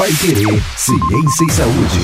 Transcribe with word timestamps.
Pai 0.00 0.10
Querer, 0.14 0.62
Ciência 0.78 1.44
e 1.46 1.52
Saúde. 1.52 1.98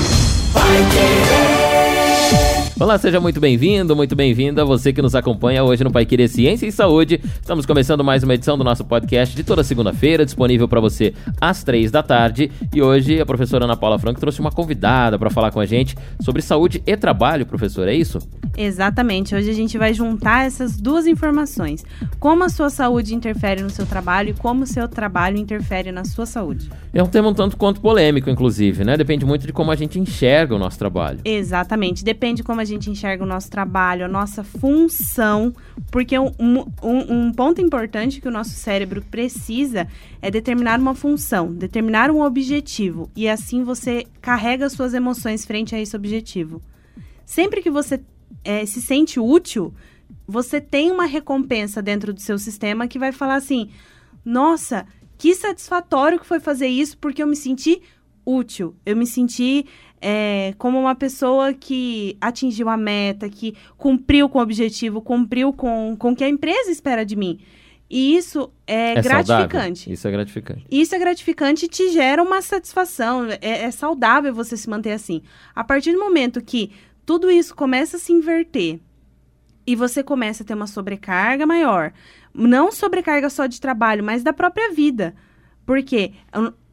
Pai 0.53 0.77
Querer. 0.91 2.67
Olá, 2.79 2.95
seja 2.99 3.19
muito 3.19 3.39
bem-vindo, 3.39 3.95
muito 3.95 4.15
bem-vinda 4.15 4.63
você 4.63 4.93
que 4.93 5.01
nos 5.01 5.15
acompanha 5.15 5.63
hoje 5.63 5.83
no 5.83 5.91
Pai 5.91 6.05
Querer 6.05 6.27
Ciência 6.27 6.67
e 6.67 6.71
Saúde. 6.71 7.19
Estamos 7.41 7.65
começando 7.65 8.03
mais 8.03 8.21
uma 8.21 8.35
edição 8.35 8.55
do 8.55 8.63
nosso 8.63 8.85
podcast 8.85 9.35
de 9.35 9.43
toda 9.43 9.63
segunda-feira, 9.63 10.23
disponível 10.23 10.67
para 10.67 10.79
você 10.79 11.11
às 11.41 11.63
três 11.63 11.89
da 11.89 12.03
tarde. 12.03 12.51
E 12.71 12.83
hoje 12.83 13.19
a 13.19 13.25
professora 13.25 13.65
Ana 13.65 13.75
Paula 13.75 13.97
Franco 13.97 14.19
trouxe 14.19 14.39
uma 14.39 14.51
convidada 14.51 15.17
para 15.17 15.31
falar 15.31 15.49
com 15.49 15.59
a 15.59 15.65
gente 15.65 15.97
sobre 16.21 16.43
saúde 16.43 16.83
e 16.85 16.95
trabalho, 16.95 17.47
professor, 17.47 17.87
é 17.87 17.95
isso? 17.95 18.19
Exatamente. 18.57 19.35
Hoje 19.35 19.51
a 19.51 19.53
gente 19.53 19.77
vai 19.77 19.93
juntar 19.93 20.45
essas 20.45 20.75
duas 20.75 21.05
informações: 21.05 21.85
como 22.19 22.43
a 22.43 22.49
sua 22.49 22.71
saúde 22.71 23.13
interfere 23.13 23.61
no 23.61 23.69
seu 23.69 23.85
trabalho 23.85 24.31
e 24.31 24.33
como 24.33 24.63
o 24.63 24.67
seu 24.67 24.87
trabalho 24.87 25.37
interfere 25.37 25.91
na 25.91 26.03
sua 26.03 26.25
saúde. 26.25 26.69
É 26.91 27.03
um 27.03 27.07
tema 27.07 27.29
um 27.29 27.33
tanto 27.33 27.55
quanto 27.55 27.79
polêmico, 27.79 28.29
inclusive, 28.29 28.83
né? 28.83 28.97
Depende 28.97 29.25
muito 29.25 29.45
de 29.45 29.53
como 29.53 29.69
a 29.69 29.75
gente 29.75 29.99
enxerga 29.99 30.55
o 30.55 30.57
nosso 30.57 30.79
trabalho. 30.79 31.19
Exatamente. 31.23 32.03
Depende 32.03 32.37
de 32.37 32.43
como 32.43 32.59
a 32.59 32.65
gente 32.65 32.89
enxerga 32.89 33.23
o 33.23 33.27
nosso 33.27 33.51
trabalho, 33.51 34.05
a 34.05 34.07
nossa 34.07 34.43
função, 34.43 35.53
porque 35.91 36.17
um, 36.17 36.31
um, 36.39 36.65
um, 36.83 37.31
ponto 37.31 37.61
importante 37.61 38.19
que 38.19 38.27
o 38.27 38.31
nosso 38.31 38.51
cérebro 38.51 39.03
precisa 39.03 39.87
é 40.21 40.31
determinar 40.31 40.79
uma 40.79 40.95
função, 40.95 41.53
determinar 41.53 42.09
um 42.09 42.21
objetivo, 42.21 43.09
e 43.15 43.29
assim 43.29 43.63
você 43.63 44.05
carrega 44.21 44.69
suas 44.69 44.93
emoções 44.93 45.45
frente 45.45 45.75
a 45.75 45.79
esse 45.79 45.95
objetivo. 45.95 46.61
Sempre 47.25 47.61
que 47.61 47.69
você 47.69 47.99
é, 48.47 48.65
se 48.65 48.81
sente 48.81 49.19
útil, 49.19 49.73
você 50.25 50.61
tem 50.61 50.89
uma 50.89 51.05
recompensa 51.05 51.81
dentro 51.81 52.13
do 52.13 52.21
seu 52.21 52.39
sistema 52.39 52.87
que 52.87 52.97
vai 52.97 53.11
falar 53.11 53.35
assim: 53.35 53.69
nossa, 54.23 54.87
que 55.17 55.35
satisfatório 55.35 56.17
que 56.17 56.25
foi 56.25 56.39
fazer 56.39 56.67
isso, 56.67 56.97
porque 56.97 57.21
eu 57.21 57.27
me 57.27 57.35
senti 57.35 57.81
útil, 58.25 58.73
eu 58.85 58.95
me 58.95 59.05
senti 59.05 59.65
é, 60.01 60.53
como 60.57 60.79
uma 60.79 60.95
pessoa 60.95 61.53
que 61.53 62.17
atingiu 62.21 62.69
a 62.69 62.77
meta, 62.77 63.29
que 63.29 63.53
cumpriu 63.77 64.29
com 64.29 64.39
o 64.39 64.41
objetivo, 64.41 65.01
cumpriu 65.01 65.51
com, 65.51 65.97
com 65.99 66.11
o 66.11 66.15
que 66.15 66.23
a 66.23 66.29
empresa 66.29 66.71
espera 66.71 67.05
de 67.05 67.17
mim. 67.17 67.39
E 67.89 68.17
isso 68.17 68.51
é, 68.65 68.91
é 68.97 69.01
gratificante. 69.01 69.79
Saudável. 69.79 69.93
Isso 69.93 70.07
é 70.07 70.11
gratificante. 70.11 70.65
Isso 70.69 70.95
é 70.95 70.99
gratificante 70.99 71.65
e 71.65 71.69
te 71.69 71.89
gera 71.89 72.21
uma 72.21 72.41
satisfação. 72.41 73.27
É, 73.41 73.63
é 73.63 73.71
saudável 73.71 74.33
você 74.33 74.57
se 74.57 74.69
manter 74.69 74.91
assim. 74.91 75.21
A 75.55 75.63
partir 75.63 75.93
do 75.93 75.99
momento 75.99 76.41
que 76.41 76.71
tudo 77.07 77.31
isso 77.31 77.55
começa 77.55 77.95
a 77.95 77.99
se 78.01 78.11
inverter 78.11 78.81
e 79.65 79.77
você 79.77 80.03
começa 80.03 80.43
a 80.43 80.45
ter 80.45 80.53
uma 80.53 80.67
sobrecarga 80.67 81.47
maior, 81.47 81.93
não 82.33 82.69
sobrecarga 82.69 83.29
só 83.29 83.45
de 83.45 83.61
trabalho, 83.61 84.03
mas 84.03 84.23
da 84.23 84.33
própria 84.33 84.73
vida. 84.73 85.15
Porque 85.65 86.11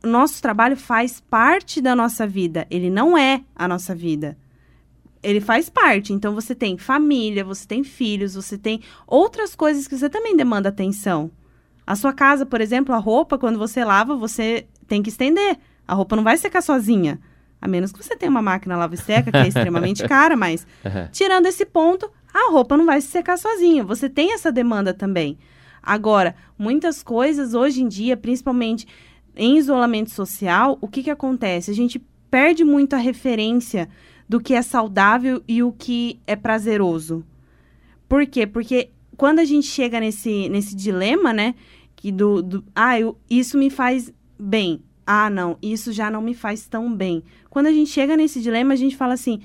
o 0.03 0.09
nosso 0.09 0.43
trabalho 0.43 0.77
faz 0.77 1.21
parte 1.21 1.81
da 1.81 1.95
nossa 1.95 2.27
vida, 2.27 2.67
ele 2.69 2.91
não 2.91 3.17
é 3.17 3.45
a 3.55 3.69
nossa 3.69 3.95
vida. 3.95 4.37
Ele 5.23 5.41
faz 5.41 5.71
parte. 5.71 6.13
Então 6.13 6.35
você 6.35 6.53
tem 6.53 6.77
família, 6.77 7.45
você 7.45 7.67
tem 7.67 7.85
filhos, 7.85 8.35
você 8.35 8.59
tem 8.59 8.83
outras 9.07 9.55
coisas 9.55 9.87
que 9.87 9.97
você 9.97 10.11
também 10.11 10.37
demanda 10.37 10.69
atenção. 10.69 11.31
A 11.87 11.95
sua 11.95 12.13
casa, 12.13 12.45
por 12.45 12.61
exemplo, 12.61 12.93
a 12.93 12.99
roupa, 12.99 13.39
quando 13.39 13.59
você 13.59 13.85
lava, 13.85 14.17
você 14.17 14.67
tem 14.89 15.01
que 15.01 15.11
estender. 15.11 15.59
A 15.87 15.95
roupa 15.95 16.17
não 16.17 16.25
vai 16.25 16.37
secar 16.37 16.61
sozinha. 16.61 17.21
A 17.65 17.69
menos 17.69 17.91
que 17.91 18.05
você 18.05 18.15
tenha 18.15 18.31
uma 18.31 18.43
máquina 18.43 18.77
lava 18.77 18.95
e 18.95 18.99
seca, 18.99 19.33
que 19.33 19.39
é 19.39 19.49
extremamente 19.49 20.05
cara, 20.07 20.37
mas 20.37 20.67
uhum. 20.85 21.09
tirando 21.11 21.47
esse 21.47 21.65
ponto, 21.65 22.11
a 22.33 22.53
roupa 22.53 22.77
não 22.77 22.85
vai 22.85 23.01
se 23.01 23.09
secar 23.09 23.39
sozinha. 23.39 23.83
Você 23.83 24.07
tem 24.07 24.35
essa 24.35 24.53
demanda 24.53 24.93
também. 24.93 25.39
Agora, 25.83 26.37
muitas 26.59 27.03
coisas 27.03 27.55
hoje 27.55 27.83
em 27.83 27.89
dia, 27.89 28.19
principalmente 28.19 28.87
em 29.35 29.57
isolamento 29.57 30.11
social, 30.11 30.77
o 30.83 30.87
que, 30.87 31.03
que 31.03 31.11
acontece? 31.11 31.71
A 31.71 31.75
gente 31.75 31.99
perde 32.31 32.65
muito 32.65 32.95
a 32.95 32.99
referência 32.99 33.89
do 34.29 34.41
que 34.41 34.53
é 34.53 34.61
saudável 34.61 35.43
e 35.49 35.63
o 35.63 35.73
que 35.73 36.21
é 36.27 36.37
prazeroso. 36.37 37.25
Por 38.09 38.27
quê? 38.27 38.47
Porque 38.47 38.91
quando 39.17 39.39
a 39.39 39.45
gente 39.45 39.67
chega 39.67 40.01
nesse, 40.01 40.49
nesse 40.49 40.75
dilema, 40.77 41.33
né? 41.33 41.55
Que 41.97 42.13
do, 42.13 42.43
do 42.43 42.65
ah, 42.75 42.99
eu, 43.01 43.17
isso 43.31 43.57
me 43.57 43.71
faz 43.71 44.13
bem. 44.39 44.83
Ah, 45.07 45.29
não, 45.29 45.59
isso 45.63 45.93
já 45.93 46.11
não 46.11 46.23
me 46.23 46.35
faz 46.35 46.67
tão 46.67 46.95
bem. 46.95 47.23
Quando 47.51 47.67
a 47.67 47.73
gente 47.73 47.91
chega 47.91 48.17
nesse 48.17 48.41
dilema, 48.41 48.73
a 48.73 48.77
gente 48.77 48.97
fala 48.97 49.15
assim: 49.15 49.41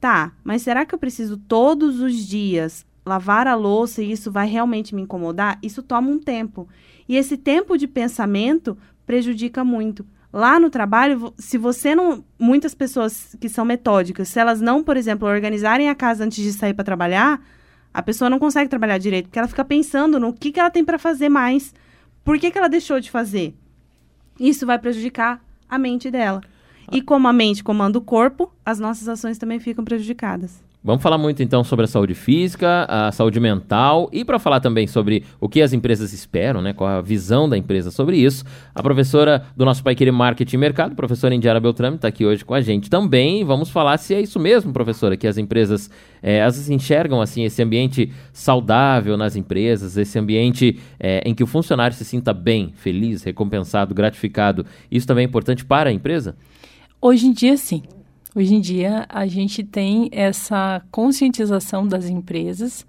tá, 0.00 0.32
mas 0.44 0.62
será 0.62 0.84
que 0.84 0.94
eu 0.94 0.98
preciso 0.98 1.36
todos 1.36 2.00
os 2.00 2.14
dias 2.16 2.86
lavar 3.04 3.46
a 3.46 3.54
louça 3.54 4.02
e 4.02 4.12
isso 4.12 4.30
vai 4.30 4.46
realmente 4.46 4.94
me 4.94 5.02
incomodar? 5.02 5.58
Isso 5.62 5.82
toma 5.82 6.10
um 6.10 6.18
tempo. 6.18 6.68
E 7.08 7.16
esse 7.16 7.36
tempo 7.36 7.76
de 7.76 7.86
pensamento 7.86 8.76
prejudica 9.06 9.64
muito. 9.64 10.06
Lá 10.32 10.60
no 10.60 10.70
trabalho, 10.70 11.34
se 11.36 11.58
você 11.58 11.94
não. 11.94 12.24
Muitas 12.38 12.74
pessoas 12.74 13.34
que 13.40 13.48
são 13.48 13.64
metódicas, 13.64 14.28
se 14.28 14.38
elas 14.38 14.60
não, 14.60 14.84
por 14.84 14.96
exemplo, 14.96 15.26
organizarem 15.26 15.88
a 15.88 15.94
casa 15.94 16.24
antes 16.24 16.42
de 16.42 16.52
sair 16.52 16.72
para 16.72 16.84
trabalhar, 16.84 17.42
a 17.92 18.02
pessoa 18.02 18.30
não 18.30 18.38
consegue 18.38 18.70
trabalhar 18.70 18.98
direito, 18.98 19.26
porque 19.26 19.38
ela 19.38 19.48
fica 19.48 19.64
pensando 19.64 20.20
no 20.20 20.32
que, 20.32 20.52
que 20.52 20.60
ela 20.60 20.70
tem 20.70 20.84
para 20.84 20.98
fazer 20.98 21.28
mais. 21.28 21.74
Por 22.22 22.38
que, 22.38 22.50
que 22.50 22.58
ela 22.58 22.68
deixou 22.68 23.00
de 23.00 23.10
fazer? 23.10 23.56
Isso 24.40 24.64
vai 24.64 24.78
prejudicar 24.78 25.44
a 25.68 25.78
mente 25.78 26.10
dela. 26.10 26.40
E 26.90 27.00
como 27.00 27.28
a 27.28 27.32
mente 27.32 27.62
comanda 27.62 27.98
o 27.98 28.00
corpo, 28.00 28.50
as 28.64 28.78
nossas 28.80 29.08
ações 29.08 29.38
também 29.38 29.60
ficam 29.60 29.84
prejudicadas. 29.84 30.62
Vamos 30.82 31.02
falar 31.02 31.18
muito 31.18 31.42
então 31.42 31.62
sobre 31.62 31.84
a 31.84 31.86
saúde 31.86 32.14
física, 32.14 32.86
a 32.88 33.12
saúde 33.12 33.38
mental 33.38 34.08
e 34.14 34.24
para 34.24 34.38
falar 34.38 34.60
também 34.60 34.86
sobre 34.86 35.24
o 35.38 35.46
que 35.46 35.60
as 35.60 35.74
empresas 35.74 36.14
esperam, 36.14 36.62
né, 36.62 36.72
qual 36.72 36.88
a 36.88 37.02
visão 37.02 37.46
da 37.46 37.58
empresa 37.58 37.90
sobre 37.90 38.16
isso, 38.16 38.46
a 38.74 38.82
professora 38.82 39.44
do 39.54 39.66
nosso 39.66 39.84
Pai 39.84 39.94
Querer 39.94 40.10
Marketing 40.10 40.56
e 40.56 40.58
Mercado, 40.58 40.94
professora 40.94 41.34
Indiara 41.34 41.60
Beltrame, 41.60 41.96
está 41.96 42.08
aqui 42.08 42.24
hoje 42.24 42.46
com 42.46 42.54
a 42.54 42.62
gente 42.62 42.88
também. 42.88 43.44
Vamos 43.44 43.68
falar 43.68 43.98
se 43.98 44.14
é 44.14 44.22
isso 44.22 44.40
mesmo, 44.40 44.72
professora, 44.72 45.18
que 45.18 45.26
as 45.26 45.36
empresas 45.36 45.90
é, 46.22 46.48
enxergam 46.70 47.20
assim 47.20 47.44
esse 47.44 47.62
ambiente 47.62 48.10
saudável 48.32 49.18
nas 49.18 49.36
empresas, 49.36 49.98
esse 49.98 50.18
ambiente 50.18 50.80
é, 50.98 51.20
em 51.26 51.34
que 51.34 51.44
o 51.44 51.46
funcionário 51.46 51.94
se 51.94 52.06
sinta 52.06 52.32
bem, 52.32 52.72
feliz, 52.74 53.22
recompensado, 53.22 53.94
gratificado. 53.94 54.64
Isso 54.90 55.06
também 55.06 55.26
é 55.26 55.28
importante 55.28 55.62
para 55.62 55.90
a 55.90 55.92
empresa? 55.92 56.36
Hoje 57.02 57.28
em 57.28 57.32
dia, 57.32 57.56
sim. 57.56 57.82
Hoje 58.36 58.54
em 58.54 58.60
dia, 58.60 59.06
a 59.08 59.26
gente 59.26 59.64
tem 59.64 60.10
essa 60.12 60.82
conscientização 60.90 61.88
das 61.88 62.10
empresas. 62.10 62.86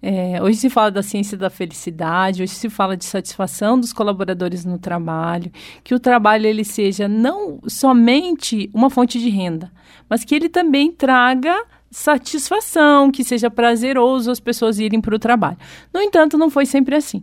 É, 0.00 0.42
hoje 0.42 0.56
se 0.56 0.70
fala 0.70 0.90
da 0.90 1.02
ciência 1.02 1.36
da 1.36 1.50
felicidade, 1.50 2.42
hoje 2.42 2.54
se 2.54 2.70
fala 2.70 2.96
de 2.96 3.04
satisfação 3.04 3.78
dos 3.78 3.92
colaboradores 3.92 4.64
no 4.64 4.78
trabalho, 4.78 5.52
que 5.84 5.94
o 5.94 6.00
trabalho 6.00 6.46
ele 6.46 6.64
seja 6.64 7.06
não 7.06 7.60
somente 7.68 8.70
uma 8.72 8.88
fonte 8.88 9.18
de 9.18 9.28
renda, 9.28 9.70
mas 10.08 10.24
que 10.24 10.34
ele 10.34 10.48
também 10.48 10.90
traga 10.90 11.54
satisfação, 11.90 13.10
que 13.10 13.22
seja 13.22 13.50
prazeroso 13.50 14.30
as 14.30 14.40
pessoas 14.40 14.78
irem 14.78 15.02
para 15.02 15.14
o 15.14 15.18
trabalho. 15.18 15.58
No 15.92 16.00
entanto, 16.00 16.38
não 16.38 16.48
foi 16.48 16.64
sempre 16.64 16.96
assim. 16.96 17.22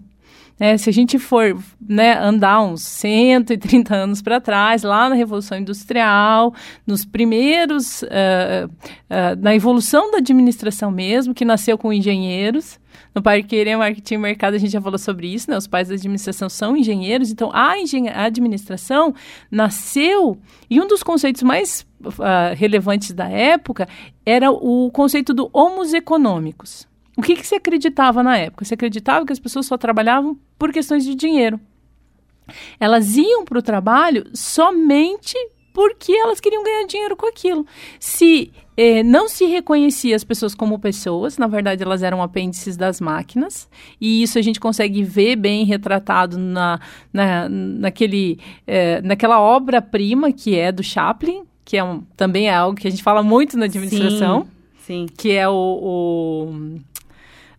Né, 0.60 0.78
se 0.78 0.90
a 0.90 0.94
gente 0.94 1.20
for 1.20 1.56
né, 1.80 2.18
andar 2.18 2.62
uns 2.64 2.82
130 2.82 3.96
anos 3.96 4.22
para 4.22 4.42
trás, 4.42 4.82
lá 4.82 5.08
na 5.08 5.16
Revolução 5.16 5.58
Industrial, 5.58 6.54
nos 6.86 7.06
primeiros, 7.06 8.02
uh, 8.02 8.68
uh, 8.68 9.40
na 9.40 9.54
evolução 9.54 10.10
da 10.12 10.18
administração 10.18 10.90
mesmo, 10.90 11.34
que 11.34 11.46
nasceu 11.46 11.78
com 11.78 11.94
engenheiros, 11.94 12.80
no 13.14 13.22
Parqueira 13.22 13.78
Marketing 13.78 14.16
e 14.16 14.18
Mercado 14.18 14.56
a 14.56 14.58
gente 14.58 14.72
já 14.72 14.82
falou 14.82 14.98
sobre 14.98 15.28
isso, 15.28 15.50
né? 15.50 15.58
Os 15.58 15.68
pais 15.68 15.88
da 15.88 15.96
administração 15.96 16.50
são 16.50 16.76
engenheiros, 16.76 17.32
então 17.32 17.52
a, 17.52 17.74
a 18.14 18.24
administração 18.24 19.14
nasceu 19.50 20.38
e 20.70 20.80
um 20.80 20.88
dos 20.88 21.04
conceitos 21.04 21.44
mais 21.44 21.86
uh, 22.04 22.56
relevantes 22.56 23.14
da 23.14 23.28
época 23.28 23.88
era 24.26 24.52
o 24.52 24.90
conceito 24.92 25.34
do 25.34 25.50
homos 25.54 25.94
econômicos. 25.94 26.88
O 27.18 27.22
que, 27.22 27.36
que 27.36 27.46
se 27.46 27.56
acreditava 27.56 28.22
na 28.22 28.38
época? 28.38 28.64
Se 28.64 28.76
acreditava 28.76 29.26
que 29.26 29.34
as 29.34 29.40
pessoas 29.40 29.66
só 29.66 29.76
trabalhavam 29.76 30.38
por 30.58 30.72
questões 30.72 31.04
de 31.04 31.16
dinheiro. 31.16 31.60
Elas 32.80 33.18
iam 33.18 33.44
para 33.44 33.58
o 33.58 33.62
trabalho 33.62 34.30
somente 34.34 35.36
porque 35.74 36.12
elas 36.12 36.40
queriam 36.40 36.64
ganhar 36.64 36.86
dinheiro 36.86 37.16
com 37.16 37.28
aquilo. 37.28 37.66
Se 38.00 38.52
eh, 38.76 39.04
não 39.04 39.28
se 39.28 39.46
reconhecia 39.46 40.16
as 40.16 40.24
pessoas 40.24 40.56
como 40.56 40.80
pessoas, 40.80 41.38
na 41.38 41.46
verdade 41.46 41.84
elas 41.84 42.02
eram 42.02 42.22
apêndices 42.22 42.76
das 42.76 43.00
máquinas, 43.00 43.70
e 44.02 44.24
isso 44.24 44.40
a 44.40 44.42
gente 44.42 44.60
consegue 44.60 45.04
ver 45.04 45.36
bem 45.36 45.66
retratado 45.66 46.38
na, 46.38 46.80
na, 47.14 47.48
naquele, 47.50 48.40
eh, 48.66 49.02
naquela 49.02 49.40
obra-prima 49.40 50.32
que 50.32 50.56
é 50.56 50.72
do 50.72 50.82
Chaplin, 50.82 51.44
que 51.64 51.78
é 51.78 51.84
um, 51.84 52.02
também 52.16 52.48
é 52.48 52.56
algo 52.56 52.76
que 52.76 52.88
a 52.88 52.92
gente 52.92 53.04
fala 53.04 53.22
muito 53.22 53.56
na 53.56 53.66
administração. 53.66 54.48
Sim, 54.80 55.06
sim. 55.06 55.14
Que 55.16 55.34
é 55.34 55.48
o, 55.48 55.54
o 55.54 56.80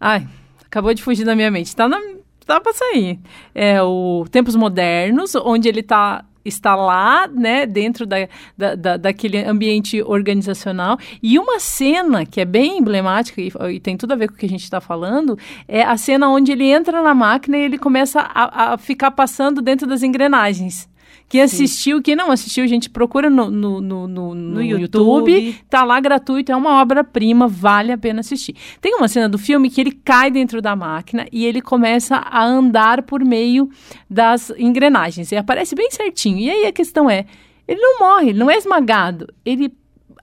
Ai, 0.00 0.27
acabou 0.65 0.95
de 0.95 1.03
fugir 1.03 1.25
da 1.25 1.35
minha 1.35 1.50
mente. 1.50 1.75
Tá, 1.75 1.89
na, 1.89 2.00
tá 2.47 2.61
pra 2.61 2.73
sair. 2.73 3.19
É 3.55 3.83
o 3.83 4.25
Tempos 4.31 4.55
Modernos, 4.55 5.35
onde 5.35 5.69
ele 5.69 5.83
tá 5.83 6.25
está 6.45 6.75
lá, 6.75 7.29
né, 7.29 7.67
dentro 7.67 8.06
da, 8.06 8.29
da, 8.56 8.75
da, 8.75 8.97
daquele 8.97 9.39
ambiente 9.39 10.03
organizacional. 10.03 10.99
E 11.23 11.39
uma 11.39 11.59
cena 11.61 12.25
que 12.25 12.41
é 12.41 12.45
bem 12.45 12.79
emblemática 12.79 13.41
e, 13.41 13.53
e 13.75 13.81
tem 13.81 13.97
tudo 13.97 14.12
a 14.12 14.17
ver 14.17 14.29
com 14.29 14.35
o 14.35 14.39
que 14.39 14.47
a 14.47 14.49
gente 14.49 14.65
está 14.65 14.81
falando 14.81 15.39
é 15.67 15.83
a 15.83 15.97
cena 15.97 16.29
onde 16.29 16.50
ele 16.50 16.65
entra 16.65 17.03
na 17.03 17.15
máquina 17.15 17.59
e 17.59 17.62
ele 17.62 17.77
começa 17.77 18.21
a, 18.21 18.73
a 18.73 18.79
ficar 18.79 19.11
passando 19.11 19.61
dentro 19.61 19.87
das 19.87 20.03
engrenagens 20.03 20.89
Quem 21.28 21.42
assistiu, 21.42 22.00
quem 22.00 22.16
não 22.16 22.30
assistiu, 22.30 22.64
a 22.64 22.66
gente 22.66 22.88
procura 22.88 23.28
no, 23.28 23.50
no, 23.50 23.80
no, 23.80 24.08
no, 24.08 24.34
no 24.34 24.62
YouTube. 24.62 25.30
YouTube. 25.30 25.60
Tá 25.69 25.84
lá 25.84 26.00
gratuito, 26.00 26.50
é 26.50 26.56
uma 26.56 26.80
obra-prima, 26.80 27.46
vale 27.46 27.92
a 27.92 27.98
pena 27.98 28.20
assistir. 28.20 28.56
Tem 28.80 28.94
uma 28.94 29.08
cena 29.08 29.28
do 29.28 29.36
filme 29.36 29.69
que 29.69 29.80
ele 29.80 29.92
cai 29.92 30.30
dentro 30.30 30.62
da 30.62 30.75
máquina 30.75 31.26
e 31.30 31.44
ele 31.44 31.60
começa 31.60 32.16
a 32.16 32.42
andar 32.42 33.02
por 33.02 33.22
meio 33.22 33.69
das 34.08 34.50
engrenagens. 34.56 35.30
E 35.30 35.36
aparece 35.36 35.75
bem 35.75 35.90
certinho. 35.90 36.38
E 36.38 36.50
aí 36.50 36.66
a 36.66 36.72
questão 36.72 37.10
é, 37.10 37.26
ele 37.66 37.80
não 37.80 37.98
morre, 37.98 38.30
ele 38.30 38.38
não 38.38 38.50
é 38.50 38.56
esmagado. 38.56 39.28
Ele 39.44 39.70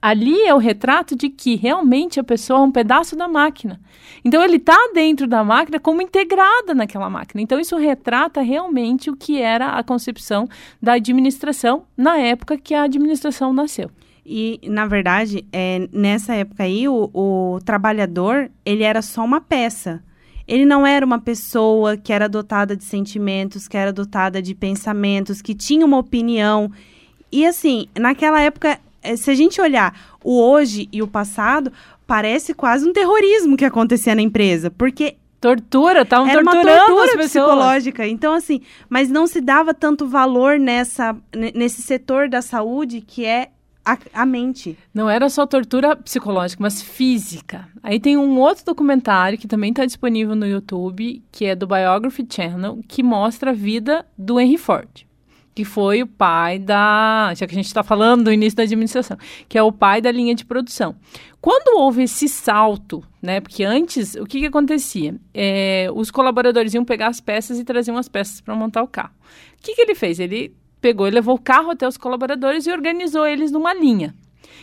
ali 0.06 0.40
é 0.42 0.54
o 0.54 0.58
retrato 0.58 1.16
de 1.16 1.28
que 1.28 1.56
realmente 1.56 2.20
a 2.20 2.24
pessoa 2.24 2.60
é 2.60 2.62
um 2.62 2.70
pedaço 2.70 3.16
da 3.16 3.26
máquina. 3.26 3.80
Então 4.24 4.40
ele 4.40 4.56
está 4.56 4.78
dentro 4.94 5.26
da 5.26 5.42
máquina 5.42 5.80
como 5.80 6.00
integrada 6.00 6.72
naquela 6.76 7.10
máquina. 7.10 7.42
Então 7.42 7.58
isso 7.58 7.76
retrata 7.76 8.40
realmente 8.40 9.10
o 9.10 9.16
que 9.16 9.42
era 9.42 9.70
a 9.70 9.82
concepção 9.82 10.48
da 10.80 10.92
administração 10.92 11.86
na 11.96 12.18
época 12.18 12.56
que 12.56 12.72
a 12.72 12.84
administração 12.84 13.52
nasceu. 13.52 13.90
E, 14.24 14.60
na 14.62 14.86
verdade, 14.86 15.44
é, 15.52 15.88
nessa 15.92 16.34
época 16.36 16.62
aí, 16.62 16.86
o, 16.88 17.10
o 17.12 17.58
trabalhador, 17.64 18.48
ele 18.64 18.84
era 18.84 19.02
só 19.02 19.24
uma 19.24 19.40
peça. 19.40 20.02
Ele 20.46 20.64
não 20.64 20.86
era 20.86 21.04
uma 21.04 21.20
pessoa 21.20 21.96
que 21.96 22.12
era 22.12 22.28
dotada 22.28 22.76
de 22.76 22.84
sentimentos, 22.84 23.66
que 23.66 23.76
era 23.76 23.92
dotada 23.92 24.40
de 24.40 24.54
pensamentos, 24.54 25.42
que 25.42 25.54
tinha 25.54 25.84
uma 25.84 25.98
opinião. 25.98 26.70
E, 27.30 27.44
assim, 27.44 27.86
naquela 27.96 28.40
época, 28.40 28.80
se 29.14 29.30
a 29.30 29.34
gente 29.34 29.60
olhar 29.60 29.94
o 30.24 30.40
hoje 30.40 30.88
e 30.90 31.02
o 31.02 31.06
passado, 31.06 31.70
parece 32.06 32.54
quase 32.54 32.88
um 32.88 32.92
terrorismo 32.92 33.56
que 33.56 33.64
acontecia 33.64 34.14
na 34.14 34.22
empresa. 34.22 34.70
Porque 34.70 35.16
Tortura, 35.38 36.02
estavam 36.02 36.26
uma 36.26 36.42
torturando 36.42 36.70
as 36.72 36.86
tortura 36.86 37.06
pessoas. 37.18 37.26
psicológica. 37.44 38.06
Então, 38.08 38.32
assim, 38.32 38.62
mas 38.88 39.10
não 39.10 39.26
se 39.26 39.40
dava 39.40 39.74
tanto 39.74 40.06
valor 40.08 40.58
nessa, 40.58 41.14
ne- 41.34 41.52
nesse 41.54 41.82
setor 41.82 42.28
da 42.28 42.40
saúde 42.40 43.00
que 43.02 43.24
é 43.24 43.50
a, 43.84 43.98
a 44.14 44.26
mente. 44.26 44.76
Não 44.92 45.08
era 45.08 45.28
só 45.28 45.46
tortura 45.46 45.94
psicológica, 45.94 46.60
mas 46.60 46.82
física. 46.82 47.68
Aí 47.82 48.00
tem 48.00 48.16
um 48.16 48.38
outro 48.40 48.64
documentário 48.64 49.38
que 49.38 49.46
também 49.46 49.70
está 49.70 49.84
disponível 49.84 50.34
no 50.34 50.46
YouTube, 50.46 51.22
que 51.30 51.44
é 51.44 51.54
do 51.54 51.66
Biography 51.66 52.26
Channel, 52.28 52.80
que 52.88 53.02
mostra 53.02 53.50
a 53.50 53.54
vida 53.54 54.04
do 54.18 54.40
Henry 54.40 54.58
Ford, 54.58 54.88
que 55.56 55.64
foi 55.64 56.02
o 56.02 56.06
pai 56.06 56.58
da. 56.58 57.32
Já 57.34 57.46
que 57.46 57.54
a 57.54 57.56
gente 57.56 57.66
está 57.66 57.82
falando 57.82 58.24
do 58.24 58.32
início 58.32 58.54
da 58.54 58.62
administração, 58.64 59.16
que 59.48 59.56
é 59.56 59.62
o 59.62 59.72
pai 59.72 60.02
da 60.02 60.12
linha 60.12 60.34
de 60.34 60.44
produção. 60.44 60.94
Quando 61.40 61.80
houve 61.80 62.02
esse 62.02 62.28
salto, 62.28 63.02
né? 63.22 63.40
Porque 63.40 63.64
antes, 63.64 64.16
o 64.16 64.26
que, 64.26 64.40
que 64.40 64.46
acontecia? 64.46 65.14
É, 65.32 65.88
os 65.94 66.10
colaboradores 66.10 66.74
iam 66.74 66.84
pegar 66.84 67.06
as 67.06 67.22
peças 67.22 67.58
e 67.58 67.64
traziam 67.64 67.96
as 67.96 68.06
peças 68.06 68.38
para 68.38 68.54
montar 68.54 68.82
o 68.82 68.86
carro. 68.86 69.14
O 69.58 69.62
que, 69.62 69.74
que 69.74 69.80
ele 69.80 69.94
fez? 69.94 70.20
Ele 70.20 70.54
pegou 70.78 71.08
e 71.08 71.10
levou 71.10 71.36
o 71.36 71.40
carro 71.40 71.70
até 71.70 71.88
os 71.88 71.96
colaboradores 71.96 72.66
e 72.66 72.70
organizou 72.70 73.26
eles 73.26 73.50
numa 73.50 73.72
linha. 73.72 74.14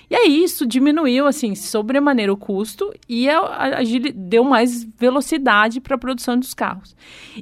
E 0.09 0.15
aí 0.15 0.44
isso 0.44 0.65
diminuiu, 0.65 1.25
assim, 1.25 1.55
sobremaneira 1.55 2.31
o 2.31 2.38
custo 2.38 2.94
e 3.07 3.29
a, 3.29 3.39
a, 3.39 3.77
agili- 3.79 4.11
deu 4.11 4.44
mais 4.44 4.83
velocidade 5.00 5.79
para 5.79 5.95
a 5.95 5.97
produção 5.97 6.38
dos 6.38 6.53
carros. 6.53 6.95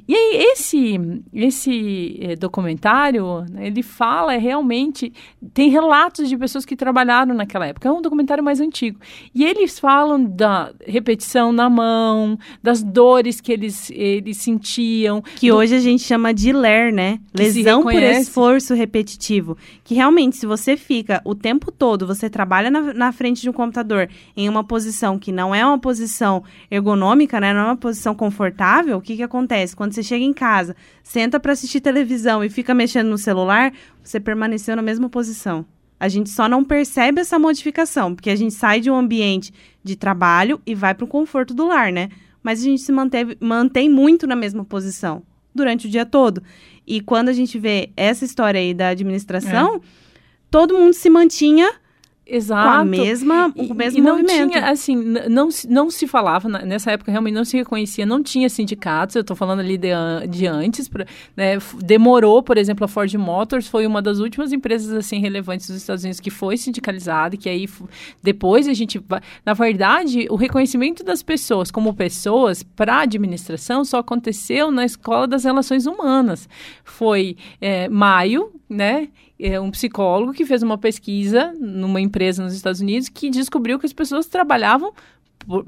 E 0.08 0.14
aí 0.14 0.36
esse, 0.52 0.98
esse 1.32 2.18
eh, 2.20 2.36
documentário, 2.36 3.44
né, 3.50 3.66
ele 3.66 3.82
fala 3.82 4.32
realmente, 4.38 5.12
tem 5.52 5.68
relatos 5.70 6.28
de 6.28 6.36
pessoas 6.36 6.64
que 6.64 6.76
trabalharam 6.76 7.34
naquela 7.34 7.66
época. 7.66 7.88
É 7.88 7.92
um 7.92 8.00
documentário 8.00 8.42
mais 8.42 8.60
antigo. 8.60 8.98
E 9.34 9.44
eles 9.44 9.78
falam 9.78 10.22
da 10.24 10.72
repetição 10.86 11.52
na 11.52 11.68
mão, 11.68 12.38
das 12.62 12.82
dores 12.82 13.40
que 13.40 13.52
eles, 13.52 13.90
eles 13.90 14.38
sentiam, 14.38 15.20
Que 15.36 15.50
hoje 15.52 15.74
a 15.74 15.80
gente 15.80 16.02
chama 16.02 16.32
de 16.32 16.52
LER, 16.52 16.92
né? 16.92 17.18
Lesão 17.34 17.82
por 17.82 17.90
esforço 18.20 18.74
repetitivo. 18.74 19.56
Que 19.84 19.94
realmente, 19.94 20.36
se 20.36 20.46
você 20.46 20.76
fica 20.76 21.20
o 21.24 21.34
tempo 21.34 21.70
todo, 21.72 22.06
você 22.06 22.30
trabalha 22.30 22.51
na, 22.70 22.92
na 22.92 23.12
frente 23.12 23.40
de 23.40 23.48
um 23.48 23.52
computador 23.52 24.08
em 24.36 24.48
uma 24.48 24.64
posição 24.64 25.18
que 25.18 25.32
não 25.32 25.54
é 25.54 25.64
uma 25.64 25.78
posição 25.78 26.42
ergonômica, 26.70 27.40
né? 27.40 27.52
Não 27.52 27.60
é 27.60 27.64
uma 27.64 27.76
posição 27.76 28.14
confortável, 28.14 28.98
o 28.98 29.00
que 29.00 29.16
que 29.16 29.22
acontece? 29.22 29.74
Quando 29.74 29.92
você 29.92 30.02
chega 30.02 30.24
em 30.24 30.32
casa, 30.32 30.76
senta 31.02 31.40
para 31.40 31.52
assistir 31.52 31.80
televisão 31.80 32.44
e 32.44 32.50
fica 32.50 32.74
mexendo 32.74 33.08
no 33.08 33.18
celular, 33.18 33.72
você 34.02 34.20
permaneceu 34.20 34.76
na 34.76 34.82
mesma 34.82 35.08
posição. 35.08 35.64
A 35.98 36.08
gente 36.08 36.30
só 36.30 36.48
não 36.48 36.64
percebe 36.64 37.20
essa 37.20 37.38
modificação, 37.38 38.14
porque 38.14 38.28
a 38.28 38.34
gente 38.34 38.54
sai 38.54 38.80
de 38.80 38.90
um 38.90 38.96
ambiente 38.96 39.52
de 39.84 39.94
trabalho 39.94 40.60
e 40.66 40.74
vai 40.74 40.94
para 40.94 41.04
o 41.04 41.08
conforto 41.08 41.54
do 41.54 41.68
lar, 41.68 41.92
né? 41.92 42.08
Mas 42.42 42.60
a 42.60 42.64
gente 42.64 42.82
se 42.82 42.90
manteve, 42.90 43.36
mantém 43.40 43.88
muito 43.88 44.26
na 44.26 44.34
mesma 44.34 44.64
posição 44.64 45.22
durante 45.54 45.86
o 45.86 45.90
dia 45.90 46.04
todo. 46.04 46.42
E 46.84 47.00
quando 47.00 47.28
a 47.28 47.32
gente 47.32 47.58
vê 47.58 47.90
essa 47.96 48.24
história 48.24 48.60
aí 48.60 48.74
da 48.74 48.88
administração, 48.88 49.80
todo 50.50 50.74
mundo 50.74 50.92
se 50.92 51.08
mantinha 51.08 51.70
com 52.32 52.36
Exato. 52.36 52.68
a 52.80 52.84
mesma, 52.84 53.52
E- 53.54 53.66
o 53.70 53.74
mesmo 53.74 53.98
e 53.98 54.02
não 54.02 54.16
movimento. 54.18 54.50
tinha, 54.52 54.70
assim, 54.70 54.96
não, 55.28 55.50
se- 55.50 55.68
não 55.68 55.90
se 55.90 56.06
falava, 56.06 56.48
nessa 56.48 56.90
época 56.92 57.10
realmente 57.10 57.34
não 57.34 57.44
se 57.44 57.56
reconhecia, 57.58 58.06
não 58.06 58.22
tinha 58.22 58.48
sindicatos, 58.48 59.14
eu 59.16 59.20
estou 59.20 59.36
falando 59.36 59.60
ali 59.60 59.76
de, 59.76 59.88
de 60.30 60.46
antes, 60.46 60.90
né, 61.36 61.58
demorou, 61.84 62.42
por 62.42 62.56
exemplo, 62.56 62.84
a 62.84 62.88
Ford 62.88 63.12
Motors 63.14 63.68
foi 63.68 63.86
uma 63.86 64.00
das 64.00 64.18
últimas 64.18 64.52
empresas, 64.52 64.92
assim, 64.92 65.18
relevantes 65.20 65.66
dos 65.66 65.76
Estados 65.76 66.02
Unidos 66.04 66.20
que 66.20 66.30
foi 66.30 66.56
sindicalizada, 66.56 67.36
que 67.36 67.48
aí, 67.48 67.68
depois 68.22 68.66
a 68.66 68.72
gente 68.72 68.98
vai... 68.98 69.20
Na 69.44 69.52
verdade, 69.52 70.26
o 70.30 70.36
reconhecimento 70.36 71.04
das 71.04 71.22
pessoas 71.22 71.70
como 71.70 71.92
pessoas 71.94 72.62
para 72.62 72.94
a 72.94 73.00
administração 73.02 73.84
só 73.84 73.98
aconteceu 73.98 74.70
na 74.70 74.84
Escola 74.84 75.26
das 75.26 75.44
Relações 75.44 75.86
Humanas. 75.86 76.48
Foi 76.84 77.36
é, 77.60 77.88
maio, 77.88 78.52
né, 78.68 79.08
é 79.42 79.60
um 79.60 79.70
psicólogo 79.70 80.32
que 80.32 80.46
fez 80.46 80.62
uma 80.62 80.78
pesquisa 80.78 81.52
numa 81.58 82.00
empresa 82.00 82.42
nos 82.42 82.54
Estados 82.54 82.80
Unidos 82.80 83.08
que 83.08 83.28
descobriu 83.28 83.78
que 83.78 83.86
as 83.86 83.92
pessoas 83.92 84.26
trabalhavam 84.26 84.92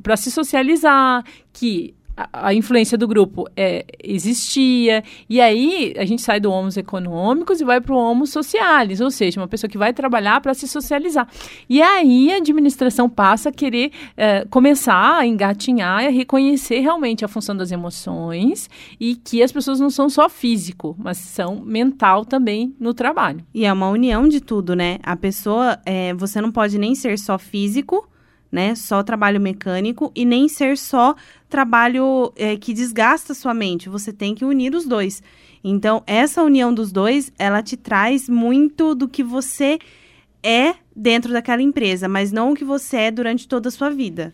para 0.03 0.17
se 0.17 0.31
socializar, 0.31 1.25
que 1.53 1.95
a, 2.17 2.49
a 2.49 2.55
influência 2.55 2.97
do 2.97 3.07
grupo 3.07 3.49
é, 3.57 3.85
existia. 4.03 5.03
E 5.29 5.41
aí 5.41 5.95
a 5.97 6.05
gente 6.05 6.23
sai 6.23 6.41
do 6.41 6.51
homos 6.51 6.77
econômicos 6.77 7.61
e 7.61 7.65
vai 7.65 7.81
para 7.81 7.95
o 7.95 7.99
homo 7.99 8.27
socialis, 8.27 9.01
ou 9.01 9.11
seja, 9.11 9.41
uma 9.41 9.49
pessoa 9.49 9.69
que 9.69 9.79
vai 9.79 9.93
trabalhar 9.93 10.41
para 10.41 10.55
se 10.55 10.67
socializar. 10.69 11.29
E 11.69 11.83
aí 11.83 12.33
a 12.33 12.37
administração 12.37 13.09
passa 13.09 13.49
a 13.49 13.53
querer 13.53 13.91
eh, 14.17 14.47
começar 14.51 15.19
a 15.19 15.27
engatinhar 15.27 16.05
e 16.05 16.07
a 16.07 16.11
reconhecer 16.11 16.81
realmente 16.81 17.25
a 17.25 17.29
função 17.29 17.57
das 17.57 17.71
emoções 17.71 18.69
e 18.99 19.17
que 19.17 19.43
as 19.43 19.53
pessoas 19.53 19.81
não 19.81 19.91
são 19.91 20.09
só 20.09 20.29
físico, 20.29 20.97
mas 20.99 21.19
são 21.19 21.61
mental 21.61 22.25
também 22.25 22.75
no 22.79 22.95
trabalho. 22.95 23.45
E 23.53 23.65
é 23.65 23.73
uma 23.73 23.89
união 23.89 24.29
de 24.29 24.41
tudo, 24.41 24.75
né? 24.75 24.99
A 25.03 25.17
pessoa, 25.17 25.79
é, 25.85 26.15
você 26.15 26.41
não 26.41 26.53
pode 26.53 26.79
nem 26.79 26.95
ser 26.95 27.19
só 27.19 27.39
físico, 27.39 28.09
né? 28.55 28.77
Só 28.77 29.03
trabalho 29.03 29.41
mecânico 29.41 30.13
e 30.15 30.25
nem 30.25 30.49
ser 30.49 30.79
só 30.79 31.17
trabalho 31.51 32.33
é, 32.37 32.57
que 32.57 32.73
desgasta 32.73 33.33
a 33.33 33.35
sua 33.35 33.53
mente. 33.53 33.89
Você 33.89 34.13
tem 34.13 34.33
que 34.33 34.45
unir 34.45 34.77
os 34.77 34.87
dois. 34.87 35.21
Então, 35.63 36.05
essa 36.07 36.41
união 36.41 36.73
dos 36.73 36.93
dois, 36.93 37.33
ela 37.37 37.61
te 37.63 37.77
traz 37.77 38.29
muito 38.29 38.95
do 38.95 39.09
que 39.09 39.25
você 39.25 39.81
é 40.41 40.77
dentro 40.95 41.33
daquela 41.33 41.63
empresa, 41.63 42.09
mas 42.09 42.31
não 42.31 42.53
o 42.53 42.55
que 42.55 42.65
você 42.65 42.97
é 42.97 43.11
durante 43.11 43.49
toda 43.49 43.69
a 43.69 43.73
sua 43.73 43.91
vida. 43.91 44.33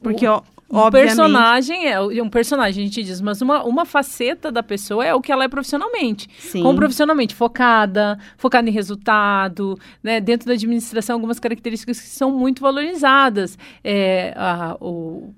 Porque, 0.00 0.24
ó, 0.24 0.42
Um 0.70 0.90
personagem 0.90 1.88
é 1.88 2.00
um 2.00 2.28
personagem, 2.28 2.82
a 2.82 2.86
gente 2.86 3.02
diz, 3.02 3.20
mas 3.20 3.40
uma, 3.40 3.64
uma 3.64 3.86
faceta 3.86 4.52
da 4.52 4.62
pessoa 4.62 5.04
é 5.04 5.14
o 5.14 5.20
que 5.20 5.32
ela 5.32 5.44
é 5.44 5.48
profissionalmente. 5.48 6.28
Sim. 6.38 6.62
Como 6.62 6.76
profissionalmente, 6.76 7.34
focada, 7.34 8.18
focada 8.36 8.68
em 8.68 8.72
resultado, 8.72 9.78
né? 10.02 10.20
Dentro 10.20 10.46
da 10.46 10.52
administração, 10.52 11.14
algumas 11.14 11.40
características 11.40 12.00
que 12.00 12.06
são 12.06 12.30
muito 12.30 12.60
valorizadas. 12.60 13.56
É, 13.82 14.34
a, 14.36 14.76
o, 14.78 15.34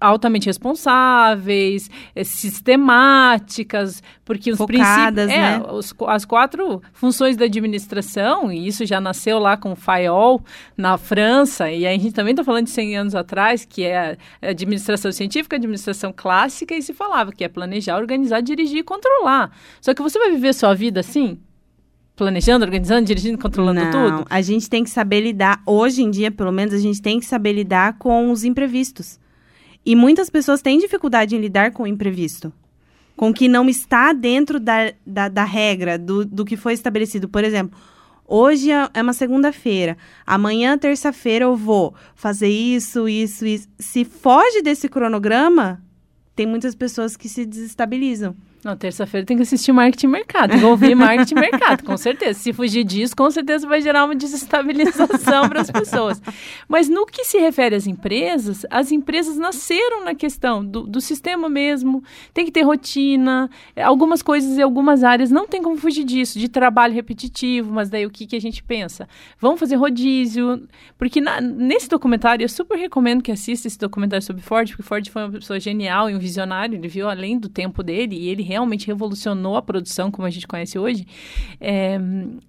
altamente 0.00 0.46
responsáveis, 0.46 1.90
é, 2.14 2.22
sistemáticas, 2.22 4.02
porque 4.24 4.50
os 4.50 4.58
Focadas, 4.58 5.26
princípios, 5.26 5.30
é, 5.30 5.58
né? 5.58 5.64
os 5.72 5.92
qu- 5.92 6.06
as 6.06 6.24
quatro 6.24 6.82
funções 6.92 7.36
da 7.36 7.46
administração, 7.46 8.52
e 8.52 8.66
isso 8.66 8.84
já 8.84 9.00
nasceu 9.00 9.38
lá 9.38 9.56
com 9.56 9.72
o 9.72 9.76
Fayol 9.76 10.42
na 10.76 10.98
França, 10.98 11.70
e 11.70 11.86
a 11.86 11.90
gente 11.92 12.12
também 12.12 12.32
está 12.32 12.44
falando 12.44 12.64
de 12.64 12.70
100 12.70 12.96
anos 12.98 13.14
atrás, 13.14 13.64
que 13.64 13.84
é 13.84 14.16
administração 14.42 15.10
científica, 15.10 15.56
administração 15.56 16.12
clássica, 16.14 16.74
e 16.74 16.82
se 16.82 16.92
falava 16.92 17.32
que 17.32 17.42
é 17.42 17.48
planejar, 17.48 17.96
organizar, 17.96 18.40
dirigir 18.42 18.78
e 18.78 18.82
controlar. 18.82 19.50
Só 19.80 19.94
que 19.94 20.02
você 20.02 20.18
vai 20.18 20.30
viver 20.30 20.52
sua 20.54 20.74
vida 20.74 21.00
assim? 21.00 21.38
Planejando, 22.16 22.64
organizando, 22.64 23.06
dirigindo, 23.06 23.38
controlando 23.38 23.80
Não, 23.80 23.90
tudo? 23.90 24.26
a 24.28 24.42
gente 24.42 24.68
tem 24.68 24.82
que 24.84 24.90
saber 24.90 25.20
lidar, 25.20 25.62
hoje 25.64 26.02
em 26.02 26.10
dia, 26.10 26.30
pelo 26.32 26.50
menos, 26.52 26.74
a 26.74 26.78
gente 26.78 27.00
tem 27.00 27.20
que 27.20 27.24
saber 27.26 27.52
lidar 27.52 27.96
com 27.96 28.30
os 28.32 28.42
imprevistos. 28.44 29.18
E 29.88 29.96
muitas 29.96 30.28
pessoas 30.28 30.60
têm 30.60 30.78
dificuldade 30.78 31.34
em 31.34 31.40
lidar 31.40 31.72
com 31.72 31.84
o 31.84 31.86
imprevisto. 31.86 32.52
Com 33.16 33.30
o 33.30 33.32
que 33.32 33.48
não 33.48 33.66
está 33.70 34.12
dentro 34.12 34.60
da, 34.60 34.92
da, 35.06 35.30
da 35.30 35.44
regra, 35.44 35.96
do, 35.96 36.26
do 36.26 36.44
que 36.44 36.58
foi 36.58 36.74
estabelecido. 36.74 37.26
Por 37.26 37.42
exemplo, 37.42 37.80
hoje 38.26 38.70
é 38.70 38.90
é 38.92 39.00
uma 39.00 39.14
segunda-feira, 39.14 39.96
amanhã, 40.26 40.76
terça-feira, 40.76 41.46
eu 41.46 41.56
vou 41.56 41.94
fazer 42.14 42.50
isso, 42.50 43.08
isso, 43.08 43.46
isso. 43.46 43.66
Se 43.78 44.04
foge 44.04 44.60
desse 44.60 44.90
cronograma, 44.90 45.82
tem 46.36 46.44
muitas 46.44 46.74
pessoas 46.74 47.16
que 47.16 47.26
se 47.26 47.46
desestabilizam. 47.46 48.36
Na 48.64 48.74
terça-feira 48.74 49.24
tem 49.24 49.36
que 49.36 49.44
assistir 49.44 49.70
marketing 49.70 50.08
mercado, 50.08 50.50
tem 50.50 50.58
que 50.58 50.64
ouvir 50.64 50.96
marketing 50.96 51.36
mercado, 51.38 51.84
com 51.84 51.96
certeza. 51.96 52.40
Se 52.40 52.52
fugir 52.52 52.82
disso, 52.82 53.14
com 53.14 53.30
certeza 53.30 53.68
vai 53.68 53.80
gerar 53.80 54.04
uma 54.04 54.16
desestabilização 54.16 55.48
para 55.48 55.60
as 55.60 55.70
pessoas. 55.70 56.20
Mas 56.68 56.88
no 56.88 57.06
que 57.06 57.24
se 57.24 57.38
refere 57.38 57.76
às 57.76 57.86
empresas, 57.86 58.66
as 58.68 58.90
empresas 58.90 59.36
nasceram 59.36 60.04
na 60.04 60.12
questão 60.12 60.64
do, 60.64 60.82
do 60.82 61.00
sistema 61.00 61.48
mesmo, 61.48 62.02
tem 62.34 62.44
que 62.44 62.50
ter 62.50 62.62
rotina, 62.62 63.48
algumas 63.76 64.22
coisas 64.22 64.58
e 64.58 64.62
algumas 64.62 65.04
áreas 65.04 65.30
não 65.30 65.46
tem 65.46 65.62
como 65.62 65.76
fugir 65.76 66.02
disso, 66.02 66.36
de 66.36 66.48
trabalho 66.48 66.94
repetitivo, 66.94 67.72
mas 67.72 67.88
daí 67.88 68.06
o 68.06 68.10
que, 68.10 68.26
que 68.26 68.34
a 68.34 68.40
gente 68.40 68.62
pensa? 68.64 69.08
Vamos 69.38 69.60
fazer 69.60 69.76
rodízio, 69.76 70.66
porque 70.98 71.20
na, 71.20 71.40
nesse 71.40 71.88
documentário, 71.88 72.42
eu 72.42 72.48
super 72.48 72.76
recomendo 72.76 73.22
que 73.22 73.30
assista 73.30 73.68
esse 73.68 73.78
documentário 73.78 74.24
sobre 74.24 74.42
Ford, 74.42 74.68
porque 74.68 74.82
Ford 74.82 75.08
foi 75.08 75.22
uma 75.22 75.32
pessoa 75.32 75.60
genial 75.60 76.10
e 76.10 76.14
um 76.16 76.18
visionário, 76.18 76.76
ele 76.76 76.88
viu 76.88 77.08
além 77.08 77.38
do 77.38 77.48
tempo 77.48 77.84
dele 77.84 78.16
e 78.16 78.28
ele 78.28 78.47
realmente 78.48 78.86
revolucionou 78.86 79.56
a 79.56 79.62
produção 79.62 80.10
como 80.10 80.26
a 80.26 80.30
gente 80.30 80.46
conhece 80.46 80.78
hoje, 80.78 81.06
é, 81.60 81.98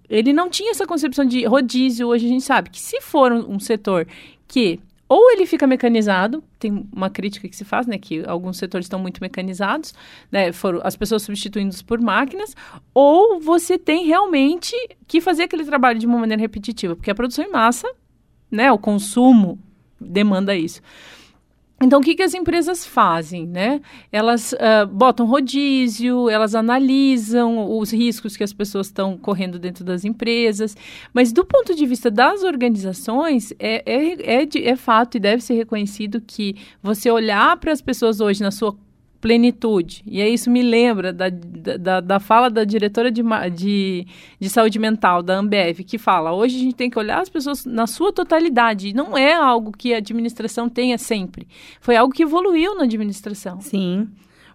ele 0.08 0.32
não 0.32 0.48
tinha 0.48 0.70
essa 0.70 0.86
concepção 0.86 1.24
de 1.24 1.44
rodízio. 1.44 2.08
Hoje 2.08 2.26
a 2.26 2.28
gente 2.28 2.44
sabe 2.44 2.70
que 2.70 2.80
se 2.80 3.00
for 3.00 3.30
um, 3.30 3.54
um 3.54 3.60
setor 3.60 4.06
que 4.48 4.80
ou 5.08 5.32
ele 5.32 5.44
fica 5.44 5.66
mecanizado, 5.66 6.42
tem 6.56 6.88
uma 6.94 7.10
crítica 7.10 7.48
que 7.48 7.56
se 7.56 7.64
faz, 7.64 7.84
né, 7.84 7.98
que 7.98 8.22
alguns 8.28 8.58
setores 8.58 8.84
estão 8.84 9.00
muito 9.00 9.20
mecanizados, 9.20 9.92
né, 10.30 10.52
foram 10.52 10.80
as 10.84 10.94
pessoas 10.94 11.24
substituindo 11.24 11.74
por 11.84 12.00
máquinas, 12.00 12.54
ou 12.94 13.40
você 13.40 13.76
tem 13.76 14.06
realmente 14.06 14.72
que 15.08 15.20
fazer 15.20 15.42
aquele 15.42 15.64
trabalho 15.64 15.98
de 15.98 16.06
uma 16.06 16.16
maneira 16.16 16.40
repetitiva, 16.40 16.94
porque 16.94 17.10
a 17.10 17.14
produção 17.14 17.44
em 17.44 17.50
massa, 17.50 17.92
né, 18.48 18.70
o 18.70 18.78
consumo 18.78 19.58
demanda 20.00 20.54
isso. 20.54 20.80
Então, 21.82 22.00
o 22.00 22.02
que, 22.02 22.14
que 22.14 22.22
as 22.22 22.34
empresas 22.34 22.84
fazem, 22.84 23.46
né? 23.46 23.80
Elas 24.12 24.52
uh, 24.52 24.86
botam 24.86 25.24
rodízio, 25.24 26.28
elas 26.28 26.54
analisam 26.54 27.78
os 27.78 27.90
riscos 27.90 28.36
que 28.36 28.44
as 28.44 28.52
pessoas 28.52 28.88
estão 28.88 29.16
correndo 29.16 29.58
dentro 29.58 29.82
das 29.82 30.04
empresas, 30.04 30.76
mas 31.14 31.32
do 31.32 31.42
ponto 31.42 31.74
de 31.74 31.86
vista 31.86 32.10
das 32.10 32.42
organizações, 32.42 33.54
é, 33.58 33.82
é, 33.86 34.42
é, 34.42 34.68
é 34.68 34.76
fato 34.76 35.16
e 35.16 35.20
deve 35.20 35.42
ser 35.42 35.54
reconhecido 35.54 36.20
que 36.20 36.54
você 36.82 37.10
olhar 37.10 37.56
para 37.56 37.72
as 37.72 37.80
pessoas 37.80 38.20
hoje 38.20 38.42
na 38.42 38.50
sua 38.50 38.76
plenitude. 39.20 40.02
E 40.06 40.20
aí 40.20 40.32
isso 40.32 40.50
me 40.50 40.62
lembra 40.62 41.12
da, 41.12 41.28
da, 41.28 42.00
da 42.00 42.20
fala 42.20 42.48
da 42.48 42.64
diretora 42.64 43.10
de, 43.10 43.22
de, 43.54 44.06
de, 44.40 44.48
saúde 44.48 44.78
mental 44.78 45.22
da 45.22 45.38
Ambev, 45.38 45.80
que 45.84 45.98
fala, 45.98 46.32
hoje 46.32 46.56
a 46.56 46.60
gente 46.60 46.74
tem 46.74 46.88
que 46.88 46.98
olhar 46.98 47.20
as 47.20 47.28
pessoas 47.28 47.64
na 47.64 47.86
sua 47.86 48.12
totalidade. 48.12 48.94
Não 48.94 49.16
é 49.16 49.34
algo 49.34 49.72
que 49.72 49.92
a 49.92 49.98
administração 49.98 50.68
tenha 50.68 50.96
sempre. 50.96 51.46
Foi 51.80 51.96
algo 51.96 52.14
que 52.14 52.22
evoluiu 52.22 52.74
na 52.76 52.84
administração. 52.84 53.60
Sim. 53.60 54.08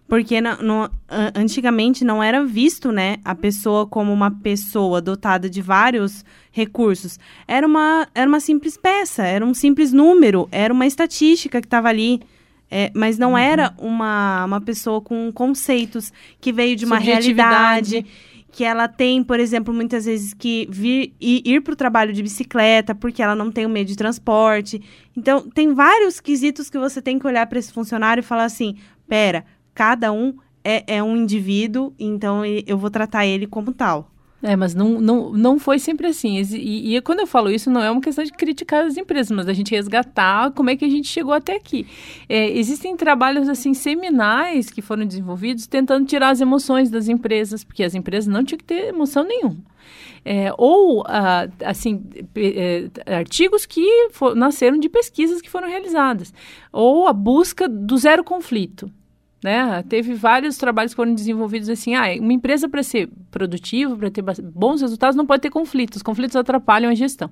Porque 0.08 0.40
no, 0.40 0.56
no, 0.62 0.90
antigamente 1.34 2.04
não 2.04 2.22
era 2.22 2.44
visto, 2.44 2.92
né, 2.92 3.16
a 3.24 3.34
pessoa 3.34 3.86
como 3.86 4.12
uma 4.12 4.30
pessoa 4.30 5.00
dotada 5.00 5.50
de 5.50 5.60
vários 5.60 6.24
recursos. 6.52 7.18
Era 7.46 7.66
uma, 7.66 8.06
era 8.14 8.28
uma 8.28 8.38
simples 8.38 8.76
peça, 8.76 9.24
era 9.24 9.44
um 9.44 9.52
simples 9.52 9.92
número, 9.92 10.48
era 10.52 10.72
uma 10.72 10.86
estatística 10.86 11.60
que 11.60 11.66
estava 11.66 11.88
ali. 11.88 12.20
É, 12.70 12.90
mas 12.94 13.16
não 13.16 13.32
uhum. 13.32 13.38
era 13.38 13.74
uma, 13.78 14.44
uma 14.44 14.60
pessoa 14.60 15.00
com 15.00 15.30
conceitos 15.32 16.12
que 16.40 16.52
veio 16.52 16.74
de 16.74 16.84
uma 16.84 16.98
realidade 16.98 18.04
que 18.56 18.64
ela 18.64 18.88
tem, 18.88 19.22
por 19.22 19.38
exemplo, 19.38 19.72
muitas 19.72 20.06
vezes 20.06 20.32
que 20.32 20.66
vir 20.70 21.14
ir, 21.20 21.42
ir 21.44 21.60
para 21.60 21.74
o 21.74 21.76
trabalho 21.76 22.12
de 22.12 22.22
bicicleta 22.22 22.94
porque 22.94 23.22
ela 23.22 23.34
não 23.34 23.52
tem 23.52 23.66
o 23.66 23.68
meio 23.68 23.84
de 23.84 23.94
transporte. 23.94 24.80
Então, 25.14 25.48
tem 25.50 25.74
vários 25.74 26.20
quesitos 26.20 26.70
que 26.70 26.78
você 26.78 27.02
tem 27.02 27.18
que 27.18 27.26
olhar 27.26 27.46
para 27.46 27.58
esse 27.58 27.70
funcionário 27.70 28.22
e 28.22 28.24
falar 28.24 28.44
assim: 28.44 28.76
pera, 29.06 29.44
cada 29.74 30.10
um 30.10 30.34
é, 30.64 30.96
é 30.96 31.02
um 31.02 31.16
indivíduo, 31.16 31.92
então 31.98 32.42
eu 32.44 32.78
vou 32.78 32.90
tratar 32.90 33.26
ele 33.26 33.46
como 33.46 33.72
tal. 33.72 34.10
É, 34.42 34.54
mas 34.54 34.74
não, 34.74 35.00
não, 35.00 35.32
não 35.32 35.58
foi 35.58 35.78
sempre 35.78 36.06
assim. 36.06 36.38
E, 36.38 36.96
e, 36.96 37.00
quando 37.00 37.20
eu 37.20 37.26
falo 37.26 37.50
isso, 37.50 37.70
não 37.70 37.82
é 37.82 37.90
uma 37.90 38.00
questão 38.00 38.22
de 38.22 38.32
criticar 38.32 38.84
as 38.84 38.96
empresas, 38.96 39.30
mas 39.30 39.46
da 39.46 39.52
gente 39.52 39.74
resgatar 39.74 40.50
como 40.52 40.68
é 40.68 40.76
que 40.76 40.84
a 40.84 40.88
gente 40.88 41.08
chegou 41.08 41.32
até 41.32 41.56
aqui. 41.56 41.86
É, 42.28 42.50
existem 42.50 42.96
trabalhos, 42.96 43.48
assim, 43.48 43.72
seminais 43.72 44.68
que 44.68 44.82
foram 44.82 45.06
desenvolvidos 45.06 45.66
tentando 45.66 46.06
tirar 46.06 46.30
as 46.30 46.40
emoções 46.40 46.90
das 46.90 47.08
empresas, 47.08 47.64
porque 47.64 47.82
as 47.82 47.94
empresas 47.94 48.26
não 48.26 48.44
tinham 48.44 48.58
que 48.58 48.64
ter 48.64 48.88
emoção 48.88 49.24
nenhuma. 49.24 49.56
É, 50.24 50.52
ou, 50.58 51.02
ah, 51.06 51.48
assim, 51.64 52.02
é, 52.34 52.88
artigos 53.06 53.64
que 53.64 54.08
for, 54.10 54.34
nasceram 54.34 54.78
de 54.78 54.88
pesquisas 54.88 55.40
que 55.40 55.48
foram 55.48 55.68
realizadas. 55.68 56.34
Ou 56.72 57.06
a 57.06 57.12
busca 57.12 57.68
do 57.68 57.96
zero 57.96 58.22
conflito. 58.22 58.90
Né? 59.42 59.84
Teve 59.88 60.14
vários 60.14 60.56
trabalhos 60.56 60.92
que 60.92 60.96
foram 60.96 61.14
desenvolvidos 61.14 61.68
assim, 61.68 61.94
ah, 61.94 62.06
uma 62.18 62.32
empresa 62.32 62.68
para 62.68 62.82
ser 62.82 63.08
produtiva, 63.30 63.96
para 63.96 64.10
ter 64.10 64.22
bons 64.42 64.80
resultados, 64.80 65.14
não 65.14 65.26
pode 65.26 65.42
ter 65.42 65.50
conflitos. 65.50 66.02
Conflitos 66.02 66.36
atrapalham 66.36 66.90
a 66.90 66.94
gestão. 66.94 67.30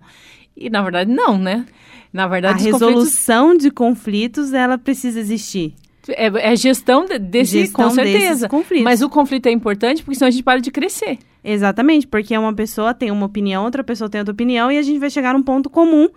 E 0.56 0.70
na 0.70 0.82
verdade 0.82 1.10
não, 1.10 1.38
né? 1.38 1.66
Na 2.12 2.28
verdade, 2.28 2.62
a 2.62 2.72
resolução 2.72 3.46
conflitos... 3.46 3.64
de 3.64 3.70
conflitos 3.72 4.52
ela 4.52 4.78
precisa 4.78 5.18
existir. 5.18 5.74
É, 6.08 6.52
é 6.52 6.56
gestão 6.56 7.06
de, 7.06 7.18
desse, 7.18 7.60
gestão 7.60 7.88
com 7.88 7.94
certeza. 7.94 8.48
Mas 8.82 9.02
o 9.02 9.08
conflito 9.08 9.46
é 9.46 9.50
importante 9.50 10.02
porque 10.02 10.16
senão 10.16 10.28
a 10.28 10.30
gente 10.30 10.44
para 10.44 10.60
de 10.60 10.70
crescer. 10.70 11.18
Exatamente, 11.42 12.06
porque 12.06 12.36
uma 12.36 12.54
pessoa 12.54 12.94
tem 12.94 13.10
uma 13.10 13.26
opinião, 13.26 13.64
outra 13.64 13.82
pessoa 13.82 14.08
tem 14.08 14.20
outra 14.20 14.32
opinião 14.32 14.70
e 14.70 14.78
a 14.78 14.82
gente 14.82 14.98
vai 14.98 15.10
chegar 15.10 15.34
num 15.34 15.42
ponto 15.42 15.68
comum 15.68 16.08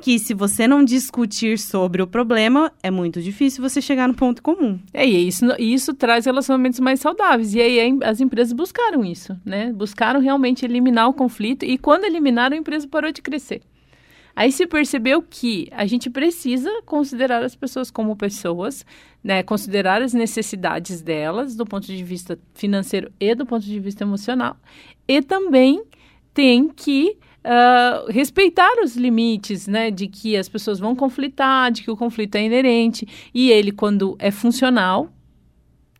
que 0.00 0.18
se 0.18 0.34
você 0.34 0.66
não 0.66 0.84
discutir 0.84 1.58
sobre 1.58 2.02
o 2.02 2.06
problema, 2.06 2.72
é 2.82 2.90
muito 2.90 3.20
difícil 3.20 3.62
você 3.62 3.80
chegar 3.80 4.08
no 4.08 4.14
ponto 4.14 4.42
comum. 4.42 4.78
É, 4.92 5.06
e 5.06 5.28
isso, 5.28 5.44
isso 5.58 5.94
traz 5.94 6.24
relacionamentos 6.24 6.80
mais 6.80 7.00
saudáveis. 7.00 7.54
E 7.54 7.60
aí 7.60 7.98
as 8.02 8.20
empresas 8.20 8.52
buscaram 8.52 9.04
isso, 9.04 9.38
né? 9.44 9.72
Buscaram 9.72 10.20
realmente 10.20 10.64
eliminar 10.64 11.08
o 11.08 11.12
conflito 11.12 11.64
e 11.64 11.78
quando 11.78 12.04
eliminaram, 12.04 12.56
a 12.56 12.58
empresa 12.58 12.88
parou 12.88 13.12
de 13.12 13.22
crescer. 13.22 13.62
Aí 14.34 14.50
se 14.50 14.66
percebeu 14.66 15.22
que 15.22 15.68
a 15.70 15.84
gente 15.86 16.08
precisa 16.08 16.70
considerar 16.86 17.42
as 17.42 17.54
pessoas 17.54 17.90
como 17.90 18.16
pessoas, 18.16 18.86
né? 19.22 19.42
Considerar 19.42 20.02
as 20.02 20.14
necessidades 20.14 21.02
delas 21.02 21.54
do 21.54 21.66
ponto 21.66 21.86
de 21.86 22.02
vista 22.02 22.38
financeiro 22.54 23.12
e 23.20 23.34
do 23.34 23.44
ponto 23.44 23.64
de 23.64 23.78
vista 23.78 24.04
emocional. 24.04 24.56
E 25.06 25.20
também 25.20 25.82
tem 26.32 26.68
que 26.68 27.18
uh, 27.44 28.10
respeitar 28.10 28.70
os 28.82 28.96
limites, 28.96 29.66
né, 29.66 29.90
de 29.90 30.06
que 30.06 30.36
as 30.36 30.48
pessoas 30.48 30.78
vão 30.78 30.94
conflitar, 30.94 31.70
de 31.70 31.82
que 31.82 31.90
o 31.90 31.96
conflito 31.96 32.36
é 32.36 32.44
inerente. 32.44 33.06
E 33.34 33.50
ele 33.50 33.72
quando 33.72 34.16
é 34.18 34.30
funcional, 34.30 35.10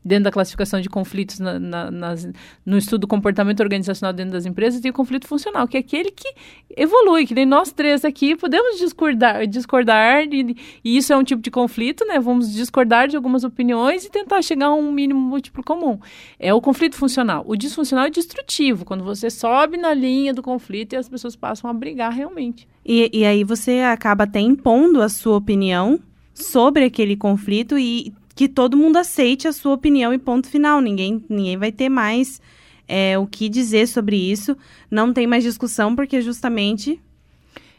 dentro 0.04 0.25
da 0.25 0.30
classificação 0.30 0.80
de 0.80 0.88
conflitos 0.88 1.38
na, 1.38 1.59
na, 1.59 1.90
nas, 1.90 2.28
no 2.64 2.78
estudo 2.78 3.02
do 3.02 3.07
comportamento 3.07 3.61
organizacional 3.61 4.12
dentro 4.12 4.33
das 4.33 4.47
empresas, 4.47 4.80
tem 4.80 4.90
o 4.90 4.95
conflito 4.95 5.26
funcional, 5.26 5.69
que 5.69 5.76
é 5.76 5.80
aquele 5.80 6.11
que 6.11 6.28
evolui, 6.76 7.26
que 7.26 7.35
nem 7.35 7.45
nós 7.45 7.73
três 7.73 8.04
aqui 8.04 8.35
podemos 8.35 8.78
discordar, 8.78 9.47
discordar 9.47 10.25
e, 10.25 10.57
e, 10.85 10.97
isso 10.97 11.12
é 11.12 11.16
um 11.16 11.25
tipo 11.25 11.42
de 11.42 11.50
conflito, 11.50 12.04
né? 12.07 12.19
Vamos 12.19 12.52
discordar 12.52 13.09
de 13.09 13.16
algumas 13.16 13.45
opiniões 13.45 14.04
e 14.04 14.11
tentar 14.11 14.42
chegar 14.42 14.66
a 14.66 14.75
um 14.75 14.90
mínimo 14.90 15.21
múltiplo 15.21 15.62
comum. 15.62 15.99
É 16.38 16.52
o 16.54 16.61
conflito 16.61 16.97
funcional. 16.97 17.45
O 17.47 17.57
disfuncional 17.57 18.07
é 18.07 18.11
destrutivo, 18.11 18.85
quando 18.85 19.04
você 19.04 19.28
sobe 19.28 19.76
na 19.76 19.92
linha 19.92 20.33
do 20.33 20.42
conflito 20.42 20.95
e 20.95 20.97
as 20.97 21.09
pessoas 21.09 21.37
passam 21.37 21.69
a 21.69 21.73
brigar 21.73 22.12
realmente. 22.12 22.66
E, 22.85 23.11
e 23.12 23.25
aí 23.25 23.45
você 23.45 23.80
acaba 23.80 24.25
até 24.25 24.40
impondo 24.40 25.02
a 25.02 25.09
sua 25.09 25.37
opinião 25.37 26.00
sobre 26.33 26.85
aquele 26.85 27.16
conflito 27.16 27.78
e 27.78 28.14
que 28.40 28.49
todo 28.49 28.75
mundo 28.75 28.97
aceite 28.97 29.47
a 29.47 29.52
sua 29.52 29.75
opinião 29.75 30.14
e 30.14 30.18
ponto 30.18 30.49
final. 30.49 30.80
Ninguém, 30.80 31.23
ninguém 31.28 31.59
vai 31.59 31.70
ter 31.70 31.90
mais 31.90 32.40
é, 32.88 33.18
o 33.18 33.26
que 33.26 33.50
dizer 33.50 33.87
sobre 33.87 34.16
isso. 34.16 34.56
Não 34.90 35.12
tem 35.12 35.26
mais 35.26 35.44
discussão, 35.44 35.94
porque 35.94 36.23
justamente. 36.23 36.99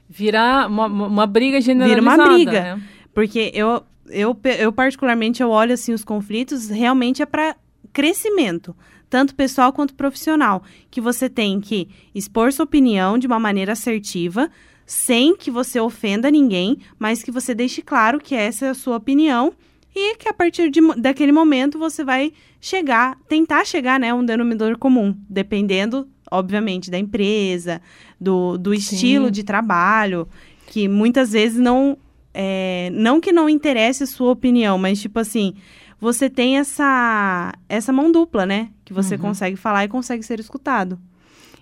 Virar 0.07 0.67
uma, 0.67 0.85
uma 0.85 1.25
briga 1.25 1.59
generalizada. 1.59 1.99
Vira 1.99 2.23
uma 2.23 2.35
briga. 2.35 2.75
Né? 2.75 2.83
Porque 3.11 3.51
eu, 3.55 3.81
eu, 4.07 4.39
eu, 4.59 4.71
particularmente, 4.71 5.41
eu 5.41 5.49
olho 5.49 5.73
assim, 5.73 5.93
os 5.93 6.03
conflitos, 6.03 6.69
realmente 6.69 7.23
é 7.23 7.25
para 7.25 7.55
crescimento, 7.91 8.75
tanto 9.09 9.33
pessoal 9.33 9.73
quanto 9.73 9.95
profissional. 9.95 10.61
Que 10.91 11.01
você 11.01 11.27
tem 11.27 11.59
que 11.59 11.89
expor 12.13 12.53
sua 12.53 12.65
opinião 12.65 13.17
de 13.17 13.25
uma 13.25 13.39
maneira 13.39 13.71
assertiva, 13.71 14.47
sem 14.85 15.35
que 15.35 15.49
você 15.49 15.79
ofenda 15.79 16.29
ninguém, 16.29 16.77
mas 16.99 17.23
que 17.23 17.31
você 17.31 17.55
deixe 17.55 17.81
claro 17.81 18.19
que 18.19 18.35
essa 18.35 18.67
é 18.67 18.69
a 18.69 18.75
sua 18.75 18.97
opinião 18.97 19.55
e 19.95 20.15
que 20.15 20.27
a 20.27 20.33
partir 20.33 20.69
de, 20.69 20.79
daquele 20.97 21.31
momento 21.31 21.77
você 21.77 22.03
vai 22.03 22.31
chegar, 22.59 23.17
tentar 23.27 23.65
chegar 23.65 23.99
né, 23.99 24.09
a 24.11 24.15
um 24.15 24.23
denominador 24.23 24.77
comum, 24.77 25.15
dependendo, 25.29 26.07
obviamente, 26.29 26.89
da 26.89 26.97
empresa, 26.97 27.81
do, 28.19 28.57
do 28.57 28.73
estilo 28.73 29.29
de 29.29 29.43
trabalho, 29.43 30.27
que 30.67 30.87
muitas 30.87 31.31
vezes 31.31 31.57
não. 31.57 31.97
É, 32.33 32.89
não 32.93 33.19
que 33.19 33.33
não 33.33 33.49
interesse 33.49 34.03
a 34.03 34.07
sua 34.07 34.31
opinião, 34.31 34.77
mas 34.77 35.01
tipo 35.01 35.19
assim, 35.19 35.53
você 35.99 36.29
tem 36.29 36.57
essa, 36.57 37.53
essa 37.67 37.91
mão 37.91 38.09
dupla, 38.09 38.45
né? 38.45 38.69
Que 38.85 38.93
você 38.93 39.15
uhum. 39.15 39.21
consegue 39.21 39.57
falar 39.57 39.83
e 39.83 39.89
consegue 39.89 40.23
ser 40.23 40.39
escutado. 40.39 40.97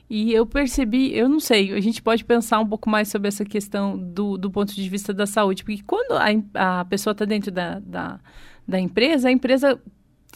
E 0.09 0.33
eu 0.33 0.45
percebi, 0.45 1.15
eu 1.15 1.29
não 1.29 1.39
sei, 1.39 1.71
a 1.71 1.79
gente 1.79 2.01
pode 2.01 2.25
pensar 2.25 2.59
um 2.59 2.67
pouco 2.67 2.89
mais 2.89 3.09
sobre 3.09 3.27
essa 3.27 3.45
questão 3.45 3.95
do, 3.95 4.37
do 4.37 4.49
ponto 4.49 4.73
de 4.73 4.89
vista 4.89 5.13
da 5.13 5.27
saúde, 5.27 5.63
porque 5.63 5.83
quando 5.85 6.13
a, 6.13 6.79
a 6.79 6.85
pessoa 6.85 7.11
está 7.11 7.25
dentro 7.25 7.51
da, 7.51 7.79
da, 7.79 8.19
da 8.67 8.79
empresa, 8.79 9.29
a 9.29 9.31
empresa 9.31 9.79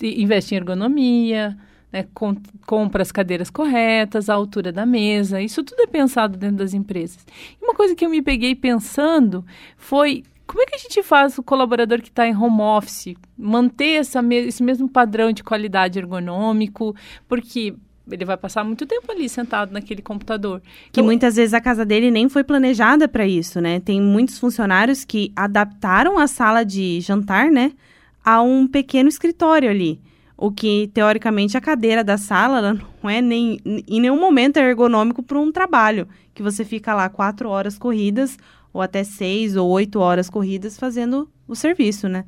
investe 0.01 0.53
em 0.53 0.57
ergonomia, 0.57 1.57
né, 1.91 2.05
com, 2.13 2.35
compra 2.67 3.01
as 3.01 3.11
cadeiras 3.11 3.49
corretas, 3.49 4.29
a 4.29 4.35
altura 4.35 4.71
da 4.71 4.85
mesa, 4.85 5.41
isso 5.41 5.63
tudo 5.63 5.81
é 5.81 5.87
pensado 5.87 6.37
dentro 6.37 6.57
das 6.57 6.75
empresas. 6.75 7.25
E 7.59 7.63
uma 7.63 7.73
coisa 7.73 7.95
que 7.95 8.05
eu 8.05 8.09
me 8.09 8.21
peguei 8.21 8.55
pensando 8.55 9.43
foi 9.75 10.23
como 10.45 10.61
é 10.61 10.65
que 10.65 10.75
a 10.75 10.79
gente 10.79 11.01
faz 11.01 11.37
o 11.37 11.43
colaborador 11.43 12.01
que 12.01 12.09
está 12.09 12.27
em 12.27 12.35
home 12.35 12.61
office 12.61 13.15
manter 13.37 14.01
essa, 14.01 14.21
esse 14.33 14.61
mesmo 14.61 14.89
padrão 14.89 15.31
de 15.31 15.43
qualidade 15.43 15.97
ergonômico? 15.97 16.95
Porque 17.27 17.75
ele 18.09 18.25
vai 18.25 18.35
passar 18.37 18.63
muito 18.63 18.85
tempo 18.85 19.11
ali 19.11 19.29
sentado 19.29 19.71
naquele 19.71 20.01
computador. 20.01 20.61
Que 20.61 20.99
então, 20.99 21.05
muitas 21.05 21.35
vezes 21.35 21.53
a 21.53 21.61
casa 21.61 21.85
dele 21.85 22.11
nem 22.11 22.27
foi 22.27 22.43
planejada 22.43 23.07
para 23.07 23.25
isso, 23.25 23.61
né? 23.61 23.79
Tem 23.79 24.01
muitos 24.01 24.37
funcionários 24.37 25.05
que 25.05 25.31
adaptaram 25.35 26.17
a 26.17 26.27
sala 26.27 26.63
de 26.63 26.99
jantar, 27.01 27.49
né, 27.49 27.71
a 28.23 28.41
um 28.41 28.67
pequeno 28.67 29.09
escritório 29.09 29.69
ali. 29.69 29.99
O 30.35 30.51
que, 30.51 30.89
teoricamente, 30.93 31.55
a 31.55 31.61
cadeira 31.61 32.03
da 32.03 32.17
sala 32.17 32.73
não 33.01 33.09
é 33.09 33.21
nem, 33.21 33.59
em 33.65 34.01
nenhum 34.01 34.19
momento 34.19 34.57
é 34.57 34.69
ergonômico 34.69 35.23
para 35.23 35.39
um 35.39 35.51
trabalho. 35.51 36.07
Que 36.33 36.43
você 36.43 36.65
fica 36.65 36.93
lá 36.93 37.07
quatro 37.07 37.47
horas 37.47 37.77
corridas, 37.77 38.37
ou 38.73 38.81
até 38.81 39.03
seis 39.03 39.55
ou 39.55 39.69
oito 39.69 39.99
horas 39.99 40.29
corridas 40.29 40.77
fazendo 40.77 41.29
o 41.47 41.55
serviço, 41.55 42.09
né? 42.09 42.25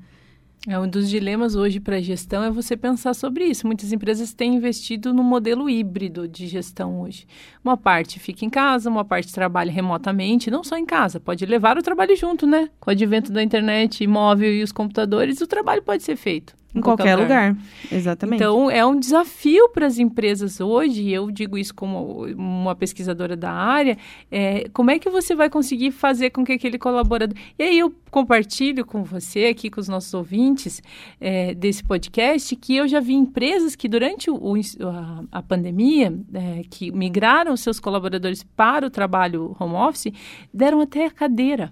É 0.67 0.79
um 0.79 0.87
dos 0.87 1.07
dilemas 1.07 1.55
hoje 1.55 1.79
para 1.79 1.97
a 1.97 2.01
gestão 2.01 2.43
é 2.43 2.49
você 2.49 2.75
pensar 2.75 3.13
sobre 3.13 3.45
isso. 3.45 3.67
Muitas 3.67 3.93
empresas 3.93 4.33
têm 4.33 4.55
investido 4.55 5.13
no 5.13 5.23
modelo 5.23 5.69
híbrido 5.69 6.27
de 6.27 6.47
gestão 6.47 7.01
hoje. 7.01 7.27
Uma 7.63 7.77
parte 7.77 8.19
fica 8.19 8.43
em 8.43 8.49
casa, 8.49 8.89
uma 8.89 9.05
parte 9.05 9.31
trabalha 9.31 9.71
remotamente, 9.71 10.49
não 10.49 10.63
só 10.63 10.75
em 10.75 10.85
casa, 10.85 11.19
pode 11.19 11.45
levar 11.45 11.77
o 11.77 11.83
trabalho 11.83 12.15
junto, 12.15 12.47
né? 12.47 12.67
Com 12.79 12.89
o 12.89 12.93
advento 12.93 13.31
da 13.31 13.43
internet 13.43 14.07
móvel 14.07 14.51
e 14.51 14.63
os 14.63 14.71
computadores, 14.71 15.39
o 15.39 15.45
trabalho 15.45 15.83
pode 15.83 16.01
ser 16.01 16.15
feito. 16.15 16.55
Em, 16.75 16.81
qualquer, 16.81 17.03
qualquer 17.03 17.15
lugar. 17.15 17.51
lugar. 17.51 17.65
Exatamente. 17.91 18.35
Então, 18.35 18.69
é 18.69 18.85
um 18.85 18.99
desafio 18.99 19.69
para 19.69 19.87
as 19.87 19.97
empresas 19.97 20.59
hoje, 20.59 21.03
e 21.03 21.13
eu 21.13 21.31
digo 21.31 21.57
isso 21.57 21.73
como 21.73 22.25
uma 22.35 22.75
pesquisadora 22.75 23.37
da 23.37 23.51
área, 23.51 23.97
é, 24.29 24.67
como 24.73 24.91
é 24.91 24.99
que 24.99 25.09
você 25.09 25.33
vai 25.33 25.49
conseguir 25.49 25.91
fazer 25.91 26.31
com 26.31 26.43
que 26.43 26.51
aquele 26.51 26.77
colaborador... 26.77 27.37
E 27.57 27.63
aí 27.63 27.79
eu 27.79 27.93
compartilho 28.11 28.85
com 28.85 29.03
você 29.03 29.45
aqui, 29.45 29.69
com 29.69 29.79
os 29.79 29.87
nossos 29.87 30.13
ouvintes 30.13 30.81
é, 31.19 31.53
desse 31.53 31.83
podcast, 31.83 32.55
que 32.57 32.75
eu 32.75 32.87
já 32.87 32.99
vi 32.99 33.13
empresas 33.13 33.75
que 33.75 33.87
durante 33.87 34.29
o, 34.29 34.55
a, 34.81 35.23
a, 35.31 35.41
pandemia, 35.41 36.13
é, 36.33 36.61
que 36.69 36.91
migraram 36.91 37.55
seus 37.55 37.79
colaboradores 37.79 38.43
para 38.43 38.85
o 38.85 38.89
trabalho 38.89 39.55
home 39.59 39.75
office, 39.75 40.11
deram 40.53 40.81
até 40.81 41.05
a 41.05 41.11
cadeira 41.11 41.71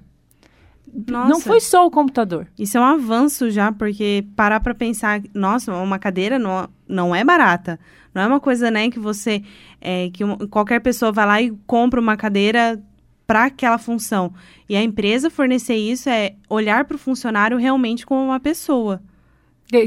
nossa. 1.07 1.29
Não 1.29 1.39
foi 1.39 1.59
só 1.59 1.85
o 1.85 1.91
computador. 1.91 2.47
Isso 2.57 2.77
é 2.77 2.81
um 2.81 2.83
avanço 2.83 3.49
já, 3.49 3.71
porque 3.71 4.25
parar 4.35 4.59
para 4.59 4.75
pensar, 4.75 5.21
nossa, 5.33 5.73
uma 5.73 5.97
cadeira 5.97 6.37
não, 6.37 6.69
não 6.87 7.15
é 7.15 7.23
barata. 7.23 7.79
Não 8.13 8.21
é 8.21 8.27
uma 8.27 8.39
coisa, 8.39 8.69
né, 8.69 8.89
que 8.91 8.99
você, 8.99 9.41
é, 9.81 10.09
que 10.13 10.23
uma, 10.23 10.37
qualquer 10.47 10.79
pessoa 10.81 11.11
vai 11.11 11.25
lá 11.25 11.41
e 11.41 11.51
compra 11.65 11.99
uma 11.99 12.15
cadeira 12.15 12.79
para 13.25 13.45
aquela 13.45 13.77
função. 13.77 14.33
E 14.69 14.75
a 14.75 14.83
empresa 14.83 15.29
fornecer 15.29 15.75
isso 15.75 16.09
é 16.09 16.35
olhar 16.47 16.85
para 16.85 16.95
o 16.95 16.99
funcionário 16.99 17.57
realmente 17.57 18.05
como 18.05 18.23
uma 18.23 18.39
pessoa. 18.39 19.01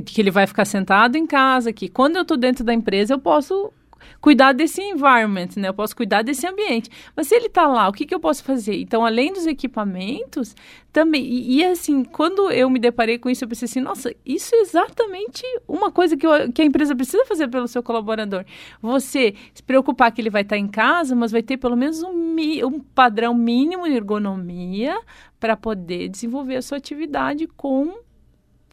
Que 0.04 0.20
ele 0.20 0.32
vai 0.32 0.46
ficar 0.46 0.64
sentado 0.64 1.16
em 1.16 1.26
casa, 1.26 1.72
que 1.72 1.88
quando 1.88 2.16
eu 2.16 2.22
estou 2.22 2.36
dentro 2.36 2.64
da 2.64 2.74
empresa 2.74 3.14
eu 3.14 3.18
posso 3.20 3.72
cuidar 4.20 4.52
desse 4.52 4.80
environment, 4.82 5.48
né? 5.56 5.68
Eu 5.68 5.74
posso 5.74 5.94
cuidar 5.96 6.22
desse 6.22 6.46
ambiente. 6.46 6.90
Mas 7.14 7.28
se 7.28 7.34
ele 7.34 7.46
está 7.46 7.66
lá, 7.66 7.88
o 7.88 7.92
que, 7.92 8.06
que 8.06 8.14
eu 8.14 8.20
posso 8.20 8.42
fazer? 8.44 8.80
Então, 8.80 9.04
além 9.04 9.32
dos 9.32 9.46
equipamentos, 9.46 10.54
também. 10.96 11.22
E, 11.24 11.58
e, 11.58 11.64
assim, 11.64 12.02
quando 12.04 12.50
eu 12.50 12.70
me 12.70 12.78
deparei 12.78 13.18
com 13.18 13.28
isso, 13.28 13.44
eu 13.44 13.48
pensei 13.48 13.66
assim: 13.66 13.80
nossa, 13.80 14.14
isso 14.24 14.54
é 14.54 14.60
exatamente 14.60 15.42
uma 15.68 15.90
coisa 15.90 16.16
que, 16.16 16.26
eu, 16.26 16.50
que 16.50 16.62
a 16.62 16.64
empresa 16.64 16.96
precisa 16.96 17.26
fazer 17.26 17.48
pelo 17.48 17.68
seu 17.68 17.82
colaborador. 17.82 18.46
Você 18.80 19.34
se 19.52 19.62
preocupar 19.62 20.10
que 20.10 20.22
ele 20.22 20.30
vai 20.30 20.40
estar 20.40 20.56
tá 20.56 20.58
em 20.58 20.68
casa, 20.68 21.14
mas 21.14 21.30
vai 21.30 21.42
ter 21.42 21.58
pelo 21.58 21.76
menos 21.76 22.02
um, 22.02 22.36
um 22.64 22.80
padrão 22.80 23.34
mínimo 23.34 23.84
de 23.84 23.94
ergonomia 23.94 24.98
para 25.38 25.54
poder 25.54 26.08
desenvolver 26.08 26.56
a 26.56 26.62
sua 26.62 26.78
atividade 26.78 27.46
com 27.46 28.05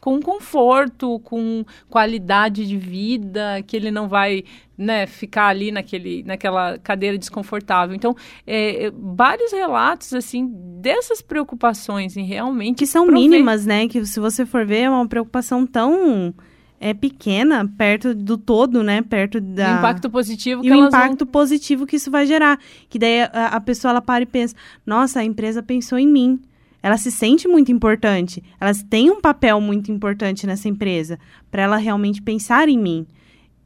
com 0.04 0.20
conforto, 0.20 1.18
com 1.20 1.64
qualidade 1.88 2.66
de 2.66 2.76
vida, 2.76 3.62
que 3.66 3.74
ele 3.74 3.90
não 3.90 4.06
vai 4.06 4.44
né, 4.76 5.06
ficar 5.06 5.46
ali 5.46 5.72
naquele, 5.72 6.22
naquela 6.24 6.76
cadeira 6.76 7.16
desconfortável. 7.16 7.96
Então, 7.96 8.14
é, 8.46 8.84
é 8.84 8.92
vários 8.94 9.50
relatos, 9.50 10.12
assim, 10.12 10.46
dessas 10.78 11.22
preocupações 11.22 12.18
em 12.18 12.24
realmente... 12.26 12.80
Que 12.80 12.86
são 12.86 13.06
prover... 13.06 13.22
mínimas, 13.22 13.64
né? 13.64 13.88
Que 13.88 14.04
se 14.04 14.20
você 14.20 14.44
for 14.44 14.66
ver, 14.66 14.80
é 14.80 14.90
uma 14.90 15.08
preocupação 15.08 15.66
tão 15.66 16.34
é 16.78 16.92
pequena 16.92 17.66
perto 17.78 18.14
do 18.14 18.36
todo, 18.36 18.82
né? 18.82 19.00
Perto 19.00 19.40
da 19.40 19.76
o 19.76 19.78
impacto 19.78 20.10
positivo 20.10 20.60
que 20.60 20.68
e 20.68 20.70
o 20.70 20.86
impacto 20.86 21.24
vão... 21.24 21.32
positivo 21.32 21.86
que 21.86 21.96
isso 21.96 22.10
vai 22.10 22.26
gerar. 22.26 22.60
Que 22.90 22.98
daí 22.98 23.22
a, 23.22 23.46
a 23.52 23.60
pessoa 23.60 23.92
ela 23.92 24.02
para 24.02 24.24
e 24.24 24.26
pensa: 24.26 24.54
nossa, 24.84 25.20
a 25.20 25.24
empresa 25.24 25.62
pensou 25.62 25.98
em 25.98 26.06
mim 26.06 26.38
ela 26.84 26.98
se 26.98 27.10
sente 27.10 27.48
muito 27.48 27.72
importante, 27.72 28.44
elas 28.60 28.82
têm 28.82 29.10
um 29.10 29.18
papel 29.18 29.58
muito 29.58 29.90
importante 29.90 30.46
nessa 30.46 30.68
empresa 30.68 31.18
para 31.50 31.62
ela 31.62 31.78
realmente 31.78 32.20
pensar 32.20 32.68
em 32.68 32.78
mim. 32.78 33.06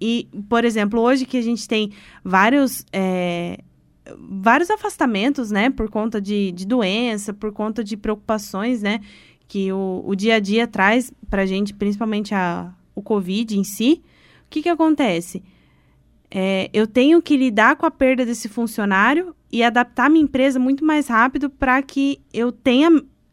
E, 0.00 0.28
por 0.48 0.64
exemplo, 0.64 1.00
hoje 1.00 1.26
que 1.26 1.36
a 1.36 1.42
gente 1.42 1.66
tem 1.66 1.90
vários 2.22 2.86
é, 2.92 3.58
vários 4.16 4.70
afastamentos, 4.70 5.50
né, 5.50 5.68
por 5.68 5.90
conta 5.90 6.20
de, 6.20 6.52
de 6.52 6.64
doença, 6.64 7.34
por 7.34 7.50
conta 7.50 7.82
de 7.82 7.96
preocupações, 7.96 8.82
né, 8.82 9.00
que 9.48 9.72
o, 9.72 10.04
o 10.06 10.14
dia 10.14 10.36
a 10.36 10.38
dia 10.38 10.68
traz 10.68 11.12
para 11.28 11.42
a 11.42 11.46
gente, 11.46 11.74
principalmente 11.74 12.32
a, 12.36 12.72
o 12.94 13.02
Covid 13.02 13.58
em 13.58 13.64
si, 13.64 14.00
o 14.46 14.48
que 14.48 14.62
que 14.62 14.68
acontece? 14.68 15.42
É, 16.30 16.68
eu 16.72 16.86
tenho 16.86 17.22
que 17.22 17.36
lidar 17.36 17.76
com 17.76 17.86
a 17.86 17.90
perda 17.90 18.24
desse 18.24 18.48
funcionário 18.48 19.34
e 19.50 19.62
adaptar 19.62 20.10
minha 20.10 20.24
empresa 20.24 20.58
muito 20.58 20.84
mais 20.84 21.08
rápido 21.08 21.48
para 21.48 21.80
que 21.82 22.20
eu 22.32 22.52
tenha 22.52 22.90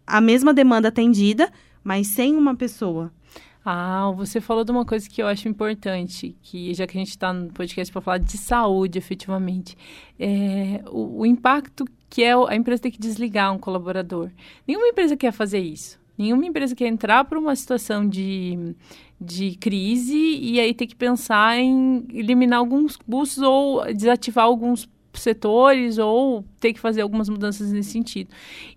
a 0.07 0.21
mesma 0.21 0.53
demanda 0.53 0.87
atendida, 0.87 1.51
mas 1.83 2.07
sem 2.07 2.35
uma 2.35 2.55
pessoa. 2.55 3.11
Ah, 3.67 4.11
você 4.15 4.39
falou 4.39 4.63
de 4.63 4.71
uma 4.71 4.85
coisa 4.85 5.09
que 5.09 5.21
eu 5.21 5.27
acho 5.27 5.49
importante, 5.49 6.35
que 6.43 6.71
já 6.73 6.85
que 6.85 6.95
a 6.95 6.99
gente 6.99 7.09
está 7.09 7.33
no 7.33 7.51
podcast 7.51 7.91
para 7.91 8.01
falar 8.01 8.17
de 8.19 8.37
saúde, 8.37 8.99
efetivamente, 8.99 9.75
é 10.19 10.83
o, 10.87 11.21
o 11.21 11.25
impacto 11.25 11.83
que 12.07 12.23
é 12.23 12.33
a 12.33 12.55
empresa 12.55 12.83
ter 12.83 12.91
que 12.91 12.99
desligar 12.99 13.51
um 13.51 13.57
colaborador. 13.57 14.29
Nenhuma 14.67 14.87
empresa 14.87 15.17
quer 15.17 15.31
fazer 15.31 15.59
isso. 15.59 15.99
Nenhuma 16.17 16.45
empresa 16.45 16.75
quer 16.75 16.87
entrar 16.87 17.25
para 17.25 17.37
uma 17.39 17.55
situação 17.55 18.07
de, 18.07 18.75
de 19.19 19.55
crise 19.55 20.17
e 20.17 20.59
aí 20.59 20.73
ter 20.73 20.87
que 20.87 20.95
pensar 20.95 21.57
em 21.57 22.05
eliminar 22.11 22.59
alguns 22.59 22.97
custos 22.97 23.41
ou 23.41 23.85
desativar 23.93 24.45
alguns 24.45 24.89
setores 25.19 25.97
ou 25.97 26.43
ter 26.59 26.73
que 26.73 26.79
fazer 26.79 27.01
algumas 27.01 27.29
mudanças 27.29 27.71
nesse 27.71 27.91
sentido. 27.91 28.29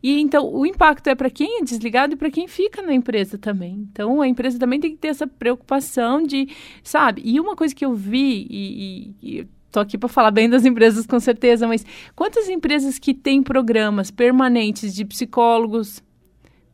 E 0.02 0.20
então 0.20 0.48
o 0.52 0.64
impacto 0.64 1.08
é 1.08 1.14
para 1.14 1.30
quem 1.30 1.60
é 1.60 1.64
desligado 1.64 2.14
e 2.14 2.16
para 2.16 2.30
quem 2.30 2.46
fica 2.46 2.80
na 2.82 2.94
empresa 2.94 3.36
também. 3.36 3.86
Então 3.90 4.20
a 4.20 4.28
empresa 4.28 4.58
também 4.58 4.80
tem 4.80 4.92
que 4.92 4.98
ter 4.98 5.08
essa 5.08 5.26
preocupação 5.26 6.22
de, 6.22 6.48
sabe? 6.82 7.22
E 7.24 7.40
uma 7.40 7.56
coisa 7.56 7.74
que 7.74 7.84
eu 7.84 7.94
vi 7.94 8.46
e, 8.48 9.14
e, 9.22 9.40
e 9.40 9.48
Estou 9.68 9.82
aqui 9.82 9.98
para 9.98 10.08
falar 10.08 10.30
bem 10.30 10.48
das 10.48 10.64
empresas, 10.64 11.06
com 11.06 11.20
certeza, 11.20 11.68
mas 11.68 11.84
quantas 12.16 12.48
empresas 12.48 12.98
que 12.98 13.12
têm 13.12 13.42
programas 13.42 14.10
permanentes 14.10 14.94
de 14.94 15.04
psicólogos, 15.04 16.02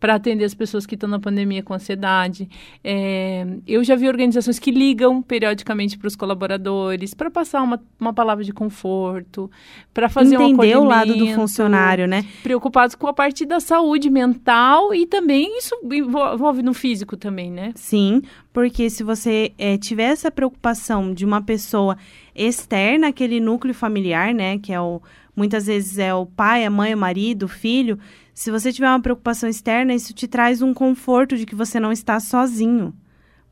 para 0.05 0.17
atender 0.17 0.45
as 0.45 0.53
pessoas 0.53 0.85
que 0.85 0.97
estão 0.97 1.09
na 1.09 1.19
pandemia 1.19 1.63
com 1.63 1.73
ansiedade. 1.73 2.47
É, 2.85 3.47
eu 3.67 3.83
já 3.83 3.97
vi 3.97 4.07
organizações 4.07 4.59
que 4.59 4.71
ligam 4.71 5.23
periodicamente 5.23 5.97
para 5.97 6.07
os 6.07 6.15
colaboradores 6.15 7.15
para 7.15 7.31
passar 7.31 7.63
uma, 7.63 7.83
uma 7.99 8.13
palavra 8.13 8.45
de 8.45 8.53
conforto, 8.53 9.51
para 9.95 10.11
fazer 10.11 10.35
Entender 10.35 10.77
um 10.77 10.83
o 10.83 10.85
lado 10.85 11.17
do 11.17 11.27
funcionário, 11.29 12.07
né? 12.07 12.23
Preocupados 12.43 12.95
com 12.95 13.07
a 13.07 13.15
parte 13.15 13.47
da 13.47 13.61
saúde 13.61 14.11
mental 14.11 14.93
e 14.95 15.07
também 15.07 15.57
isso 15.57 15.75
envolve 15.91 16.63
no 16.63 16.75
físico 16.75 17.17
também, 17.17 17.51
né? 17.51 17.73
Sim, 17.75 18.21
porque 18.53 18.91
se 18.91 19.03
você 19.03 19.53
é, 19.57 19.79
tiver 19.79 20.11
essa 20.11 20.31
preocupação 20.31 21.15
de 21.15 21.25
uma 21.25 21.41
pessoa 21.41 21.97
externa 22.35 23.09
àquele 23.09 23.41
núcleo 23.41 23.73
familiar, 23.73 24.35
né, 24.35 24.59
que 24.59 24.71
é 24.71 24.79
o 24.79 25.01
muitas 25.37 25.67
vezes 25.67 25.99
é 25.99 26.15
o 26.15 26.27
pai, 26.27 26.65
a 26.65 26.71
mãe, 26.71 26.95
o 26.95 26.99
marido, 26.99 27.45
o 27.45 27.49
filho, 27.49 27.99
se 28.35 28.51
você 28.51 28.73
tiver 28.73 28.89
uma 28.89 29.01
preocupação 29.01 29.49
externa, 29.49 29.95
isso 29.95 30.13
te 30.13 30.27
traz 30.27 30.61
um 30.61 30.75
conforto 30.75 31.37
de 31.37 31.47
que 31.47 31.55
você 31.55 31.79
não 31.79 31.93
está 31.93 32.19
sozinho. 32.19 32.93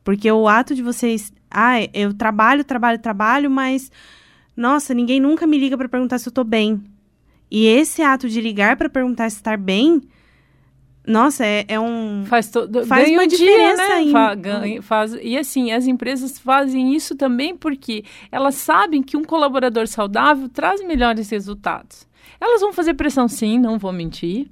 Porque 0.03 0.29
o 0.29 0.45
ato 0.45 0.75
de 0.75 0.83
vocês. 0.83 1.31
Ah, 1.49 1.75
eu 1.93 2.13
trabalho, 2.13 2.65
trabalho, 2.65 2.99
trabalho, 2.99 3.49
mas. 3.49 3.89
Nossa, 4.55 4.93
ninguém 4.93 5.21
nunca 5.21 5.47
me 5.47 5.57
liga 5.57 5.77
para 5.77 5.87
perguntar 5.87 6.19
se 6.19 6.27
eu 6.27 6.31
estou 6.31 6.43
bem. 6.43 6.83
E 7.49 7.65
esse 7.65 8.01
ato 8.01 8.27
de 8.27 8.41
ligar 8.41 8.75
para 8.75 8.89
perguntar 8.89 9.29
se 9.29 9.37
estar 9.37 9.57
bem. 9.57 10.01
Nossa, 11.07 11.45
é, 11.45 11.63
é 11.69 11.79
um. 11.79 12.25
Faz, 12.25 12.49
todo, 12.49 12.85
faz 12.85 13.09
uma 13.09 13.25
diferença 13.25 13.87
dia, 13.87 14.05
né? 14.05 14.11
Fa, 14.11 14.35
ganha, 14.35 14.81
faz, 14.81 15.13
e 15.21 15.37
assim, 15.37 15.71
as 15.71 15.87
empresas 15.87 16.37
fazem 16.39 16.93
isso 16.93 17.15
também 17.15 17.55
porque 17.55 18.03
elas 18.31 18.55
sabem 18.55 19.01
que 19.01 19.15
um 19.15 19.23
colaborador 19.23 19.87
saudável 19.87 20.49
traz 20.49 20.85
melhores 20.85 21.29
resultados. 21.29 22.05
Elas 22.39 22.59
vão 22.59 22.73
fazer 22.73 22.93
pressão 22.95 23.27
sim, 23.29 23.57
não 23.57 23.77
vou 23.77 23.93
mentir 23.93 24.49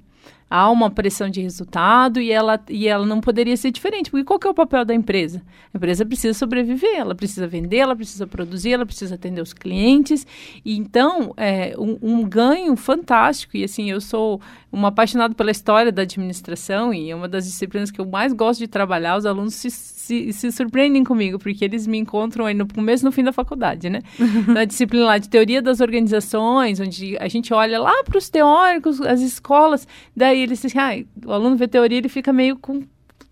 há 0.52 0.70
uma 0.70 0.90
pressão 0.90 1.30
de 1.30 1.40
resultado 1.40 2.20
e 2.20 2.30
ela, 2.30 2.62
e 2.68 2.86
ela 2.86 3.06
não 3.06 3.22
poderia 3.22 3.56
ser 3.56 3.70
diferente. 3.70 4.10
Porque 4.10 4.22
qual 4.22 4.38
que 4.38 4.46
é 4.46 4.50
o 4.50 4.54
papel 4.54 4.84
da 4.84 4.94
empresa? 4.94 5.42
A 5.72 5.78
empresa 5.78 6.04
precisa 6.04 6.38
sobreviver, 6.38 6.94
ela 6.94 7.14
precisa 7.14 7.46
vender, 7.46 7.78
ela 7.78 7.96
precisa 7.96 8.26
produzir, 8.26 8.72
ela 8.72 8.84
precisa 8.84 9.14
atender 9.14 9.40
os 9.40 9.54
clientes. 9.54 10.26
E 10.62 10.76
então, 10.76 11.32
é 11.38 11.74
um, 11.78 11.96
um 12.02 12.28
ganho 12.28 12.76
fantástico. 12.76 13.56
E 13.56 13.64
assim, 13.64 13.90
eu 13.90 13.98
sou 13.98 14.42
uma 14.70 14.88
apaixonada 14.88 15.34
pela 15.34 15.50
história 15.50 15.90
da 15.90 16.02
administração 16.02 16.92
e 16.92 17.10
é 17.10 17.16
uma 17.16 17.28
das 17.28 17.46
disciplinas 17.46 17.90
que 17.90 17.98
eu 17.98 18.04
mais 18.04 18.34
gosto 18.34 18.60
de 18.60 18.68
trabalhar. 18.68 19.16
Os 19.16 19.24
alunos 19.24 19.54
se, 19.54 19.70
se, 20.02 20.32
se 20.32 20.50
surpreendem 20.50 21.04
comigo, 21.04 21.38
porque 21.38 21.64
eles 21.64 21.86
me 21.86 21.96
encontram 21.98 22.44
aí 22.46 22.54
no 22.54 22.66
começo 22.66 23.04
no 23.04 23.12
fim 23.12 23.22
da 23.22 23.32
faculdade, 23.32 23.88
né? 23.88 24.00
Na 24.48 24.64
disciplina 24.64 25.04
lá 25.06 25.18
de 25.18 25.28
teoria 25.28 25.62
das 25.62 25.80
organizações, 25.80 26.80
onde 26.80 27.16
a 27.18 27.28
gente 27.28 27.54
olha 27.54 27.78
lá 27.80 28.02
para 28.04 28.18
os 28.18 28.28
teóricos, 28.28 29.00
as 29.00 29.20
escolas, 29.20 29.86
daí 30.16 30.40
eles 30.40 30.60
dizem, 30.60 30.80
ah, 30.80 31.26
o 31.26 31.32
aluno 31.32 31.56
vê 31.56 31.68
teoria, 31.68 31.98
ele 31.98 32.08
fica 32.08 32.32
meio 32.32 32.56
com 32.56 32.82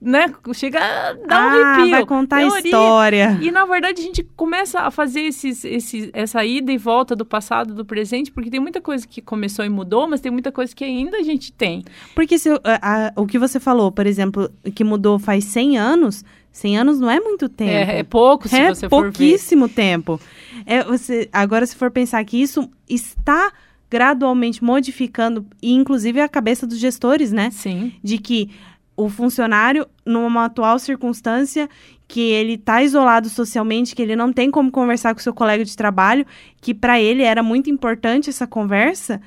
né, 0.03 0.33
chega 0.55 0.79
a 0.81 1.13
dar 1.13 1.45
um 1.45 1.59
Ah, 1.61 1.73
arrepio. 1.75 1.91
vai 1.91 2.07
contar 2.07 2.37
a 2.37 2.41
Teoria. 2.41 2.59
história. 2.65 3.39
E 3.43 3.51
na 3.51 3.67
verdade 3.67 4.01
a 4.01 4.03
gente 4.03 4.23
começa 4.35 4.81
a 4.81 4.91
fazer 4.91 5.21
esses, 5.21 5.63
esses, 5.63 6.09
essa 6.15 6.43
ida 6.43 6.73
e 6.73 6.79
volta 6.79 7.15
do 7.15 7.27
passado, 7.27 7.75
do 7.75 7.85
presente, 7.85 8.33
porque 8.33 8.49
tem 8.49 8.59
muita 8.61 8.81
coisa 8.81 9.07
que 9.07 9.21
começou 9.21 9.63
e 9.63 9.69
mudou, 9.69 10.09
mas 10.09 10.23
tem 10.23 10.33
muita 10.33 10.51
coisa 10.51 10.75
que 10.75 10.85
ainda 10.85 11.19
a 11.19 11.23
gente 11.23 11.53
tem. 11.53 11.85
Porque 12.15 12.39
se, 12.39 12.49
a- 12.49 12.61
a- 12.65 13.13
o 13.15 13.27
que 13.27 13.39
você 13.39 13.61
falou, 13.61 13.93
por 13.93 14.07
exemplo, 14.07 14.51
que 14.75 14.83
mudou 14.83 15.19
faz 15.19 15.45
100 15.45 15.77
anos, 15.77 16.25
100 16.53 16.79
anos 16.79 17.01
não 17.01 17.11
é 17.11 17.21
muito 17.21 17.49
tempo. 17.49 17.71
É, 17.71 17.99
é 18.01 18.03
pouco 18.03 18.49
se 18.49 18.57
É 18.57 18.69
você 18.75 18.89
for 18.89 19.05
ver. 19.05 19.13
pouquíssimo 19.13 19.69
tempo. 19.69 20.21
É, 20.67 20.83
você, 20.85 21.29
agora, 21.33 21.65
se 21.67 21.77
for 21.77 21.91
pensar 21.91 22.25
que 22.25 22.41
isso 22.41 22.69
está 22.89 23.53
gradualmente 23.91 24.63
modificando, 24.63 25.47
e 25.63 25.73
inclusive 25.73 26.21
a 26.21 26.29
cabeça 26.29 26.67
dos 26.67 26.79
gestores, 26.79 27.33
né? 27.33 27.51
Sim. 27.51 27.93
De 28.03 28.19
que 28.19 28.51
o 28.97 29.09
funcionário, 29.09 29.87
numa 30.05 30.45
atual 30.45 30.79
circunstância, 30.79 31.69
que 32.07 32.21
ele 32.21 32.55
está 32.55 32.83
isolado 32.83 33.29
socialmente, 33.29 33.95
que 33.95 34.03
ele 34.03 34.15
não 34.15 34.33
tem 34.33 34.51
como 34.51 34.71
conversar 34.71 35.15
com 35.15 35.21
seu 35.21 35.33
colega 35.33 35.65
de 35.65 35.77
trabalho, 35.77 36.27
que 36.61 36.75
para 36.75 37.01
ele 37.01 37.23
era 37.23 37.43
muito 37.43 37.71
importante 37.71 38.29
essa 38.29 38.47
conversa, 38.47 39.21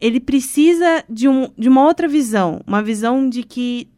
ele 0.00 0.20
precisa 0.20 1.02
de, 1.08 1.28
um, 1.28 1.48
de 1.58 1.68
uma 1.68 1.82
outra 1.82 2.06
visão, 2.06 2.60
uma 2.66 2.82
visão 2.82 3.28
de 3.28 3.42
que 3.42 3.88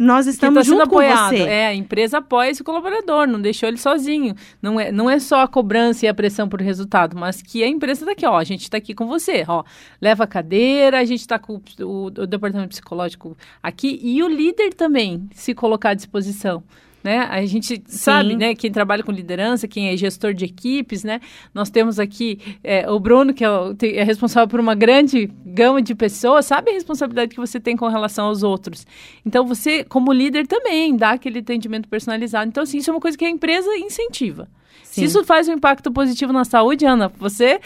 nós 0.00 0.24
Que 0.26 0.30
estamos 0.32 0.56
tá 0.58 0.62
junto 0.62 0.88
com 0.88 0.98
apoiado. 0.98 1.30
você. 1.36 1.42
É, 1.42 1.66
a 1.68 1.74
empresa 1.74 2.18
apoia 2.18 2.50
esse 2.50 2.64
colaborador, 2.64 3.26
não 3.26 3.40
deixou 3.40 3.68
ele 3.68 3.76
sozinho. 3.78 4.34
Não 4.60 4.78
é, 4.80 4.90
não 4.90 5.08
é 5.08 5.18
só 5.18 5.40
a 5.42 5.48
cobrança 5.48 6.04
e 6.04 6.08
a 6.08 6.14
pressão 6.14 6.48
por 6.48 6.60
resultado, 6.60 7.16
mas 7.16 7.40
que 7.40 7.62
a 7.62 7.68
empresa 7.68 8.04
tá 8.04 8.12
aqui, 8.12 8.26
ó, 8.26 8.36
a 8.36 8.44
gente 8.44 8.62
está 8.62 8.76
aqui 8.78 8.94
com 8.94 9.06
você, 9.06 9.44
ó. 9.46 9.62
Leva 10.00 10.24
a 10.24 10.26
cadeira, 10.26 10.98
a 10.98 11.04
gente 11.04 11.20
está 11.20 11.38
com 11.38 11.54
o, 11.54 11.62
o- 11.84 12.04
o 12.06 12.26
departamento 12.26 12.70
psicológico 12.70 13.36
aqui 13.62 14.00
e 14.02 14.22
o 14.22 14.28
líder 14.28 14.74
também 14.74 15.28
se 15.32 15.54
colocar 15.54 15.90
à 15.90 15.94
disposição. 15.94 16.62
Né? 17.04 17.18
A 17.18 17.44
gente 17.44 17.82
sabe, 17.86 18.34
né? 18.34 18.54
Quem 18.54 18.72
trabalha 18.72 19.02
com 19.02 19.12
liderança, 19.12 19.68
quem 19.68 19.90
é 19.90 19.96
gestor 19.96 20.32
de 20.32 20.46
equipes, 20.46 21.04
né? 21.04 21.20
Nós 21.52 21.68
temos 21.68 22.00
aqui 22.00 22.38
é, 22.64 22.90
o 22.90 22.98
Bruno, 22.98 23.34
que 23.34 23.44
é, 23.44 23.48
é 23.96 24.02
responsável 24.02 24.48
por 24.48 24.58
uma 24.58 24.74
grande 24.74 25.30
gama 25.44 25.82
de 25.82 25.94
pessoas, 25.94 26.46
sabe 26.46 26.70
a 26.70 26.72
responsabilidade 26.72 27.34
que 27.34 27.40
você 27.40 27.60
tem 27.60 27.76
com 27.76 27.86
relação 27.88 28.28
aos 28.28 28.42
outros. 28.42 28.86
Então, 29.24 29.46
você, 29.46 29.84
como 29.84 30.14
líder, 30.14 30.46
também 30.46 30.96
dá 30.96 31.10
aquele 31.10 31.40
atendimento 31.40 31.90
personalizado. 31.90 32.48
Então, 32.48 32.62
assim, 32.62 32.78
isso 32.78 32.88
é 32.88 32.94
uma 32.94 33.00
coisa 33.00 33.18
que 33.18 33.24
a 33.26 33.30
empresa 33.30 33.68
incentiva. 33.76 34.48
Se 34.82 35.00
Sim. 35.00 35.04
isso 35.06 35.24
faz 35.24 35.48
um 35.48 35.52
impacto 35.52 35.90
positivo 35.90 36.32
na 36.32 36.44
saúde, 36.44 36.86
Ana, 36.86 37.10
você 37.18 37.60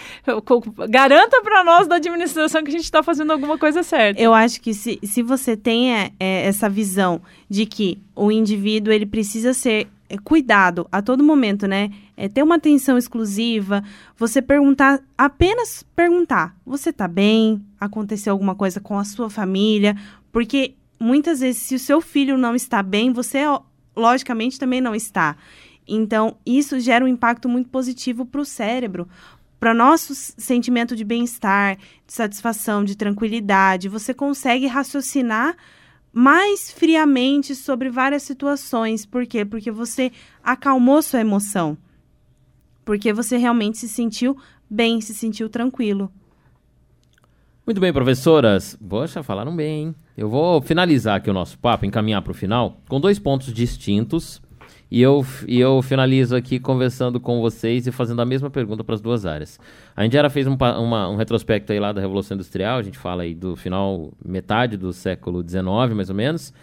garanta 0.89 1.43
para 1.43 1.63
nós 1.63 1.87
da 1.87 1.97
administração 1.97 2.63
que 2.63 2.69
a 2.69 2.73
gente 2.73 2.85
está 2.85 3.03
fazendo 3.03 3.33
alguma 3.33 3.59
coisa 3.59 3.83
certa. 3.83 4.21
Eu 4.21 4.33
acho 4.33 4.61
que 4.61 4.73
se, 4.73 4.99
se 5.03 5.23
você 5.23 5.57
tem 5.57 5.95
é, 5.95 6.11
é, 6.19 6.47
essa 6.47 6.69
visão 6.71 7.21
de 7.49 7.67
que 7.67 7.99
o 8.17 8.33
indivíduo 8.33 8.93
ele 8.93 9.05
precisa 9.05 9.53
ser 9.53 9.89
é, 10.09 10.17
cuidado 10.17 10.89
a 10.91 11.03
todo 11.03 11.23
momento, 11.23 11.67
né? 11.67 11.91
É, 12.17 12.29
ter 12.29 12.43
uma 12.43 12.55
atenção 12.55 12.97
exclusiva, 12.97 13.85
você 14.17 14.41
perguntar, 14.41 15.01
apenas 15.17 15.85
perguntar, 15.95 16.57
você 16.65 16.91
tá 16.91 17.07
bem? 17.07 17.63
Aconteceu 17.79 18.33
alguma 18.33 18.55
coisa 18.55 18.81
com 18.81 18.99
a 18.99 19.05
sua 19.05 19.29
família? 19.29 19.95
Porque 20.33 20.75
muitas 20.99 21.41
vezes, 21.41 21.61
se 21.61 21.75
o 21.75 21.79
seu 21.79 22.01
filho 22.01 22.39
não 22.39 22.55
está 22.55 22.83
bem, 22.83 23.13
você, 23.13 23.41
logicamente, 23.95 24.59
também 24.59 24.81
não 24.81 24.95
está. 24.95 25.37
Então, 25.89 26.37
isso 26.45 26.79
gera 26.79 27.05
um 27.05 27.09
impacto 27.09 27.49
muito 27.49 27.71
positivo 27.71 28.27
para 28.27 28.41
o 28.41 28.45
cérebro, 28.45 29.09
para 29.59 29.73
nosso 29.73 30.15
sentimento 30.15 30.95
de 30.95 31.03
bem-estar, 31.03 31.77
de 32.07 32.13
satisfação, 32.13 32.85
de 32.85 32.97
tranquilidade. 32.97 33.89
Você 33.89 34.13
consegue 34.13 34.67
raciocinar 34.67 35.57
mais 36.13 36.71
friamente 36.71 37.55
sobre 37.55 37.91
várias 37.91 38.23
situações. 38.23 39.07
Por 39.07 39.27
quê? 39.27 39.45
Porque 39.45 39.71
você 39.71 40.13
acalmou 40.45 41.01
sua 41.03 41.21
emoção. 41.21 41.77
Porque 42.85 43.13
você 43.13 43.37
realmente 43.37 43.79
se 43.79 43.89
sentiu 43.89 44.37
bem, 44.69 45.01
se 45.01 45.15
sentiu 45.15 45.49
tranquilo. 45.49 46.13
Muito 47.67 47.81
bem, 47.81 47.93
professoras. 47.93 48.79
Poxa, 48.89 49.23
falaram 49.23 49.55
bem, 49.55 49.89
hein? 49.89 49.95
Eu 50.17 50.29
vou 50.29 50.61
finalizar 50.63 51.17
aqui 51.17 51.29
o 51.29 51.35
nosso 51.35 51.59
papo, 51.59 51.85
encaminhar 51.85 52.23
para 52.23 52.31
o 52.31 52.35
final, 52.35 52.81
com 52.89 52.99
dois 52.99 53.19
pontos 53.19 53.53
distintos. 53.53 54.41
E 54.91 55.03
eu, 55.03 55.25
e 55.47 55.61
eu 55.61 55.83
finalizo 55.83 56.35
aqui 56.35 56.59
conversando 56.59 57.21
com 57.21 57.41
vocês 57.43 57.87
e 57.87 57.93
fazendo 57.93 58.23
a 58.23 58.25
mesma 58.25 58.49
pergunta 58.49 58.83
para 58.83 58.95
as 58.95 59.01
duas 59.03 59.27
áreas. 59.27 59.59
A 59.95 60.07
Indiara 60.07 60.31
fez 60.31 60.47
um, 60.47 60.55
uma- 60.55 61.09
um 61.11 61.17
retrospecto 61.17 61.73
aí 61.73 61.79
lá 61.79 61.93
da 61.93 62.01
Revolução 62.01 62.35
Industrial, 62.35 62.79
a 62.79 62.83
gente 62.83 62.97
fala 62.97 63.23
aí 63.25 63.35
do 63.35 63.55
final, 63.55 64.13
metade 64.25 64.77
do 64.79 64.93
século 64.93 65.43
XIX, 65.47 65.95
mais 65.95 66.09
ou 66.09 66.17
menos. 66.17 66.55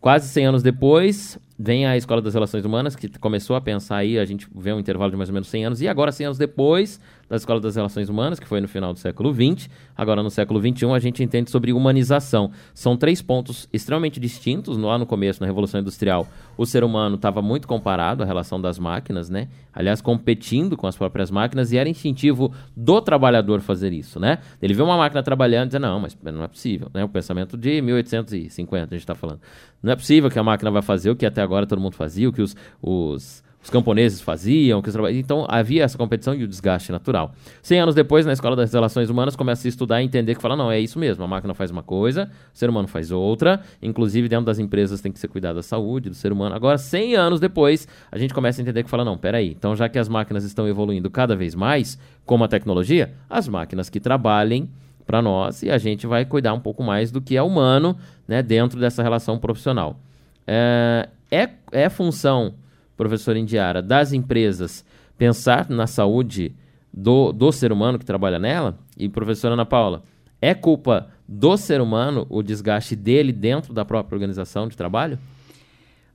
Quase 0.00 0.28
100 0.28 0.46
anos 0.46 0.62
depois, 0.62 1.38
vem 1.58 1.86
a 1.86 1.96
Escola 1.96 2.22
das 2.22 2.34
Relações 2.34 2.64
Humanas, 2.64 2.94
que 2.94 3.08
começou 3.18 3.56
a 3.56 3.60
pensar 3.60 3.96
aí, 3.96 4.16
a 4.18 4.24
gente 4.24 4.46
vê 4.54 4.72
um 4.72 4.78
intervalo 4.78 5.10
de 5.10 5.16
mais 5.16 5.28
ou 5.28 5.32
menos 5.32 5.48
100 5.48 5.64
anos, 5.64 5.80
e 5.82 5.88
agora 5.88 6.12
100 6.12 6.26
anos 6.26 6.38
depois 6.38 7.00
da 7.28 7.36
Escola 7.36 7.60
das 7.60 7.76
Relações 7.76 8.08
Humanas, 8.08 8.38
que 8.38 8.46
foi 8.46 8.60
no 8.60 8.68
final 8.68 8.92
do 8.92 8.98
século 8.98 9.34
XX, 9.34 9.68
agora 9.96 10.22
no 10.22 10.30
século 10.30 10.60
XXI 10.60 10.86
a 10.92 10.98
gente 10.98 11.22
entende 11.22 11.50
sobre 11.50 11.72
humanização. 11.72 12.50
São 12.72 12.96
três 12.96 13.20
pontos 13.20 13.68
extremamente 13.72 14.20
distintos. 14.20 14.76
Lá 14.76 14.98
no 14.98 15.06
começo, 15.06 15.40
na 15.40 15.46
Revolução 15.46 15.80
Industrial, 15.80 16.26
o 16.56 16.64
ser 16.64 16.84
humano 16.84 17.16
estava 17.16 17.42
muito 17.42 17.66
comparado 17.66 18.22
à 18.22 18.26
relação 18.26 18.60
das 18.60 18.78
máquinas, 18.78 19.28
né? 19.28 19.48
Aliás, 19.72 20.00
competindo 20.00 20.76
com 20.76 20.86
as 20.86 20.96
próprias 20.96 21.30
máquinas, 21.30 21.72
e 21.72 21.76
era 21.76 21.88
instintivo 21.88 22.52
do 22.76 23.00
trabalhador 23.00 23.60
fazer 23.60 23.92
isso, 23.92 24.20
né? 24.20 24.38
Ele 24.62 24.74
vê 24.74 24.82
uma 24.82 24.96
máquina 24.96 25.22
trabalhando 25.22 25.66
e 25.66 25.70
diz, 25.72 25.80
não, 25.80 26.00
mas 26.00 26.16
não 26.22 26.44
é 26.44 26.48
possível, 26.48 26.90
né? 26.94 27.04
O 27.04 27.08
pensamento 27.08 27.56
de 27.56 27.80
1850 27.82 28.84
a 28.84 28.88
gente 28.88 29.00
está 29.00 29.14
falando. 29.14 29.40
Não 29.82 29.92
é 29.92 29.96
possível 29.96 30.30
que 30.30 30.38
a 30.38 30.42
máquina 30.42 30.70
vai 30.70 30.82
fazer 30.82 31.10
o 31.10 31.16
que 31.16 31.26
até 31.26 31.42
agora 31.42 31.66
todo 31.66 31.80
mundo 31.80 31.94
fazia, 31.94 32.28
o 32.28 32.32
que 32.32 32.42
os, 32.42 32.56
os, 32.80 33.42
os 33.62 33.70
camponeses 33.70 34.20
faziam, 34.20 34.80
que 34.80 34.88
os 34.88 34.94
Então 35.16 35.44
havia 35.48 35.82
essa 35.82 35.98
competição 35.98 36.34
e 36.34 36.44
o 36.44 36.48
desgaste 36.48 36.92
natural. 36.92 37.32
Cem 37.62 37.80
anos 37.80 37.94
depois, 37.94 38.24
na 38.24 38.32
Escola 38.32 38.54
das 38.54 38.72
Relações 38.72 39.10
Humanas, 39.10 39.34
começa 39.34 39.66
a 39.66 39.68
estudar 39.68 40.00
e 40.00 40.04
entender 40.04 40.34
que 40.36 40.40
fala, 40.40 40.54
não, 40.54 40.70
é 40.70 40.78
isso 40.78 40.98
mesmo, 40.98 41.24
a 41.24 41.26
máquina 41.26 41.52
faz 41.52 41.70
uma 41.70 41.82
coisa, 41.82 42.30
o 42.54 42.56
ser 42.56 42.70
humano 42.70 42.86
faz 42.86 43.10
outra, 43.10 43.60
inclusive 43.82 44.28
dentro 44.28 44.46
das 44.46 44.58
empresas 44.58 45.00
tem 45.00 45.10
que 45.10 45.18
ser 45.18 45.28
cuidado 45.28 45.56
da 45.56 45.62
saúde 45.62 46.08
do 46.08 46.14
ser 46.14 46.32
humano. 46.32 46.54
Agora, 46.54 46.78
100 46.78 47.16
anos 47.16 47.40
depois, 47.40 47.88
a 48.10 48.18
gente 48.18 48.32
começa 48.32 48.60
a 48.60 48.62
entender 48.62 48.84
que 48.84 48.90
fala, 48.90 49.04
não, 49.04 49.18
peraí, 49.18 49.50
então 49.50 49.74
já 49.74 49.88
que 49.88 49.98
as 49.98 50.08
máquinas 50.08 50.44
estão 50.44 50.68
evoluindo 50.68 51.10
cada 51.10 51.34
vez 51.34 51.54
mais, 51.54 51.98
como 52.24 52.44
a 52.44 52.48
tecnologia, 52.48 53.14
as 53.28 53.48
máquinas 53.48 53.90
que 53.90 53.98
trabalhem 53.98 54.68
para 55.06 55.22
nós 55.22 55.62
e 55.62 55.70
a 55.70 55.78
gente 55.78 56.06
vai 56.06 56.24
cuidar 56.24 56.52
um 56.52 56.60
pouco 56.60 56.82
mais 56.82 57.10
do 57.10 57.20
que 57.20 57.36
é 57.36 57.42
humano 57.42 57.96
né, 58.26 58.42
dentro 58.42 58.78
dessa 58.78 59.02
relação 59.02 59.38
profissional. 59.38 59.98
É, 60.46 61.08
é, 61.30 61.48
é 61.72 61.88
função, 61.88 62.54
professor 62.96 63.36
Indiara, 63.36 63.82
das 63.82 64.12
empresas 64.12 64.84
pensar 65.18 65.68
na 65.68 65.86
saúde 65.86 66.54
do, 66.92 67.32
do 67.32 67.52
ser 67.52 67.72
humano 67.72 67.98
que 67.98 68.04
trabalha 68.04 68.38
nela? 68.38 68.78
E 68.96 69.08
professora 69.08 69.54
Ana 69.54 69.66
Paula, 69.66 70.02
é 70.40 70.54
culpa 70.54 71.08
do 71.28 71.56
ser 71.56 71.80
humano 71.80 72.26
o 72.30 72.42
desgaste 72.42 72.94
dele 72.96 73.32
dentro 73.32 73.72
da 73.72 73.84
própria 73.84 74.14
organização 74.16 74.68
de 74.68 74.76
trabalho? 74.76 75.18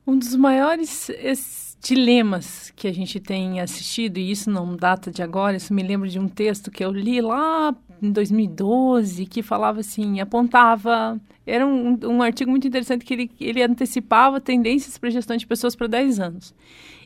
Um 0.06 0.18
dos 0.18 0.34
maiores 0.34 1.08
es- 1.10 1.76
dilemas 1.80 2.72
que 2.74 2.88
a 2.88 2.92
gente 2.92 3.18
tem 3.20 3.60
assistido, 3.60 4.18
e 4.18 4.30
isso 4.30 4.50
não 4.50 4.74
data 4.76 5.10
de 5.10 5.22
agora, 5.22 5.56
isso 5.56 5.74
me 5.74 5.82
lembra 5.82 6.08
de 6.08 6.18
um 6.18 6.28
texto 6.28 6.70
que 6.70 6.84
eu 6.84 6.90
li 6.92 7.20
lá 7.20 7.74
em 8.02 8.10
2012, 8.10 9.26
que 9.26 9.42
falava 9.42 9.80
assim, 9.80 10.20
apontava, 10.20 11.20
era 11.46 11.66
um, 11.66 11.98
um 12.04 12.22
artigo 12.22 12.50
muito 12.50 12.66
interessante 12.66 13.04
que 13.04 13.14
ele, 13.14 13.30
ele 13.40 13.62
antecipava 13.62 14.40
tendências 14.40 14.98
para 14.98 15.10
gestão 15.10 15.36
de 15.36 15.46
pessoas 15.46 15.76
para 15.76 15.86
10 15.86 16.20
anos. 16.20 16.54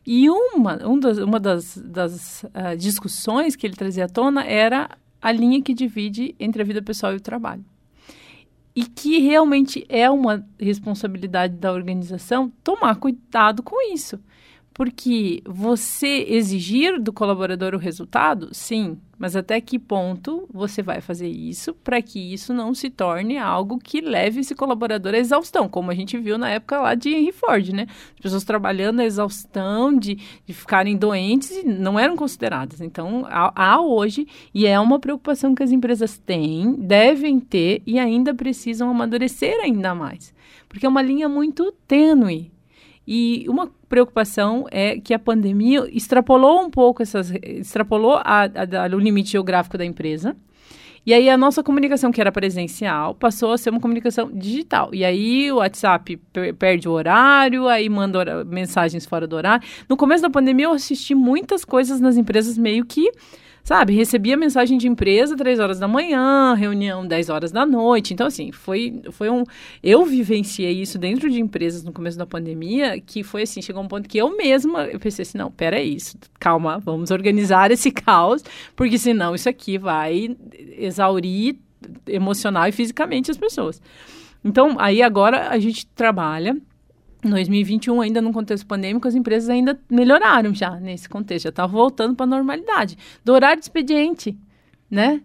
E 0.06 0.30
uma, 0.30 0.86
um 0.86 0.98
das, 0.98 1.18
uma 1.18 1.38
das, 1.38 1.76
das 1.76 2.44
ah, 2.54 2.74
discussões 2.74 3.54
que 3.54 3.66
ele 3.66 3.74
trazia 3.74 4.06
à 4.06 4.08
tona 4.08 4.44
era 4.44 4.88
a 5.20 5.32
linha 5.32 5.60
que 5.60 5.74
divide 5.74 6.34
entre 6.38 6.62
a 6.62 6.64
vida 6.64 6.80
pessoal 6.80 7.12
e 7.12 7.16
o 7.16 7.20
trabalho 7.20 7.64
e 8.76 8.84
que 8.84 9.18
realmente 9.20 9.86
é 9.88 10.08
uma 10.10 10.46
responsabilidade 10.60 11.54
da 11.54 11.72
organização 11.72 12.52
tomar 12.62 12.96
cuidado 12.96 13.62
com 13.62 13.90
isso. 13.90 14.20
Porque 14.76 15.42
você 15.46 16.26
exigir 16.28 17.00
do 17.00 17.10
colaborador 17.10 17.74
o 17.74 17.78
resultado, 17.78 18.50
sim, 18.52 18.98
mas 19.18 19.34
até 19.34 19.58
que 19.58 19.78
ponto 19.78 20.46
você 20.52 20.82
vai 20.82 21.00
fazer 21.00 21.28
isso 21.28 21.72
para 21.72 22.02
que 22.02 22.20
isso 22.34 22.52
não 22.52 22.74
se 22.74 22.90
torne 22.90 23.38
algo 23.38 23.78
que 23.78 24.02
leve 24.02 24.40
esse 24.40 24.54
colaborador 24.54 25.14
à 25.14 25.16
exaustão, 25.16 25.66
como 25.66 25.90
a 25.90 25.94
gente 25.94 26.18
viu 26.18 26.36
na 26.36 26.50
época 26.50 26.78
lá 26.78 26.94
de 26.94 27.08
Henry 27.08 27.32
Ford, 27.32 27.70
né? 27.70 27.86
As 28.16 28.20
pessoas 28.20 28.44
trabalhando 28.44 29.00
à 29.00 29.06
exaustão, 29.06 29.98
de, 29.98 30.16
de 30.44 30.52
ficarem 30.52 30.94
doentes, 30.94 31.52
e 31.52 31.64
não 31.64 31.98
eram 31.98 32.14
consideradas. 32.14 32.82
Então, 32.82 33.24
há, 33.30 33.50
há 33.56 33.80
hoje, 33.80 34.28
e 34.52 34.66
é 34.66 34.78
uma 34.78 34.98
preocupação 34.98 35.54
que 35.54 35.62
as 35.62 35.72
empresas 35.72 36.18
têm, 36.18 36.74
devem 36.74 37.40
ter 37.40 37.80
e 37.86 37.98
ainda 37.98 38.34
precisam 38.34 38.90
amadurecer 38.90 39.58
ainda 39.62 39.94
mais. 39.94 40.34
Porque 40.68 40.84
é 40.84 40.88
uma 40.88 41.00
linha 41.00 41.30
muito 41.30 41.72
tênue 41.88 42.54
e 43.06 43.44
uma 43.48 43.70
preocupação 43.88 44.66
é 44.70 44.98
que 44.98 45.14
a 45.14 45.18
pandemia 45.18 45.86
extrapolou 45.92 46.62
um 46.62 46.70
pouco 46.70 47.02
essas, 47.02 47.30
extrapolou 47.42 48.16
a, 48.16 48.44
a, 48.44 48.84
a, 48.84 48.96
o 48.96 48.98
limite 48.98 49.32
geográfico 49.32 49.78
da 49.78 49.84
empresa. 49.84 50.36
E 51.06 51.14
aí 51.14 51.30
a 51.30 51.36
nossa 51.36 51.62
comunicação, 51.62 52.10
que 52.10 52.20
era 52.20 52.32
presencial, 52.32 53.14
passou 53.14 53.52
a 53.52 53.58
ser 53.58 53.70
uma 53.70 53.78
comunicação 53.78 54.28
digital. 54.32 54.90
E 54.92 55.04
aí 55.04 55.52
o 55.52 55.58
WhatsApp 55.58 56.16
per 56.32 56.52
perde 56.54 56.88
o 56.88 56.92
horário, 56.92 57.68
aí 57.68 57.88
manda 57.88 58.44
mensagens 58.44 59.06
fora 59.06 59.24
do 59.24 59.36
horário. 59.36 59.64
No 59.88 59.96
começo 59.96 60.22
da 60.22 60.28
pandemia 60.28 60.66
eu 60.66 60.72
assisti 60.72 61.14
muitas 61.14 61.64
coisas 61.64 62.00
nas 62.00 62.16
empresas 62.16 62.58
meio 62.58 62.84
que 62.84 63.12
sabe, 63.66 63.92
recebia 63.92 64.36
mensagem 64.36 64.78
de 64.78 64.86
empresa 64.86 65.36
três 65.36 65.58
horas 65.58 65.80
da 65.80 65.88
manhã, 65.88 66.54
reunião 66.54 67.04
10 67.04 67.28
horas 67.28 67.50
da 67.50 67.66
noite. 67.66 68.14
Então, 68.14 68.28
assim, 68.28 68.52
foi, 68.52 69.02
foi 69.10 69.28
um. 69.28 69.42
Eu 69.82 70.04
vivenciei 70.04 70.80
isso 70.80 70.96
dentro 70.96 71.28
de 71.28 71.40
empresas 71.40 71.82
no 71.82 71.92
começo 71.92 72.16
da 72.16 72.24
pandemia, 72.24 73.00
que 73.00 73.24
foi 73.24 73.42
assim, 73.42 73.60
chegou 73.60 73.82
um 73.82 73.88
ponto 73.88 74.08
que 74.08 74.18
eu 74.18 74.36
mesma 74.36 74.84
eu 74.84 75.00
pensei 75.00 75.24
assim, 75.24 75.36
não, 75.36 75.50
pera 75.50 75.82
isso, 75.82 76.16
calma, 76.38 76.78
vamos 76.78 77.10
organizar 77.10 77.72
esse 77.72 77.90
caos, 77.90 78.44
porque 78.76 78.98
senão 78.98 79.34
isso 79.34 79.48
aqui 79.48 79.78
vai 79.78 80.36
exaurir 80.78 81.56
emocional 82.06 82.68
e 82.68 82.72
fisicamente 82.72 83.32
as 83.32 83.36
pessoas. 83.36 83.82
Então, 84.44 84.76
aí 84.78 85.02
agora 85.02 85.48
a 85.48 85.58
gente 85.58 85.88
trabalha 85.88 86.56
2021, 87.30 88.00
ainda 88.00 88.20
no 88.20 88.32
contexto 88.32 88.66
pandêmico, 88.66 89.06
as 89.06 89.14
empresas 89.14 89.48
ainda 89.48 89.78
melhoraram 89.90 90.54
já 90.54 90.70
nesse 90.80 91.08
contexto, 91.08 91.44
já 91.44 91.50
estavam 91.50 91.76
voltando 91.76 92.14
para 92.14 92.24
a 92.24 92.28
normalidade. 92.28 92.96
Do 93.24 93.32
horário 93.32 93.60
de 93.60 93.64
expediente, 93.64 94.36
né? 94.90 95.20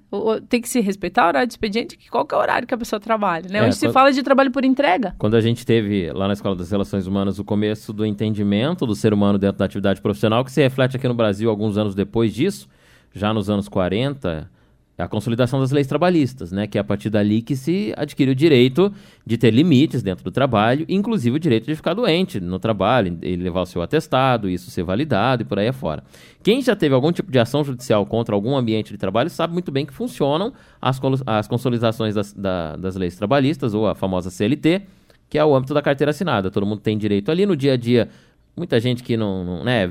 Tem 0.50 0.60
que 0.60 0.68
se 0.68 0.80
respeitar 0.80 1.26
o 1.26 1.28
horário 1.28 1.48
de 1.48 1.54
expediente, 1.54 1.98
que 1.98 2.10
qual 2.10 2.26
que 2.26 2.34
é 2.34 2.38
o 2.38 2.42
horário 2.42 2.68
que 2.68 2.74
a 2.74 2.78
pessoa 2.78 3.00
trabalha, 3.00 3.48
né? 3.50 3.60
É, 3.60 3.62
Hoje 3.62 3.72
quando, 3.72 3.90
se 3.90 3.90
fala 3.92 4.12
de 4.12 4.24
trabalho 4.24 4.52
por 4.52 4.66
entrega. 4.66 5.16
Quando 5.18 5.36
a 5.36 5.42
gente 5.42 5.66
teve 5.66 6.12
lá 6.12 6.28
na 6.28 6.34
Escola 6.34 6.56
das 6.56 6.72
Relações 6.72 7.06
Humanas 7.06 7.38
o 7.40 7.44
começo 7.44 7.94
do 7.94 8.06
entendimento 8.06 8.86
do 8.86 8.96
ser 8.96 9.14
humano 9.14 9.38
dentro 9.38 9.60
da 9.60 9.66
atividade 9.66 10.02
profissional, 10.02 10.44
que 10.44 10.52
se 10.52 10.62
reflete 10.62 10.98
aqui 10.98 11.08
no 11.08 11.14
Brasil 11.14 11.50
alguns 11.50 11.78
anos 11.78 11.94
depois 11.94 12.34
disso, 12.34 12.68
já 13.14 13.34
nos 13.34 13.50
anos 13.50 13.68
40, 13.68 14.50
a 14.98 15.08
consolidação 15.08 15.60
das 15.60 15.72
leis 15.72 15.88
trabalhistas, 15.88 16.52
né? 16.52 16.68
Que 16.68 16.78
é 16.78 16.82
a 16.82 16.84
partir 16.84 17.10
dali 17.10 17.42
que 17.42 17.56
se 17.56 17.94
adquire 17.98 18.32
o 18.32 18.36
direito 18.36 18.94
de 19.26 19.38
ter 19.38 19.52
limites 19.52 20.04
dentro 20.04 20.24
do 20.24 20.32
trabalho, 20.32 20.86
inclusive 20.88 21.36
o 21.36 21.40
direito 21.40 21.66
de 21.66 21.76
ficar 21.76 21.94
doente 21.94 22.40
no 22.40 22.60
trabalho, 22.60 23.18
e 23.22 23.36
levar 23.36 23.62
o 23.62 23.66
seu 23.66 23.82
atestado, 23.82 24.50
isso 24.50 24.70
ser 24.70 24.84
validado 24.84 25.42
e 25.42 25.46
por 25.46 25.58
aí 25.58 25.68
afora. 25.68 26.04
Quem 26.44 26.62
já 26.62 26.76
teve 26.76 26.94
algum 26.94 27.12
tipo 27.12 27.32
de 27.32 27.40
ação 27.40 27.64
judicial 27.64 28.06
contra 28.06 28.36
algum 28.36 28.56
ambiente 28.56 28.92
de 28.92 28.98
trabalho 28.98 29.30
sabe 29.30 29.54
muito 29.54 29.72
bem 29.72 29.86
que 29.86 29.94
funcionam 29.94 30.54
as, 30.82 31.00
as 31.26 31.48
consolidações 31.48 32.16
das, 32.16 32.34
da, 32.34 32.76
das 32.76 32.96
leis 32.96 33.16
trabalhistas, 33.16 33.74
ou 33.74 33.88
a 33.88 33.96
famosa 33.96 34.30
CLT, 34.30 34.84
que 35.30 35.38
é 35.38 35.46
o 35.46 35.56
âmbito 35.56 35.74
da 35.74 35.82
carteira 35.82 36.12
assinada. 36.12 36.52
Todo 36.52 36.66
mundo 36.66 36.82
tem 36.82 36.98
direito 36.98 37.32
ali 37.32 37.46
no 37.46 37.56
dia 37.56 37.74
a 37.74 37.78
dia. 37.78 38.10
Muita 38.56 38.80
gente 38.80 39.02
que 39.02 39.16
não, 39.16 39.46
não 39.46 39.64
né, 39.64 39.90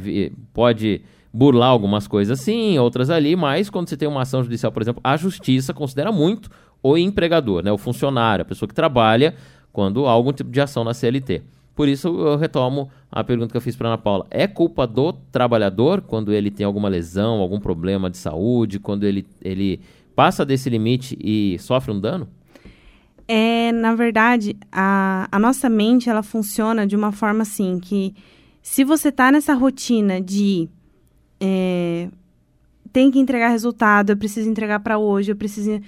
pode 0.53 1.01
burlar 1.33 1.69
algumas 1.69 2.07
coisas 2.07 2.41
sim, 2.41 2.79
outras 2.79 3.11
ali, 3.11 3.37
mas 3.37 3.71
quando 3.71 3.89
você 3.89 3.97
tem 3.97 4.09
uma 4.09 4.23
ação 4.23 4.43
judicial, 4.43 4.73
por 4.73 4.83
exemplo, 4.83 5.01
a 5.05 5.17
justiça 5.17 5.73
considera 5.73 6.11
muito 6.11 6.51
o 6.83 6.97
empregador, 6.97 7.63
né, 7.63 7.71
o 7.71 7.79
funcionário, 7.79 8.43
a 8.43 8.45
pessoa 8.45 8.69
que 8.69 8.75
trabalha 8.75 9.35
quando 9.73 10.07
há 10.07 10.11
algum 10.11 10.33
tipo 10.33 10.51
de 10.51 10.61
ação 10.61 10.83
na 10.83 10.95
CLT. 10.95 11.43
Por 11.75 11.89
isso 11.89 12.09
eu 12.09 12.37
retomo 12.37 12.91
a 13.11 13.23
pergunta 13.25 13.51
que 13.53 13.57
eu 13.57 13.61
fiz 13.61 13.77
para 13.77 13.89
Ana 13.89 13.99
Paula. 13.99 14.27
É 14.31 14.47
culpa 14.47 14.87
do 14.87 15.13
trabalhador 15.13 16.03
quando 16.03 16.33
ele 16.33 16.51
tem 16.51 16.67
alguma 16.67 16.89
lesão, 16.89 17.41
algum 17.41 17.61
problema 17.61 18.11
de 18.11 18.19
saúde, 18.19 18.79
quando 18.79 19.05
ele, 19.05 19.27
ele 19.41 19.81
passa 20.15 20.45
desse 20.45 20.69
limite 20.69 21.17
e 21.19 21.57
sofre 21.59 21.93
um 21.93 22.01
dano? 22.01 22.29
É, 23.27 23.71
na 23.73 23.95
verdade, 23.95 24.57
a, 24.73 25.29
a 25.31 25.39
nossa 25.39 25.71
mente 25.71 26.11
ela 26.11 26.23
funciona 26.23 26.87
de 26.87 26.97
uma 26.97 27.13
forma 27.13 27.43
assim 27.43 27.79
que 27.79 28.13
se 28.61 28.85
você 28.85 29.09
está 29.09 29.31
nessa 29.31 29.55
rotina 29.55 30.21
de 30.21 30.69
é, 31.41 32.09
tem 32.93 33.11
que 33.11 33.19
entregar 33.19 33.49
resultado, 33.49 34.11
eu 34.11 34.17
preciso 34.17 34.49
entregar 34.49 34.81
para 34.81 34.99
hoje, 34.99 35.33
eu 35.33 35.37
preciso 35.37 35.81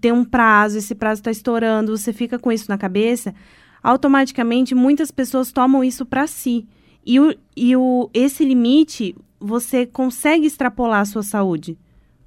ter 0.00 0.12
um 0.12 0.24
prazo, 0.24 0.78
esse 0.78 0.94
prazo 0.94 1.20
está 1.20 1.30
estourando, 1.30 1.96
você 1.96 2.12
fica 2.12 2.38
com 2.38 2.50
isso 2.50 2.66
na 2.68 2.78
cabeça, 2.78 3.34
automaticamente 3.82 4.74
muitas 4.74 5.10
pessoas 5.10 5.52
tomam 5.52 5.84
isso 5.84 6.06
para 6.06 6.26
si. 6.26 6.66
E, 7.04 7.20
o, 7.20 7.34
e 7.56 7.76
o, 7.76 8.08
esse 8.14 8.44
limite, 8.44 9.14
você 9.38 9.84
consegue 9.84 10.46
extrapolar 10.46 11.00
a 11.00 11.04
sua 11.04 11.22
saúde. 11.22 11.78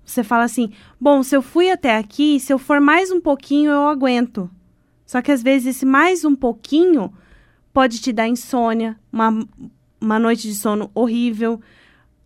Você 0.05 0.23
fala 0.23 0.43
assim: 0.43 0.71
bom, 0.99 1.23
se 1.23 1.35
eu 1.35 1.41
fui 1.41 1.71
até 1.71 1.97
aqui, 1.97 2.39
se 2.39 2.53
eu 2.53 2.59
for 2.59 2.79
mais 2.79 3.11
um 3.11 3.19
pouquinho, 3.19 3.71
eu 3.71 3.87
aguento. 3.87 4.49
Só 5.05 5.21
que 5.21 5.31
às 5.31 5.41
vezes 5.41 5.75
esse 5.75 5.85
mais 5.85 6.23
um 6.23 6.35
pouquinho 6.35 7.11
pode 7.73 7.99
te 7.99 8.13
dar 8.13 8.27
insônia, 8.27 8.97
uma, 9.11 9.45
uma 9.99 10.19
noite 10.19 10.47
de 10.47 10.55
sono 10.55 10.91
horrível, 10.93 11.59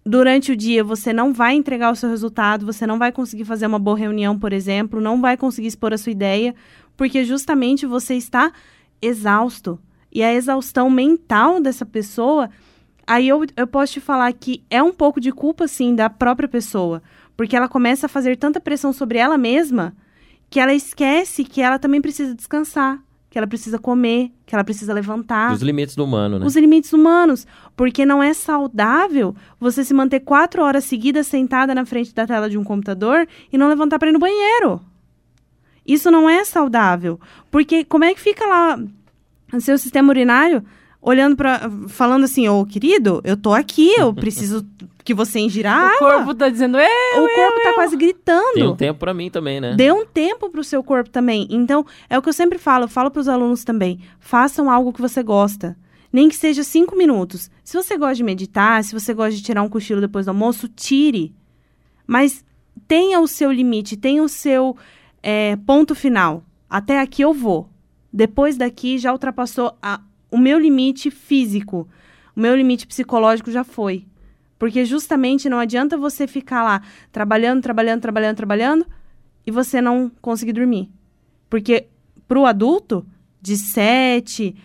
durante 0.06 0.52
o 0.52 0.56
dia 0.56 0.84
você 0.84 1.14
não 1.14 1.34
vai 1.34 1.54
entregar 1.54 1.92
o 1.92 1.96
seu 1.96 2.10
resultado, 2.10 2.66
você 2.66 2.86
não 2.88 2.98
vai 2.98 3.12
conseguir 3.12 3.46
fazer 3.46 3.68
uma 3.68 3.80
boa 3.80 3.98
reunião, 3.98 4.38
por 4.38 4.54
exemplo, 4.54 5.02
não 5.02 5.22
vai 5.22 5.38
conseguir 5.38 5.68
expor 5.68 5.94
a 5.94 5.98
sua 5.98 6.12
ideia, 6.12 6.56
porque 6.98 7.24
justamente 7.24 7.86
você 7.86 8.16
está 8.16 8.52
exausto. 9.02 9.80
E 10.12 10.22
a 10.22 10.34
exaustão 10.34 10.90
mental 10.90 11.62
dessa 11.62 11.86
pessoa, 11.86 12.50
aí 13.08 13.28
eu, 13.28 13.46
eu 13.56 13.66
posso 13.66 13.94
te 13.94 14.00
falar 14.00 14.32
que 14.34 14.64
é 14.70 14.84
um 14.84 14.92
pouco 14.92 15.22
de 15.22 15.32
culpa, 15.32 15.68
sim, 15.68 15.96
da 15.96 16.10
própria 16.10 16.50
pessoa, 16.50 17.02
porque 17.38 17.56
ela 17.56 17.70
começa 17.70 18.08
a 18.08 18.10
fazer 18.10 18.36
tanta 18.38 18.60
pressão 18.60 18.92
sobre 18.92 19.18
ela 19.18 19.38
mesma 19.38 19.96
que 20.50 20.60
ela 20.60 20.74
esquece 20.74 21.46
que 21.46 21.62
ela 21.62 21.80
também 21.80 22.02
precisa 22.02 22.36
descansar 22.36 23.02
que 23.32 23.38
ela 23.38 23.48
precisa 23.48 23.80
comer, 23.80 24.30
que 24.46 24.54
ela 24.54 24.64
precisa 24.64 24.94
levantar. 24.94 25.54
Os 25.54 25.62
limites 25.62 25.96
do 25.96 26.04
humano, 26.04 26.38
né? 26.38 26.46
Os 26.46 26.54
limites 26.54 26.92
humanos. 26.92 27.48
Porque 27.78 28.06
não 28.06 28.22
é 28.22 28.34
saudável 28.34 29.34
você 29.58 29.86
se 29.86 29.94
manter 29.94 30.20
quatro 30.20 30.62
horas 30.62 30.84
seguidas 30.84 31.28
sentada 31.28 31.74
na 31.74 31.86
frente 31.86 32.14
da 32.14 32.28
tela 32.28 32.50
de 32.50 32.58
um 32.58 32.64
computador 32.66 33.26
e 33.50 33.58
não 33.58 33.70
levantar 33.70 33.98
para 33.98 34.10
ir 34.10 34.12
no 34.12 34.20
banheiro. 34.20 34.82
Isso 35.88 36.12
não 36.12 36.30
é 36.30 36.44
saudável. 36.44 37.18
Porque 37.50 37.86
como 37.86 38.04
é 38.04 38.14
que 38.14 38.20
fica 38.20 38.46
lá 38.46 38.78
o 39.54 39.62
seu 39.62 39.78
sistema 39.78 40.10
urinário 40.10 40.62
olhando 41.02 41.38
para 41.38 41.72
falando 41.88 42.26
assim, 42.26 42.50
ô 42.50 42.66
querido, 42.66 43.22
eu 43.24 43.38
tô 43.38 43.54
aqui, 43.54 43.94
eu 43.98 44.12
preciso 44.14 44.68
que 45.12 45.14
você 45.14 45.40
ingirar 45.40 45.96
O 45.96 46.00
corpo 46.00 46.34
tá 46.34 46.48
dizendo, 46.50 46.78
eu, 46.78 47.24
O 47.24 47.28
corpo 47.28 47.58
eu, 47.60 47.64
tá 47.64 47.70
eu. 47.70 47.76
quase 47.76 47.98
gritando. 47.98 48.54
Tem 48.54 48.68
um 48.68 48.76
tempo 48.76 49.00
para 49.00 49.14
mim 49.14 49.30
também, 49.30 49.60
né? 49.60 49.76
Dê 49.76 49.92
um 49.92 50.06
tempo 50.06 50.50
pro 50.50 50.64
seu 50.64 50.82
corpo 50.84 51.10
também. 51.10 51.48
Então, 51.50 51.86
é 52.10 52.18
o 52.18 52.22
que 52.22 52.30
eu 52.30 52.34
sempre 52.34 52.58
falo, 52.58 52.86
eu 52.86 52.90
falo 52.90 53.12
pros 53.12 53.28
alunos 53.28 53.64
também. 53.64 54.00
Façam 54.20 54.70
algo 54.70 54.94
que 54.94 55.02
você 55.02 55.22
gosta. 55.22 55.78
Nem 56.14 56.30
que 56.30 56.36
seja 56.36 56.64
cinco 56.64 56.96
minutos. 56.96 57.50
Se 57.64 57.76
você 57.76 57.98
gosta 57.98 58.16
de 58.16 58.24
meditar, 58.24 58.84
se 58.84 58.94
você 58.94 59.14
gosta 59.14 59.36
de 59.36 59.44
tirar 59.44 59.62
um 59.62 59.70
cochilo 59.70 60.02
depois 60.02 60.26
do 60.26 60.30
almoço, 60.30 60.68
tire. 60.68 61.34
Mas 62.08 62.44
tenha 62.88 63.20
o 63.20 63.28
seu 63.28 63.52
limite, 63.52 63.98
tenha 63.98 64.24
o 64.24 64.30
seu 64.30 64.76
é, 65.22 65.56
ponto 65.58 65.94
final. 65.94 66.44
Até 66.70 67.00
aqui 67.00 67.22
eu 67.22 67.34
vou. 67.34 67.70
Depois 68.12 68.58
daqui 68.58 68.98
já 68.98 69.12
ultrapassou 69.12 69.74
a, 69.82 70.02
o 70.30 70.38
meu 70.38 70.60
limite 70.60 71.10
físico, 71.10 71.88
o 72.36 72.40
meu 72.40 72.56
limite 72.56 72.86
psicológico 72.86 73.52
já 73.52 73.64
foi. 73.64 74.06
Porque 74.62 74.86
justamente 74.86 75.50
não 75.50 75.58
adianta 75.58 75.98
você 75.98 76.28
ficar 76.28 76.62
lá 76.62 76.84
trabalhando, 77.12 77.64
trabalhando, 77.64 78.00
trabalhando, 78.00 78.38
trabalhando 78.38 78.86
e 79.44 79.50
você 79.50 79.82
não 79.82 80.12
conseguir 80.22 80.54
dormir. 80.54 80.88
Porque 81.50 81.88
para 82.28 82.38
o 82.38 82.46
adulto, 82.46 83.04
de 83.42 83.58
7 83.58 84.56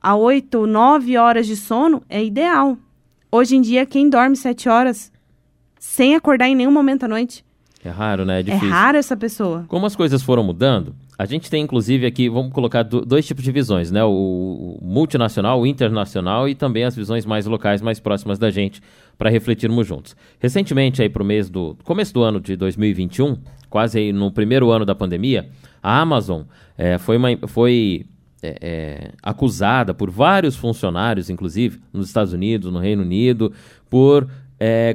a 0.00 0.16
8, 0.16 0.66
9 0.66 1.18
horas 1.18 1.46
de 1.46 1.54
sono 1.54 2.02
é 2.08 2.24
ideal. 2.24 2.78
Hoje 3.30 3.54
em 3.54 3.60
dia, 3.60 3.84
quem 3.84 4.08
dorme 4.08 4.36
7 4.36 4.70
horas 4.70 5.12
sem 5.78 6.14
acordar 6.14 6.48
em 6.48 6.54
nenhum 6.54 6.72
momento 6.72 7.04
à 7.04 7.08
noite? 7.08 7.44
É 7.84 7.90
raro, 7.90 8.24
né? 8.24 8.40
É, 8.40 8.50
é 8.52 8.54
raro 8.54 8.96
essa 8.96 9.16
pessoa. 9.18 9.66
Como 9.68 9.84
as 9.84 9.94
coisas 9.94 10.22
foram 10.22 10.42
mudando, 10.42 10.94
a 11.18 11.26
gente 11.26 11.50
tem, 11.50 11.62
inclusive, 11.62 12.06
aqui, 12.06 12.28
vamos 12.28 12.52
colocar 12.52 12.82
dois 12.82 13.26
tipos 13.26 13.44
de 13.44 13.52
visões, 13.52 13.90
né? 13.90 14.02
O, 14.02 14.78
multinacional, 14.80 15.60
o 15.60 15.66
internacional 15.66 16.48
e 16.48 16.54
também 16.54 16.84
as 16.84 16.96
visões 16.96 17.26
mais 17.26 17.44
locais, 17.46 17.82
mais 17.82 18.00
próximas 18.00 18.38
da 18.38 18.50
gente, 18.50 18.80
para 19.22 19.30
refletirmos 19.30 19.86
juntos. 19.86 20.16
Recentemente, 20.40 21.00
aí 21.00 21.08
para 21.08 21.22
o 21.22 21.24
mês 21.24 21.48
do 21.48 21.76
começo 21.84 22.12
do 22.12 22.24
ano 22.24 22.40
de 22.40 22.56
2021, 22.56 23.38
quase 23.70 24.00
aí 24.00 24.12
no 24.12 24.32
primeiro 24.32 24.72
ano 24.72 24.84
da 24.84 24.96
pandemia, 24.96 25.48
a 25.80 26.00
Amazon 26.00 26.42
é, 26.76 26.98
foi, 26.98 27.18
uma, 27.18 27.28
foi 27.46 28.04
é, 28.42 28.58
é, 28.60 29.10
acusada 29.22 29.94
por 29.94 30.10
vários 30.10 30.56
funcionários, 30.56 31.30
inclusive 31.30 31.78
nos 31.92 32.08
Estados 32.08 32.32
Unidos, 32.32 32.72
no 32.72 32.80
Reino 32.80 33.02
Unido, 33.02 33.52
por 33.88 34.26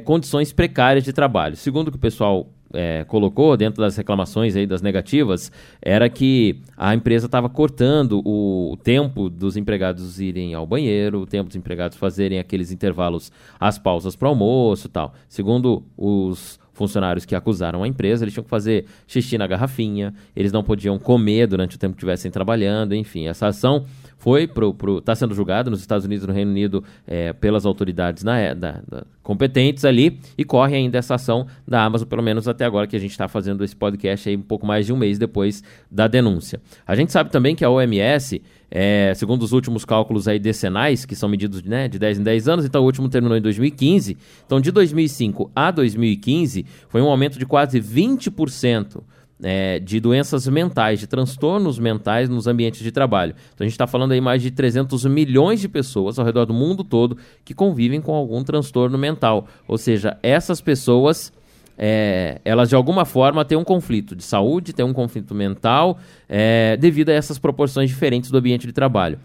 condições 0.04 0.50
precárias 0.50 1.04
de 1.04 1.12
trabalho. 1.12 1.54
Segundo 1.54 1.88
o 1.88 1.90
que 1.90 1.98
o 1.98 2.00
pessoal 2.00 2.50
é, 2.72 3.04
colocou 3.04 3.56
dentro 3.56 3.82
das 3.82 3.96
reclamações 3.96 4.54
aí 4.56 4.66
das 4.66 4.82
negativas 4.82 5.50
era 5.80 6.08
que 6.08 6.60
a 6.76 6.94
empresa 6.94 7.26
estava 7.26 7.48
cortando 7.48 8.20
o, 8.24 8.72
o, 8.72 8.76
tempo 8.76 9.30
dos 9.30 9.56
empregados 9.56 10.20
irem 10.20 10.54
ao 10.54 10.66
banheiro, 10.66 11.20
o 11.20 11.26
tempo 11.26 11.48
dos 11.48 11.56
empregados 11.56 11.96
fazerem 11.96 12.38
aqueles 12.38 12.70
intervalos, 12.70 13.32
as 13.58 13.78
pausas 13.78 14.14
para 14.14 14.28
almoço 14.28 14.88
tal. 14.88 15.14
Segundo 15.28 15.82
os 15.96 16.58
funcionários 16.72 17.24
que 17.24 17.34
acusaram 17.34 17.82
a 17.82 17.88
empresa, 17.88 18.24
eles 18.24 18.32
tinham 18.32 18.44
que 18.44 18.50
fazer 18.50 18.86
xixi 19.06 19.36
na 19.36 19.46
garrafinha, 19.46 20.14
eles 20.34 20.52
não 20.52 20.62
podiam 20.62 20.96
comer 20.98 21.48
durante 21.48 21.74
o 21.74 21.78
tempo 21.78 21.94
que 21.94 21.98
estivessem 21.98 22.30
trabalhando, 22.30 22.94
enfim, 22.94 23.26
essa 23.26 23.48
ação 23.48 23.84
foi 24.18 24.46
pro, 24.46 24.74
pro 24.74 25.00
tá 25.00 25.14
sendo 25.14 25.34
julgada 25.34 25.70
nos 25.70 25.80
Estados 25.80 26.04
Unidos 26.04 26.24
e 26.24 26.26
no 26.26 26.34
Reino 26.34 26.50
Unido 26.50 26.84
é, 27.06 27.32
pelas 27.32 27.64
autoridades 27.64 28.22
na, 28.24 28.52
da, 28.52 28.80
da, 28.86 29.04
competentes 29.22 29.84
ali 29.84 30.20
e 30.36 30.44
corre 30.44 30.76
ainda 30.76 30.98
essa 30.98 31.14
ação 31.14 31.46
da 31.66 31.82
Amazon, 31.84 32.06
pelo 32.08 32.22
menos 32.22 32.48
até 32.48 32.64
agora 32.64 32.86
que 32.86 32.96
a 32.96 32.98
gente 32.98 33.12
está 33.12 33.28
fazendo 33.28 33.64
esse 33.64 33.76
podcast 33.76 34.28
aí 34.28 34.36
um 34.36 34.42
pouco 34.42 34.66
mais 34.66 34.84
de 34.86 34.92
um 34.92 34.96
mês 34.96 35.18
depois 35.18 35.62
da 35.90 36.08
denúncia. 36.08 36.60
A 36.86 36.94
gente 36.94 37.12
sabe 37.12 37.30
também 37.30 37.54
que 37.54 37.64
a 37.64 37.70
OMS 37.70 38.42
é, 38.70 39.14
segundo 39.14 39.42
os 39.42 39.52
últimos 39.52 39.84
cálculos 39.84 40.28
aí 40.28 40.38
decenais, 40.38 41.04
que 41.04 41.16
são 41.16 41.28
medidos 41.28 41.62
né, 41.62 41.88
de 41.88 41.98
10 41.98 42.18
em 42.18 42.22
10 42.22 42.48
anos, 42.48 42.64
então 42.64 42.82
o 42.82 42.84
último 42.84 43.08
terminou 43.08 43.36
em 43.36 43.40
2015. 43.40 44.16
Então, 44.44 44.60
de 44.60 44.70
2005 44.70 45.50
a 45.54 45.70
2015, 45.70 46.66
foi 46.88 47.00
um 47.00 47.08
aumento 47.08 47.38
de 47.38 47.46
quase 47.46 47.80
20% 47.80 49.00
é, 49.42 49.78
de 49.78 50.00
doenças 50.00 50.46
mentais, 50.48 50.98
de 50.98 51.06
transtornos 51.06 51.78
mentais 51.78 52.28
nos 52.28 52.46
ambientes 52.46 52.80
de 52.80 52.90
trabalho. 52.90 53.34
Então, 53.54 53.64
a 53.64 53.68
gente 53.68 53.72
está 53.72 53.86
falando 53.86 54.12
aí 54.12 54.20
mais 54.20 54.42
de 54.42 54.50
300 54.50 55.04
milhões 55.06 55.60
de 55.60 55.68
pessoas 55.68 56.18
ao 56.18 56.24
redor 56.24 56.44
do 56.44 56.54
mundo 56.54 56.82
todo 56.82 57.16
que 57.44 57.54
convivem 57.54 58.00
com 58.00 58.14
algum 58.14 58.42
transtorno 58.42 58.98
mental. 58.98 59.46
Ou 59.66 59.78
seja, 59.78 60.18
essas 60.22 60.60
pessoas 60.60 61.32
é, 61.80 62.40
elas 62.44 62.68
de 62.68 62.74
alguma 62.74 63.04
forma 63.04 63.44
têm 63.44 63.56
um 63.56 63.62
conflito 63.62 64.16
de 64.16 64.24
saúde, 64.24 64.72
têm 64.72 64.84
um 64.84 64.92
conflito 64.92 65.32
mental, 65.32 65.98
é, 66.28 66.76
devido 66.76 67.10
a 67.10 67.12
essas 67.12 67.38
proporções 67.38 67.88
diferentes 67.88 68.32
do 68.32 68.38
ambiente 68.38 68.66
de 68.66 68.72
trabalho. 68.72 69.18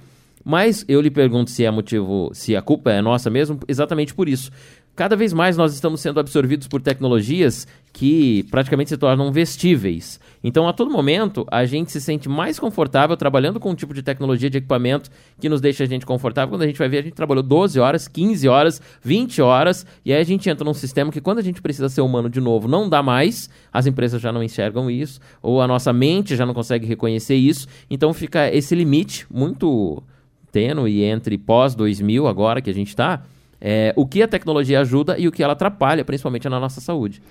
Mas 0.45 0.85
eu 0.87 1.01
lhe 1.01 1.09
pergunto 1.09 1.49
se 1.49 1.65
é 1.65 1.71
motivo, 1.71 2.29
se 2.33 2.55
a 2.55 2.61
culpa 2.61 2.91
é 2.91 3.01
nossa 3.01 3.29
mesmo, 3.29 3.59
exatamente 3.67 4.13
por 4.13 4.27
isso. 4.27 4.51
Cada 4.95 5.15
vez 5.15 5.33
mais 5.33 5.57
nós 5.57 5.73
estamos 5.73 6.01
sendo 6.01 6.19
absorvidos 6.19 6.67
por 6.67 6.79
tecnologias 6.79 7.67
que 7.91 8.43
praticamente 8.51 8.89
se 8.89 8.97
tornam 8.97 9.31
vestíveis. 9.31 10.19
Então, 10.43 10.67
a 10.67 10.73
todo 10.73 10.91
momento, 10.91 11.47
a 11.49 11.65
gente 11.65 11.91
se 11.91 11.99
sente 11.99 12.29
mais 12.29 12.59
confortável 12.59 13.17
trabalhando 13.17 13.59
com 13.59 13.71
um 13.71 13.75
tipo 13.75 13.91
de 13.91 14.03
tecnologia 14.03 14.51
de 14.51 14.59
equipamento 14.59 15.09
que 15.39 15.49
nos 15.49 15.59
deixa 15.59 15.83
a 15.83 15.87
gente 15.87 16.05
confortável. 16.05 16.51
Quando 16.53 16.61
a 16.61 16.67
gente 16.67 16.77
vai 16.77 16.87
ver, 16.87 16.99
a 16.99 17.01
gente 17.01 17.15
trabalhou 17.15 17.41
12 17.41 17.79
horas, 17.79 18.07
15 18.07 18.47
horas, 18.47 18.79
20 19.01 19.41
horas, 19.41 19.83
e 20.05 20.13
aí 20.13 20.21
a 20.21 20.23
gente 20.23 20.47
entra 20.47 20.63
num 20.63 20.75
sistema 20.75 21.11
que, 21.11 21.19
quando 21.21 21.39
a 21.39 21.43
gente 21.43 21.59
precisa 21.59 21.89
ser 21.89 22.01
humano 22.01 22.29
de 22.29 22.39
novo, 22.39 22.67
não 22.67 22.87
dá 22.87 23.01
mais, 23.01 23.49
as 23.71 23.87
empresas 23.87 24.21
já 24.21 24.31
não 24.31 24.43
enxergam 24.43 24.91
isso, 24.91 25.19
ou 25.41 25.59
a 25.59 25.67
nossa 25.67 25.91
mente 25.91 26.35
já 26.35 26.45
não 26.45 26.53
consegue 26.53 26.85
reconhecer 26.85 27.35
isso. 27.35 27.67
Então, 27.89 28.13
fica 28.13 28.47
esse 28.53 28.75
limite 28.75 29.25
muito 29.33 30.03
tênue 30.51 31.03
entre 31.03 31.35
pós-2000, 31.35 32.29
agora 32.29 32.61
que 32.61 32.69
a 32.69 32.73
gente 32.73 32.89
está 32.89 33.23
é, 33.65 33.93
o 33.95 34.05
que 34.05 34.21
a 34.21 34.27
tecnologia 34.27 34.81
ajuda 34.81 35.17
e 35.17 35.25
o 35.25 35.31
que 35.31 35.41
ela 35.41 35.53
atrapalha, 35.53 36.03
principalmente 36.03 36.49
na 36.49 36.59
nossa 36.59 36.81
saúde. 36.81 37.21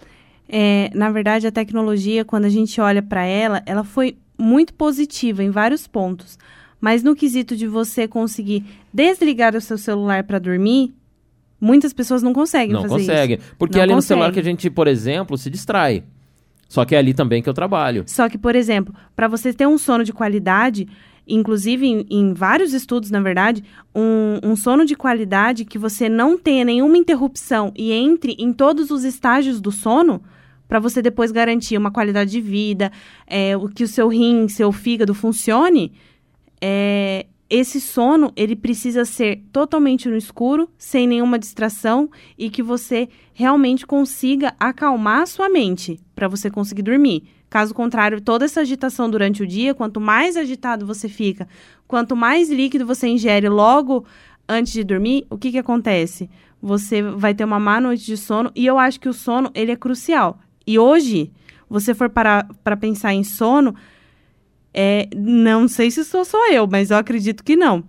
É, 0.49 0.91
na 0.95 1.11
verdade, 1.11 1.47
a 1.47 1.53
tecnologia, 1.53 2.25
quando 2.25 2.47
a 2.47 2.49
gente 2.49 2.81
olha 2.81 3.03
para 3.03 3.23
ela, 3.23 3.63
ela 3.67 3.85
foi 3.85 4.17
muito 4.39 4.73
positiva 4.73 5.45
em 5.45 5.51
vários 5.51 5.87
pontos. 5.87 6.39
Mas 6.81 7.03
no 7.03 7.15
quesito 7.15 7.55
de 7.55 7.67
você 7.67 8.09
conseguir 8.09 8.65
desligar 8.93 9.55
o 9.55 9.61
seu 9.61 9.77
celular 9.77 10.25
para 10.25 10.39
dormir, 10.39 10.95
muitas 11.61 11.93
pessoas 11.93 12.23
não 12.23 12.33
conseguem 12.33 12.73
não 12.73 12.83
fazer 12.83 12.95
conseguem, 12.95 13.37
isso. 13.37 13.55
Porque 13.59 13.79
ali 13.79 13.95
no 13.95 14.03
celular 14.03 14.33
que 14.33 14.41
a 14.41 14.43
gente, 14.43 14.71
por 14.71 14.89
exemplo, 14.89 15.37
se 15.37 15.51
distrai. 15.51 16.03
Só 16.67 16.87
que 16.87 16.95
é 16.95 16.99
ali 16.99 17.13
também 17.13 17.43
que 17.43 17.49
eu 17.49 17.55
trabalho. 17.55 18.05
Só 18.07 18.27
que, 18.31 18.39
por 18.39 18.57
exemplo, 18.57 18.95
para 19.15 19.29
você 19.29 19.53
ter 19.53 19.69
um 19.69 19.77
sono 19.77 20.03
de 20.03 20.13
qualidade, 20.15 20.89
inclusive 21.27 21.87
em, 21.87 22.07
em, 22.11 22.35
vários 22.35 22.73
estudos, 22.73 23.11
na 23.11 23.21
verdade, 23.21 23.63
um, 23.95 24.39
um, 24.43 24.57
sono 24.57 24.85
de 24.85 24.97
qualidade 24.97 25.65
que 25.65 25.79
você 25.79 26.09
não 26.09 26.37
tenha 26.37 26.65
nenhuma 26.65 26.99
interrupção 26.99 27.73
e 27.77 27.93
entre 27.93 28.35
em 28.39 28.53
todos 28.53 28.91
os 28.91 29.05
estágios 29.05 29.61
do 29.61 29.71
sono, 29.71 30.23
para 30.69 30.81
você 30.81 31.03
depois 31.03 31.31
garantir 31.31 31.77
uma 31.77 31.91
qualidade 31.91 32.31
de 32.31 32.41
vida, 32.41 32.91
é, 33.27 33.57
o 33.57 33.69
que 33.69 33.85
o 33.85 33.89
seu 33.89 34.09
rim, 34.09 34.49
seu 34.49 34.73
fígado 34.73 35.15
funcione, 35.15 35.93
é, 36.61 37.27
esse 37.51 37.83
sono 37.83 38.33
ele 38.35 38.57
precisa 38.57 39.05
ser 39.05 39.43
totalmente 39.53 40.09
no 40.09 40.17
escuro, 40.17 40.71
sem 40.79 41.07
nenhuma 41.07 41.39
distração 41.39 42.11
e 42.39 42.49
que 42.49 42.63
você 42.63 43.11
realmente 43.35 43.87
consiga 43.87 44.55
acalmar 44.59 45.21
a 45.21 45.27
sua 45.27 45.51
mente 45.51 46.01
para 46.15 46.29
você 46.29 46.51
conseguir 46.51 46.81
dormir. 46.81 47.25
Caso 47.53 47.75
contrário, 47.75 48.19
toda 48.19 48.47
essa 48.47 48.63
agitação 48.63 49.11
durante 49.11 49.43
o 49.43 49.47
dia, 49.47 49.75
quanto 49.75 50.01
mais 50.01 50.39
agitado 50.39 50.87
você 50.87 51.07
fica, 51.07 51.47
quanto 51.87 52.17
mais 52.17 52.49
líquido 52.49 52.87
você 52.87 53.07
ingere 53.07 53.47
logo 53.47 54.07
antes 54.49 54.73
de 54.73 54.83
dormir, 54.83 55.27
o 55.29 55.37
que, 55.37 55.51
que 55.51 55.59
acontece? 55.59 56.31
Você 56.63 57.03
vai 57.03 57.35
ter 57.35 57.45
uma 57.45 57.61
má 57.61 57.79
noite 57.79 58.07
de 58.07 58.17
sono 58.17 58.51
e 58.57 58.65
eu 58.65 58.79
acho 58.79 58.99
que 58.99 59.07
o 59.07 59.13
sono 59.13 59.51
ele 59.55 59.71
é 59.71 59.77
crucial. 59.77 60.41
E 60.67 60.79
hoje, 60.79 61.31
você 61.69 61.93
for 61.93 62.09
para 62.09 62.47
pensar 62.81 63.13
em 63.13 63.23
sono, 63.23 63.75
é, 64.73 65.07
não 65.15 65.69
sei 65.69 65.91
se 65.91 66.07
sou 66.07 66.25
só 66.25 66.51
eu, 66.51 66.67
mas 66.67 66.91
eu 66.91 66.97
acredito 66.97 67.45
que 67.45 67.55
não. 67.55 67.85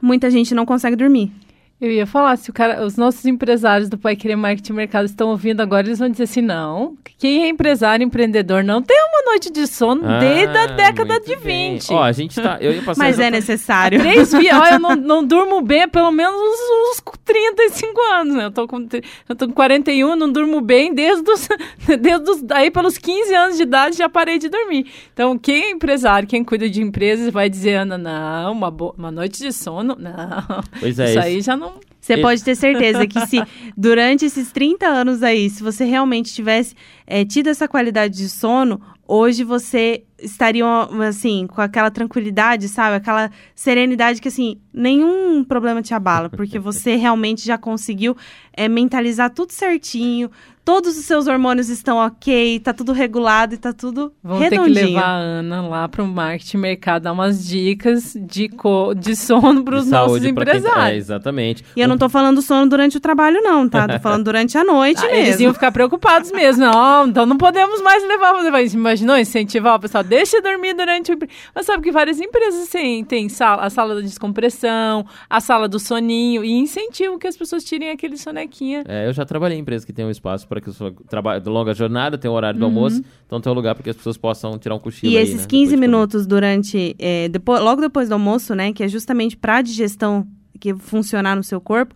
Muita 0.00 0.30
gente 0.30 0.54
não 0.54 0.64
consegue 0.64 0.96
dormir. 0.96 1.30
Eu 1.78 1.90
ia 1.90 2.06
falar, 2.06 2.36
se 2.36 2.48
o 2.48 2.54
cara, 2.54 2.86
os 2.86 2.96
nossos 2.96 3.26
empresários 3.26 3.90
do 3.90 3.98
Pai 3.98 4.16
Querer 4.16 4.34
Marketing 4.34 4.72
Mercado 4.72 5.04
estão 5.04 5.28
ouvindo 5.28 5.60
agora, 5.60 5.86
eles 5.86 5.98
vão 5.98 6.08
dizer 6.08 6.22
assim, 6.22 6.40
não, 6.40 6.96
quem 7.18 7.44
é 7.44 7.48
empresário, 7.48 8.02
empreendedor, 8.02 8.64
não 8.64 8.80
tem 8.80 8.96
uma 8.96 9.30
noite 9.30 9.50
de 9.52 9.66
sono 9.66 10.00
ah, 10.02 10.18
desde 10.18 10.56
a 10.56 10.66
década 10.68 11.20
de 11.20 11.36
20. 11.36 11.92
Ó, 11.92 12.02
a 12.02 12.12
gente 12.12 12.40
tá, 12.40 12.56
eu 12.62 12.72
ia 12.72 12.82
passar 12.82 13.04
Mas 13.04 13.18
é 13.18 13.30
necessário. 13.30 14.00
Três 14.00 14.30
dias, 14.30 14.58
ó, 14.58 14.66
eu 14.68 14.78
não, 14.78 14.96
não 14.96 15.22
durmo 15.22 15.60
bem 15.60 15.82
há 15.82 15.88
pelo 15.88 16.10
menos 16.10 16.34
uns, 16.34 16.98
uns 16.98 17.02
35 17.26 18.00
anos, 18.14 18.34
né? 18.36 18.44
Eu 18.46 18.50
tô, 18.50 18.66
com, 18.66 18.88
eu 19.28 19.36
tô 19.36 19.46
com 19.46 19.52
41, 19.52 20.16
não 20.16 20.32
durmo 20.32 20.62
bem 20.62 20.94
desde 20.94 21.30
os, 21.30 21.46
desde 22.00 22.30
os, 22.30 22.42
aí 22.52 22.70
pelos 22.70 22.96
15 22.96 23.34
anos 23.34 23.56
de 23.58 23.64
idade 23.64 23.98
já 23.98 24.08
parei 24.08 24.38
de 24.38 24.48
dormir. 24.48 24.86
Então, 25.12 25.36
quem 25.36 25.64
é 25.64 25.70
empresário, 25.72 26.26
quem 26.26 26.42
cuida 26.42 26.70
de 26.70 26.80
empresas 26.80 27.30
vai 27.30 27.50
dizer, 27.50 27.74
Ana, 27.74 27.98
não, 27.98 28.52
uma, 28.52 28.74
uma 28.96 29.10
noite 29.10 29.40
de 29.40 29.52
sono, 29.52 29.94
não. 29.98 30.62
Pois 30.80 30.98
é, 30.98 31.10
isso 31.10 31.18
aí 31.18 31.40
já 31.42 31.54
não 31.54 31.65
não. 31.74 31.86
Você 32.06 32.18
pode 32.18 32.44
ter 32.44 32.54
certeza 32.54 33.04
que 33.04 33.26
se 33.26 33.42
durante 33.76 34.24
esses 34.24 34.52
30 34.52 34.86
anos 34.86 35.24
aí, 35.24 35.50
se 35.50 35.60
você 35.60 35.84
realmente 35.84 36.32
tivesse 36.32 36.74
é, 37.04 37.24
tido 37.24 37.48
essa 37.48 37.66
qualidade 37.66 38.16
de 38.16 38.28
sono, 38.28 38.80
hoje 39.08 39.42
você 39.42 40.04
estaria 40.18 40.64
assim 41.08 41.46
com 41.48 41.60
aquela 41.60 41.90
tranquilidade, 41.90 42.68
sabe, 42.68 42.96
aquela 42.96 43.30
serenidade 43.56 44.20
que 44.20 44.28
assim 44.28 44.60
nenhum 44.72 45.42
problema 45.42 45.82
te 45.82 45.94
abala, 45.94 46.30
porque 46.30 46.58
você 46.58 46.94
realmente 46.96 47.44
já 47.44 47.58
conseguiu 47.58 48.16
é, 48.52 48.68
mentalizar 48.68 49.30
tudo 49.30 49.52
certinho, 49.52 50.30
todos 50.66 50.98
os 50.98 51.04
seus 51.04 51.28
hormônios 51.28 51.68
estão 51.68 51.98
ok, 51.98 52.58
tá 52.58 52.72
tudo 52.72 52.92
regulado 52.92 53.54
e 53.54 53.56
tá 53.56 53.72
tudo 53.72 54.12
Vamos 54.20 54.42
redondinho. 54.42 54.74
ter 54.74 54.80
que 54.80 54.86
levar 54.88 55.04
a 55.04 55.14
Ana 55.14 55.62
lá 55.62 55.88
para 55.88 56.02
o 56.02 56.08
marketing 56.08 56.56
mercado, 56.56 57.04
dar 57.04 57.12
umas 57.12 57.46
dicas 57.46 58.16
de, 58.20 58.48
co 58.48 58.92
de 58.92 59.14
sono 59.14 59.62
para 59.62 59.76
os 59.76 59.88
nossos 59.88 60.24
empresários. 60.24 60.74
Tá, 60.74 60.90
é, 60.90 60.96
exatamente. 60.96 61.64
E 61.76 61.80
eu 61.80 61.86
não 61.86 61.96
tô 61.96 62.08
falando 62.08 62.42
sono 62.42 62.68
durante 62.68 62.96
o 62.96 63.00
trabalho 63.00 63.40
não, 63.42 63.68
tá? 63.68 63.86
Tô 63.86 64.00
falando 64.00 64.24
durante 64.24 64.58
a 64.58 64.64
noite 64.64 64.98
ah, 65.06 65.08
mesmo. 65.08 65.26
Eles 65.26 65.38
iam 65.38 65.54
ficar 65.54 65.70
preocupados 65.70 66.32
mesmo. 66.32 66.64
Não, 66.64 67.06
então 67.06 67.24
não 67.24 67.38
podemos 67.38 67.80
mais 67.80 68.02
levar, 68.02 68.32
levar 68.42 68.60
Imaginou 68.64 69.16
incentivar 69.16 69.76
o 69.76 69.78
pessoal, 69.78 70.02
deixa 70.02 70.42
dormir 70.42 70.74
durante 70.74 71.12
o... 71.12 71.18
Mas 71.54 71.64
sabe 71.64 71.84
que 71.84 71.92
várias 71.92 72.20
empresas 72.20 72.62
assim, 72.62 73.04
tem 73.04 73.28
sala, 73.28 73.62
a 73.62 73.70
sala 73.70 73.94
da 73.94 74.00
descompressão, 74.00 75.06
a 75.30 75.40
sala 75.40 75.68
do 75.68 75.78
soninho 75.78 76.44
e 76.44 76.50
incentivam 76.50 77.20
que 77.20 77.28
as 77.28 77.36
pessoas 77.36 77.62
tirem 77.62 77.90
aquele 77.90 78.16
sonequinha. 78.16 78.82
É, 78.88 79.06
eu 79.06 79.12
já 79.12 79.24
trabalhei 79.24 79.56
em 79.56 79.60
empresas 79.60 79.84
que 79.84 79.92
tem 79.92 80.04
um 80.04 80.10
espaço 80.10 80.48
para 80.48 80.55
que 80.60 80.70
o 80.70 80.90
trabalho 81.08 81.40
de 81.40 81.48
longa 81.48 81.74
jornada, 81.74 82.16
tem 82.18 82.30
o 82.30 82.34
horário 82.34 82.58
do 82.58 82.66
uhum. 82.66 82.72
almoço, 82.72 83.02
então 83.26 83.40
tem 83.40 83.50
um 83.50 83.54
lugar 83.54 83.74
para 83.74 83.84
que 83.84 83.90
as 83.90 83.96
pessoas 83.96 84.16
possam 84.16 84.58
tirar 84.58 84.74
um 84.74 84.78
cochilo. 84.78 85.12
E 85.12 85.16
aí, 85.16 85.22
esses 85.22 85.42
né, 85.42 85.46
15 85.48 85.76
minutos 85.76 86.26
durante, 86.26 86.94
é, 86.98 87.28
depois, 87.28 87.60
logo 87.60 87.80
depois 87.80 88.08
do 88.08 88.12
almoço, 88.12 88.54
né, 88.54 88.72
que 88.72 88.82
é 88.82 88.88
justamente 88.88 89.36
para 89.36 89.56
a 89.56 89.62
digestão 89.62 90.26
que 90.58 90.74
funcionar 90.74 91.36
no 91.36 91.42
seu 91.42 91.60
corpo, 91.60 91.94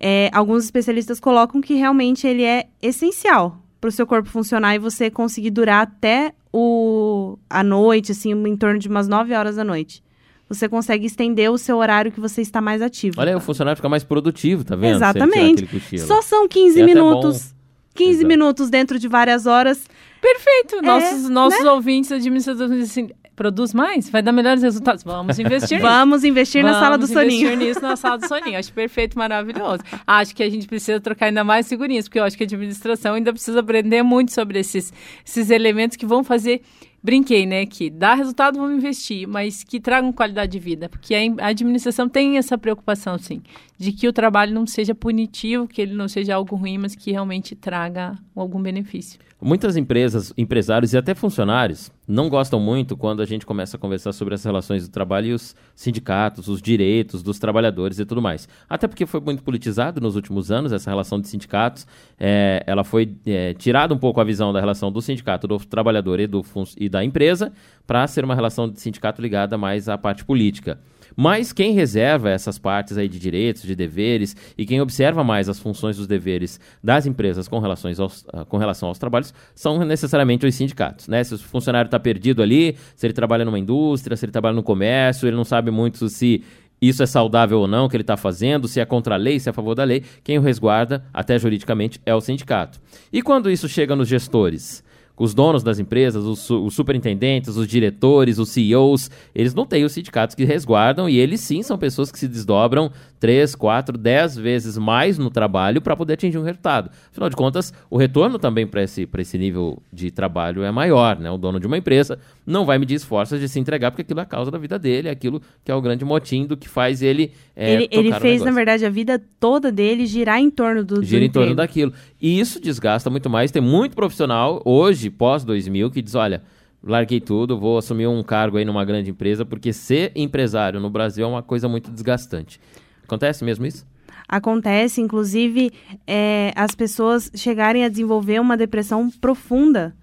é, 0.00 0.30
alguns 0.32 0.64
especialistas 0.64 1.18
colocam 1.18 1.60
que 1.60 1.74
realmente 1.74 2.26
ele 2.26 2.44
é 2.44 2.66
essencial 2.80 3.58
para 3.80 3.88
o 3.88 3.92
seu 3.92 4.06
corpo 4.06 4.28
funcionar 4.28 4.74
e 4.74 4.78
você 4.78 5.10
conseguir 5.10 5.50
durar 5.50 5.82
até 5.82 6.32
o, 6.52 7.38
a 7.48 7.62
noite, 7.62 8.12
assim, 8.12 8.32
em 8.32 8.56
torno 8.56 8.78
de 8.78 8.88
umas 8.88 9.08
9 9.08 9.34
horas 9.34 9.56
da 9.56 9.64
noite 9.64 10.02
você 10.48 10.68
consegue 10.68 11.06
estender 11.06 11.50
o 11.50 11.58
seu 11.58 11.76
horário 11.76 12.10
que 12.10 12.18
você 12.18 12.40
está 12.40 12.60
mais 12.60 12.80
ativo. 12.80 13.20
Olha, 13.20 13.36
o 13.36 13.40
funcionário 13.40 13.76
fica 13.76 13.88
mais 13.88 14.02
produtivo, 14.02 14.64
tá 14.64 14.74
vendo? 14.74 14.96
Exatamente. 14.96 15.68
Só 15.98 16.22
são 16.22 16.48
15 16.48 16.82
minutos. 16.84 17.54
15 17.98 18.10
Exato. 18.10 18.28
minutos 18.28 18.70
dentro 18.70 18.98
de 18.98 19.08
várias 19.08 19.44
horas. 19.44 19.84
Perfeito. 20.20 20.80
Nossos, 20.82 21.26
é, 21.26 21.28
nossos 21.28 21.64
né? 21.64 21.70
ouvintes 21.70 22.12
administradores 22.12 22.90
assim, 22.90 23.10
produz 23.34 23.74
mais, 23.74 24.08
vai 24.08 24.22
dar 24.22 24.32
melhores 24.32 24.62
resultados. 24.62 25.02
Vamos 25.02 25.38
investir 25.38 25.78
nisso. 25.78 25.88
Vamos 25.88 26.24
investir 26.24 26.62
na 26.62 26.74
sala 26.74 26.96
do 26.96 27.06
Vamos 27.06 27.22
investir 27.22 27.48
soninho. 27.48 27.68
nisso 27.68 27.80
na 27.80 27.96
sala 27.96 28.18
do 28.18 28.26
soninho. 28.26 28.58
Acho 28.58 28.72
perfeito, 28.72 29.18
maravilhoso. 29.18 29.82
Acho 30.06 30.34
que 30.34 30.42
a 30.42 30.50
gente 30.50 30.66
precisa 30.66 31.00
trocar 31.00 31.26
ainda 31.26 31.42
mais 31.42 31.68
figurinhas, 31.68 32.06
porque 32.06 32.20
eu 32.20 32.24
acho 32.24 32.36
que 32.36 32.44
a 32.44 32.46
administração 32.46 33.14
ainda 33.14 33.32
precisa 33.32 33.60
aprender 33.60 34.02
muito 34.02 34.32
sobre 34.32 34.60
esses, 34.60 34.92
esses 35.26 35.50
elementos 35.50 35.96
que 35.96 36.06
vão 36.06 36.22
fazer. 36.22 36.62
Brinquei, 37.02 37.46
né? 37.46 37.64
Que 37.64 37.88
dá 37.88 38.14
resultado, 38.14 38.58
vamos 38.58 38.76
investir, 38.76 39.26
mas 39.26 39.62
que 39.62 39.80
tragam 39.80 40.12
qualidade 40.12 40.52
de 40.52 40.58
vida. 40.58 40.88
Porque 40.88 41.14
a, 41.14 41.46
administração 41.46 42.08
tem 42.08 42.36
essa 42.36 42.58
preocupação, 42.58 43.16
sim, 43.18 43.40
de 43.78 43.92
que 43.92 44.08
o 44.08 44.12
trabalho 44.12 44.52
não 44.52 44.66
seja 44.66 44.94
punitivo, 44.94 45.68
que 45.68 45.80
ele 45.80 45.94
não 45.94 46.08
seja 46.08 46.34
algo 46.34 46.56
ruim, 46.56 46.78
mas 46.78 46.94
que 46.94 47.12
realmente 47.12 47.54
traga 47.54 48.18
algum 48.34 48.60
benefício. 48.60 49.18
Muitas 49.40 49.76
empresas, 49.76 50.32
empresários 50.36 50.92
e 50.92 50.98
até 50.98 51.14
funcionários 51.14 51.92
não 52.08 52.28
gostam 52.28 52.58
muito 52.58 52.96
quando 52.96 53.22
a 53.22 53.24
gente 53.24 53.46
começa 53.46 53.76
a 53.76 53.80
conversar 53.80 54.12
sobre 54.12 54.34
as 54.34 54.42
relações 54.42 54.88
do 54.88 54.90
trabalho 54.90 55.28
e 55.28 55.32
os 55.32 55.54
sindicatos, 55.76 56.48
os 56.48 56.60
direitos 56.60 57.22
dos 57.22 57.38
trabalhadores 57.38 58.00
e 58.00 58.04
tudo 58.04 58.20
mais. 58.20 58.48
Até 58.68 58.88
porque 58.88 59.06
foi 59.06 59.20
muito 59.20 59.44
politizado 59.44 60.00
nos 60.00 60.16
últimos 60.16 60.50
anos 60.50 60.72
essa 60.72 60.90
relação 60.90 61.20
de 61.20 61.28
sindicatos. 61.28 61.86
É, 62.18 62.64
ela 62.66 62.82
foi 62.82 63.14
é, 63.24 63.54
tirada 63.54 63.94
um 63.94 63.98
pouco 63.98 64.20
a 64.20 64.24
visão 64.24 64.52
da 64.52 64.58
relação 64.58 64.90
do 64.90 65.00
sindicato, 65.00 65.46
do 65.46 65.56
trabalhador 65.60 66.18
e, 66.18 66.26
do, 66.26 66.44
e 66.76 66.88
da 66.88 67.04
empresa 67.04 67.52
para 67.86 68.04
ser 68.08 68.24
uma 68.24 68.34
relação 68.34 68.68
de 68.68 68.80
sindicato 68.80 69.22
ligada 69.22 69.56
mais 69.56 69.88
à 69.88 69.96
parte 69.96 70.24
política. 70.24 70.80
Mas 71.20 71.52
quem 71.52 71.72
reserva 71.72 72.30
essas 72.30 72.60
partes 72.60 72.96
aí 72.96 73.08
de 73.08 73.18
direitos, 73.18 73.62
de 73.62 73.74
deveres 73.74 74.36
e 74.56 74.64
quem 74.64 74.80
observa 74.80 75.24
mais 75.24 75.48
as 75.48 75.58
funções 75.58 75.96
dos 75.96 76.06
deveres 76.06 76.60
das 76.80 77.06
empresas 77.06 77.48
com, 77.48 77.58
relações 77.58 77.98
aos, 77.98 78.24
ah, 78.32 78.44
com 78.44 78.56
relação 78.56 78.88
aos 78.88 79.00
trabalhos 79.00 79.34
são 79.52 79.84
necessariamente 79.84 80.46
os 80.46 80.54
sindicatos, 80.54 81.08
né? 81.08 81.24
Se 81.24 81.34
o 81.34 81.38
funcionário 81.38 81.88
está 81.88 81.98
perdido 81.98 82.40
ali, 82.40 82.76
se 82.94 83.04
ele 83.04 83.12
trabalha 83.12 83.44
numa 83.44 83.58
indústria, 83.58 84.16
se 84.16 84.26
ele 84.26 84.30
trabalha 84.30 84.54
no 84.54 84.62
comércio, 84.62 85.26
ele 85.26 85.34
não 85.34 85.42
sabe 85.42 85.72
muito 85.72 86.08
se 86.08 86.44
isso 86.80 87.02
é 87.02 87.06
saudável 87.06 87.58
ou 87.58 87.66
não 87.66 87.88
que 87.88 87.96
ele 87.96 88.04
está 88.04 88.16
fazendo, 88.16 88.68
se 88.68 88.78
é 88.78 88.84
contra 88.84 89.16
a 89.16 89.18
lei, 89.18 89.40
se 89.40 89.48
é 89.48 89.50
a 89.50 89.52
favor 89.52 89.74
da 89.74 89.82
lei, 89.82 90.04
quem 90.22 90.38
o 90.38 90.40
resguarda, 90.40 91.04
até 91.12 91.36
juridicamente, 91.36 92.00
é 92.06 92.14
o 92.14 92.20
sindicato. 92.20 92.80
E 93.12 93.22
quando 93.22 93.50
isso 93.50 93.68
chega 93.68 93.96
nos 93.96 94.06
gestores? 94.06 94.84
Os 95.18 95.34
donos 95.34 95.62
das 95.62 95.78
empresas, 95.78 96.24
os, 96.24 96.48
os 96.50 96.74
superintendentes, 96.74 97.56
os 97.56 97.66
diretores, 97.66 98.38
os 98.38 98.48
CEOs, 98.50 99.10
eles 99.34 99.54
não 99.54 99.66
têm 99.66 99.84
os 99.84 99.92
sindicatos 99.92 100.34
que 100.34 100.44
resguardam 100.44 101.08
e 101.08 101.18
eles 101.18 101.40
sim 101.40 101.62
são 101.62 101.76
pessoas 101.76 102.10
que 102.10 102.18
se 102.18 102.28
desdobram 102.28 102.90
três, 103.18 103.54
quatro, 103.54 103.98
dez 103.98 104.36
vezes 104.36 104.78
mais 104.78 105.18
no 105.18 105.30
trabalho 105.30 105.82
para 105.82 105.96
poder 105.96 106.14
atingir 106.14 106.38
um 106.38 106.42
resultado. 106.42 106.90
Afinal 107.10 107.28
de 107.28 107.36
contas, 107.36 107.72
o 107.90 107.96
retorno 107.96 108.38
também 108.38 108.66
para 108.66 108.82
esse, 108.82 109.06
pra 109.06 109.20
esse 109.20 109.36
nível 109.36 109.82
de 109.92 110.10
trabalho 110.10 110.62
é 110.62 110.70
maior. 110.70 111.18
Né? 111.18 111.30
O 111.30 111.36
dono 111.36 111.58
de 111.58 111.66
uma 111.66 111.76
empresa 111.76 112.18
não 112.46 112.64
vai 112.64 112.78
medir 112.78 112.94
esforços 112.94 113.40
de 113.40 113.48
se 113.48 113.58
entregar 113.58 113.90
porque 113.90 114.02
aquilo 114.02 114.20
é 114.20 114.22
a 114.22 114.26
causa 114.26 114.50
da 114.50 114.58
vida 114.58 114.78
dele, 114.78 115.08
é 115.08 115.10
aquilo 115.10 115.42
que 115.64 115.70
é 115.70 115.74
o 115.74 115.80
grande 115.80 116.04
motim 116.04 116.46
do 116.46 116.56
que 116.56 116.68
faz 116.68 117.02
ele. 117.02 117.32
É, 117.54 117.74
ele 117.74 117.88
ele 117.90 118.12
fez, 118.14 118.42
na 118.42 118.50
verdade, 118.50 118.86
a 118.86 118.90
vida 118.90 119.20
toda 119.38 119.70
dele 119.70 120.06
girar 120.06 120.38
em 120.38 120.50
torno 120.50 120.84
do, 120.84 120.96
do 120.96 121.04
gira 121.04 121.24
em 121.24 121.30
torno 121.30 121.54
daquilo. 121.54 121.92
E 122.20 122.38
isso 122.38 122.60
desgasta 122.60 123.10
muito 123.10 123.28
mais. 123.28 123.50
Tem 123.50 123.62
muito 123.62 123.94
profissional 123.94 124.62
hoje, 124.64 125.07
pós 125.10 125.44
2000, 125.44 125.90
que 125.90 126.02
diz: 126.02 126.14
olha, 126.14 126.42
larguei 126.82 127.20
tudo, 127.20 127.58
vou 127.58 127.78
assumir 127.78 128.06
um 128.06 128.22
cargo 128.22 128.56
aí 128.56 128.64
numa 128.64 128.84
grande 128.84 129.10
empresa, 129.10 129.44
porque 129.44 129.72
ser 129.72 130.12
empresário 130.14 130.80
no 130.80 130.90
Brasil 130.90 131.24
é 131.24 131.28
uma 131.28 131.42
coisa 131.42 131.68
muito 131.68 131.90
desgastante. 131.90 132.60
Acontece 133.04 133.44
mesmo 133.44 133.66
isso? 133.66 133.86
Acontece, 134.28 135.00
inclusive, 135.00 135.72
é, 136.06 136.52
as 136.54 136.74
pessoas 136.74 137.30
chegarem 137.34 137.84
a 137.84 137.88
desenvolver 137.88 138.38
uma 138.40 138.56
depressão 138.56 139.10
profunda 139.10 139.96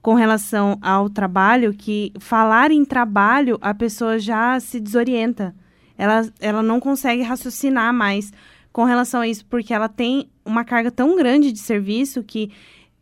com 0.00 0.14
relação 0.14 0.78
ao 0.80 1.10
trabalho, 1.10 1.74
que 1.74 2.12
falar 2.18 2.70
em 2.70 2.84
trabalho, 2.84 3.58
a 3.60 3.74
pessoa 3.74 4.18
já 4.18 4.58
se 4.58 4.80
desorienta. 4.80 5.54
Ela, 5.98 6.26
ela 6.40 6.62
não 6.62 6.80
consegue 6.80 7.22
raciocinar 7.22 7.92
mais 7.92 8.32
com 8.72 8.84
relação 8.84 9.20
a 9.20 9.28
isso, 9.28 9.44
porque 9.44 9.74
ela 9.74 9.88
tem 9.88 10.30
uma 10.44 10.64
carga 10.64 10.90
tão 10.90 11.14
grande 11.16 11.52
de 11.52 11.58
serviço 11.58 12.22
que 12.22 12.50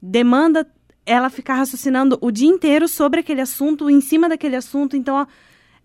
demanda 0.03 0.67
ela 1.07 1.31
ficar 1.31 1.55
raciocinando 1.55 2.19
o 2.21 2.31
dia 2.33 2.49
inteiro 2.49 2.89
sobre 2.89 3.21
aquele 3.21 3.41
assunto, 3.41 3.89
em 3.89 4.01
cima 4.01 4.29
daquele 4.29 4.57
assunto. 4.57 4.97
Então, 4.97 5.15
ó, 5.15 5.27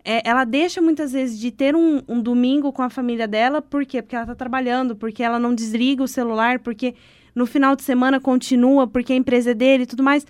é, 0.04 0.28
ela 0.28 0.44
deixa 0.44 0.82
muitas 0.82 1.12
vezes 1.12 1.38
de 1.38 1.52
ter 1.52 1.76
um, 1.76 2.02
um 2.08 2.20
domingo 2.20 2.72
com 2.72 2.82
a 2.82 2.90
família 2.90 3.28
dela, 3.28 3.62
por 3.62 3.86
quê? 3.86 4.02
Porque 4.02 4.16
ela 4.16 4.24
está 4.24 4.34
trabalhando, 4.34 4.96
porque 4.96 5.22
ela 5.22 5.38
não 5.38 5.54
desliga 5.54 6.02
o 6.02 6.08
celular, 6.08 6.58
porque 6.58 6.94
no 7.34 7.46
final 7.46 7.76
de 7.76 7.82
semana 7.82 8.20
continua, 8.20 8.86
porque 8.86 9.12
a 9.12 9.16
empresa 9.16 9.52
é 9.52 9.54
dele 9.54 9.84
e 9.84 9.86
tudo 9.86 10.02
mais. 10.02 10.26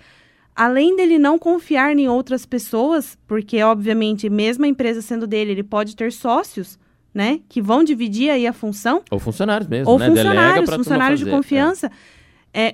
Além 0.55 0.95
dele 0.95 1.17
não 1.17 1.39
confiar 1.39 1.97
em 1.97 2.07
outras 2.07 2.45
pessoas, 2.45 3.17
porque, 3.27 3.61
obviamente, 3.63 4.29
mesmo 4.29 4.65
a 4.65 4.67
empresa 4.67 5.01
sendo 5.01 5.25
dele, 5.25 5.51
ele 5.51 5.63
pode 5.63 5.95
ter 5.95 6.11
sócios, 6.11 6.77
né? 7.11 7.39
Que 7.49 7.59
vão 7.59 7.83
dividir 7.83 8.29
aí 8.29 8.45
a 8.45 8.53
função 8.53 9.01
Ou 9.09 9.17
funcionários 9.17 9.67
mesmo, 9.67 9.91
ou 9.91 9.97
né? 9.97 10.07
Funcionários, 10.07 10.69
funcionários 10.69 11.19
de 11.19 11.25
fazer. 11.25 11.35
confiança. 11.35 11.87
É, 11.87 11.91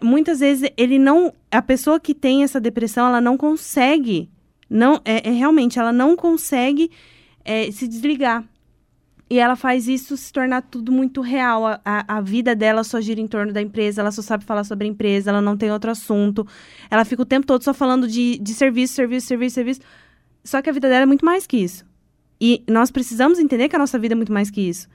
muitas 0.03 0.39
vezes 0.39 0.69
ele 0.75 0.99
não, 0.99 1.34
a 1.49 1.61
pessoa 1.61 1.99
que 1.99 2.13
tem 2.13 2.43
essa 2.43 2.59
depressão, 2.59 3.07
ela 3.07 3.21
não 3.21 3.38
consegue, 3.38 4.30
não, 4.69 5.01
é, 5.05 5.30
é 5.30 5.32
realmente, 5.32 5.80
ela 5.80 5.93
não 5.93 6.15
consegue 6.15 6.91
é, 7.45 7.71
se 7.71 7.88
desligar. 7.88 8.43
E 9.30 9.38
ela 9.38 9.55
faz 9.55 9.88
isso 9.88 10.17
se 10.17 10.34
tornar 10.34 10.63
tudo 10.63 10.91
muito 10.91 11.21
real. 11.21 11.67
A, 11.67 11.80
a, 11.86 12.17
a 12.17 12.21
vida 12.21 12.55
dela 12.55 12.84
só 12.84 12.99
gira 12.99 13.21
em 13.21 13.27
torno 13.27 13.53
da 13.53 13.61
empresa, 13.61 14.01
ela 14.01 14.11
só 14.11 14.23
sabe 14.23 14.43
falar 14.43 14.63
sobre 14.63 14.88
a 14.88 14.89
empresa, 14.89 15.30
ela 15.30 15.41
não 15.41 15.55
tem 15.55 15.71
outro 15.71 15.91
assunto. 15.91 16.47
Ela 16.89 17.05
fica 17.05 17.21
o 17.21 17.25
tempo 17.25 17.45
todo 17.45 17.63
só 17.63 17.73
falando 17.73 18.07
de, 18.07 18.39
de 18.39 18.53
serviço, 18.55 18.95
serviço, 18.95 19.27
serviço, 19.27 19.53
serviço. 19.53 19.82
Só 20.43 20.61
que 20.61 20.69
a 20.69 20.73
vida 20.73 20.89
dela 20.89 21.03
é 21.03 21.05
muito 21.05 21.23
mais 21.23 21.45
que 21.45 21.57
isso. 21.57 21.86
E 22.41 22.63
nós 22.67 22.89
precisamos 22.89 23.37
entender 23.37 23.67
que 23.67 23.75
a 23.75 23.79
nossa 23.79 23.99
vida 23.99 24.13
é 24.13 24.15
muito 24.15 24.31
mais 24.31 24.49
que 24.49 24.61
isso. 24.61 24.87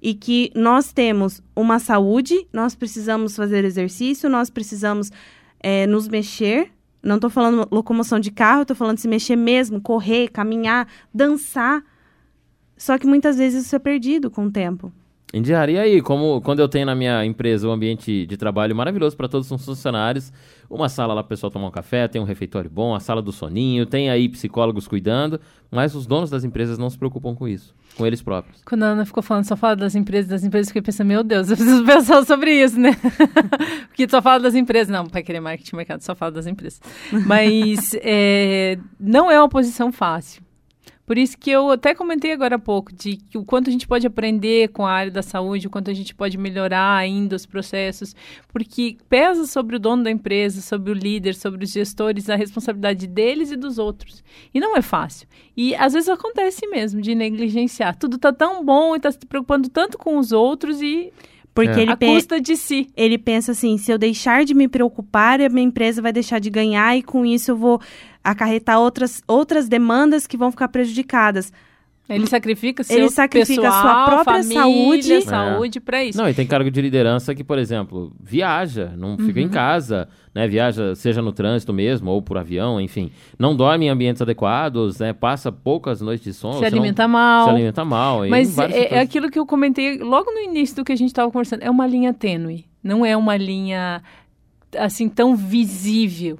E 0.00 0.14
que 0.14 0.52
nós 0.54 0.92
temos 0.92 1.42
uma 1.54 1.78
saúde, 1.78 2.46
nós 2.52 2.74
precisamos 2.74 3.34
fazer 3.34 3.64
exercício, 3.64 4.30
nós 4.30 4.48
precisamos 4.50 5.10
é, 5.60 5.86
nos 5.86 6.06
mexer. 6.06 6.70
Não 7.02 7.16
estou 7.16 7.28
falando 7.28 7.66
locomoção 7.72 8.20
de 8.20 8.30
carro, 8.30 8.62
estou 8.62 8.76
falando 8.76 8.98
se 8.98 9.08
mexer 9.08 9.34
mesmo, 9.34 9.80
correr, 9.80 10.28
caminhar, 10.28 10.86
dançar. 11.12 11.82
Só 12.76 12.96
que 12.96 13.06
muitas 13.06 13.36
vezes 13.36 13.66
isso 13.66 13.74
é 13.74 13.80
perdido 13.80 14.30
com 14.30 14.46
o 14.46 14.50
tempo. 14.50 14.92
Indiara, 15.32 15.70
e 15.70 15.78
aí, 15.78 16.02
como 16.02 16.42
quando 16.42 16.60
eu 16.60 16.68
tenho 16.68 16.84
na 16.84 16.94
minha 16.94 17.24
empresa 17.24 17.66
um 17.66 17.72
ambiente 17.72 18.26
de 18.26 18.36
trabalho 18.36 18.76
maravilhoso 18.76 19.16
para 19.16 19.28
todos 19.28 19.50
os 19.50 19.64
funcionários, 19.64 20.30
uma 20.68 20.90
sala 20.90 21.14
lá 21.14 21.22
para 21.22 21.28
o 21.28 21.28
pessoal 21.30 21.50
tomar 21.50 21.68
um 21.68 21.70
café, 21.70 22.06
tem 22.06 22.20
um 22.20 22.24
refeitório 22.24 22.68
bom, 22.68 22.94
a 22.94 23.00
sala 23.00 23.22
do 23.22 23.32
soninho, 23.32 23.86
tem 23.86 24.10
aí 24.10 24.28
psicólogos 24.28 24.86
cuidando, 24.86 25.40
mas 25.70 25.94
os 25.94 26.06
donos 26.06 26.28
das 26.28 26.44
empresas 26.44 26.76
não 26.76 26.90
se 26.90 26.98
preocupam 26.98 27.34
com 27.34 27.48
isso, 27.48 27.74
com 27.96 28.06
eles 28.06 28.20
próprios. 28.20 28.62
Quando 28.62 28.82
a 28.82 28.88
Ana 28.88 29.06
ficou 29.06 29.22
falando, 29.22 29.44
só 29.44 29.56
fala 29.56 29.74
das 29.74 29.94
empresas, 29.94 30.28
das 30.28 30.44
empresas, 30.44 30.68
eu 30.68 30.72
fiquei 30.72 30.82
pensando, 30.82 31.08
meu 31.08 31.24
Deus, 31.24 31.48
eu 31.48 31.56
preciso 31.56 31.84
pensar 31.86 32.24
sobre 32.26 32.52
isso, 32.62 32.78
né? 32.78 32.94
Porque 33.88 34.06
só 34.06 34.20
fala 34.20 34.40
das 34.40 34.54
empresas. 34.54 34.92
Não, 34.92 35.06
para 35.06 35.22
querer 35.22 35.40
marketing 35.40 35.76
mercado, 35.76 36.02
só 36.02 36.14
fala 36.14 36.32
das 36.32 36.46
empresas. 36.46 36.78
Mas 37.26 37.94
é, 38.02 38.78
não 39.00 39.30
é 39.30 39.38
uma 39.38 39.48
posição 39.48 39.90
fácil. 39.90 40.42
Por 41.04 41.18
isso 41.18 41.36
que 41.36 41.50
eu 41.50 41.70
até 41.70 41.94
comentei 41.94 42.32
agora 42.32 42.54
há 42.56 42.58
pouco 42.58 42.94
de 42.94 43.16
que 43.16 43.36
o 43.36 43.44
quanto 43.44 43.68
a 43.68 43.72
gente 43.72 43.88
pode 43.88 44.06
aprender 44.06 44.68
com 44.68 44.86
a 44.86 44.90
área 44.92 45.10
da 45.10 45.20
saúde, 45.20 45.66
o 45.66 45.70
quanto 45.70 45.90
a 45.90 45.94
gente 45.94 46.14
pode 46.14 46.38
melhorar 46.38 46.96
ainda 46.96 47.34
os 47.34 47.44
processos, 47.44 48.14
porque 48.52 48.96
pesa 49.08 49.44
sobre 49.46 49.76
o 49.76 49.80
dono 49.80 50.04
da 50.04 50.10
empresa, 50.10 50.60
sobre 50.60 50.92
o 50.92 50.94
líder, 50.94 51.34
sobre 51.34 51.64
os 51.64 51.72
gestores, 51.72 52.30
a 52.30 52.36
responsabilidade 52.36 53.06
deles 53.08 53.50
e 53.50 53.56
dos 53.56 53.78
outros. 53.78 54.22
E 54.54 54.60
não 54.60 54.76
é 54.76 54.80
fácil. 54.82 55.26
E 55.56 55.74
às 55.74 55.92
vezes 55.92 56.08
acontece 56.08 56.66
mesmo 56.68 57.00
de 57.00 57.14
negligenciar. 57.16 57.96
Tudo 57.96 58.16
tá 58.16 58.32
tão 58.32 58.64
bom 58.64 58.94
e 58.94 59.00
tá 59.00 59.10
se 59.10 59.18
preocupando 59.26 59.68
tanto 59.68 59.98
com 59.98 60.16
os 60.18 60.30
outros 60.32 60.80
e 60.80 61.12
Porque 61.54 61.78
É. 61.78 61.82
ele, 61.82 61.92
a 61.92 61.96
custa 61.98 62.40
de 62.40 62.56
si. 62.56 62.88
ele 62.96 63.18
pensa 63.18 63.52
assim: 63.52 63.76
se 63.76 63.92
eu 63.92 63.98
deixar 63.98 64.42
de 64.42 64.54
me 64.54 64.68
preocupar, 64.68 65.38
a 65.38 65.50
minha 65.50 65.66
empresa 65.66 66.00
vai 66.00 66.10
deixar 66.10 66.38
de 66.38 66.48
ganhar 66.48 66.96
e 66.96 67.02
com 67.02 67.26
isso 67.26 67.50
eu 67.50 67.56
vou 67.56 67.78
acarretar 68.22 68.78
outras, 68.78 69.22
outras 69.26 69.68
demandas 69.68 70.26
que 70.26 70.36
vão 70.36 70.50
ficar 70.50 70.68
prejudicadas. 70.68 71.52
Ele 72.08 72.26
sacrifica 72.26 72.82
seu 72.82 72.98
Ele 72.98 73.08
sacrifica 73.08 73.60
a 73.68 73.72
pessoal, 73.72 73.82
sua 73.82 74.04
própria 74.04 74.42
família, 74.42 74.60
saúde. 74.60 75.20
saúde 75.22 75.80
para 75.80 76.04
isso. 76.04 76.18
Não, 76.18 76.28
e 76.28 76.34
tem 76.34 76.46
cargo 76.46 76.68
de 76.70 76.80
liderança 76.82 77.34
que, 77.34 77.44
por 77.44 77.58
exemplo, 77.58 78.12
viaja, 78.20 78.92
não 78.98 79.16
fica 79.16 79.38
Uhum. 79.40 79.46
em 79.46 79.48
casa, 79.48 80.08
né? 80.34 80.46
Viaja, 80.48 80.94
seja 80.96 81.22
no 81.22 81.32
trânsito 81.32 81.72
mesmo 81.72 82.10
ou 82.10 82.20
por 82.20 82.36
avião, 82.36 82.80
enfim. 82.80 83.10
Não 83.38 83.54
dorme 83.56 83.86
em 83.86 83.88
ambientes 83.88 84.20
adequados, 84.20 84.98
né? 84.98 85.12
Passa 85.12 85.50
poucas 85.52 86.00
noites 86.00 86.24
de 86.24 86.34
sono. 86.34 86.58
se 86.58 86.64
alimenta 86.66 87.06
mal. 87.08 87.44
Se 87.44 87.50
alimenta 87.50 87.84
mal. 87.84 88.26
Mas 88.28 88.58
é, 88.58 88.96
é 88.96 89.00
aquilo 89.00 89.30
que 89.30 89.38
eu 89.38 89.46
comentei 89.46 89.96
logo 89.98 90.30
no 90.32 90.40
início 90.40 90.76
do 90.76 90.84
que 90.84 90.92
a 90.92 90.96
gente 90.96 91.08
estava 91.10 91.30
conversando. 91.30 91.62
É 91.62 91.70
uma 91.70 91.86
linha 91.86 92.12
tênue. 92.12 92.66
Não 92.82 93.06
é 93.06 93.16
uma 93.16 93.36
linha 93.36 94.02
assim 94.76 95.08
tão 95.08 95.36
visível. 95.36 96.36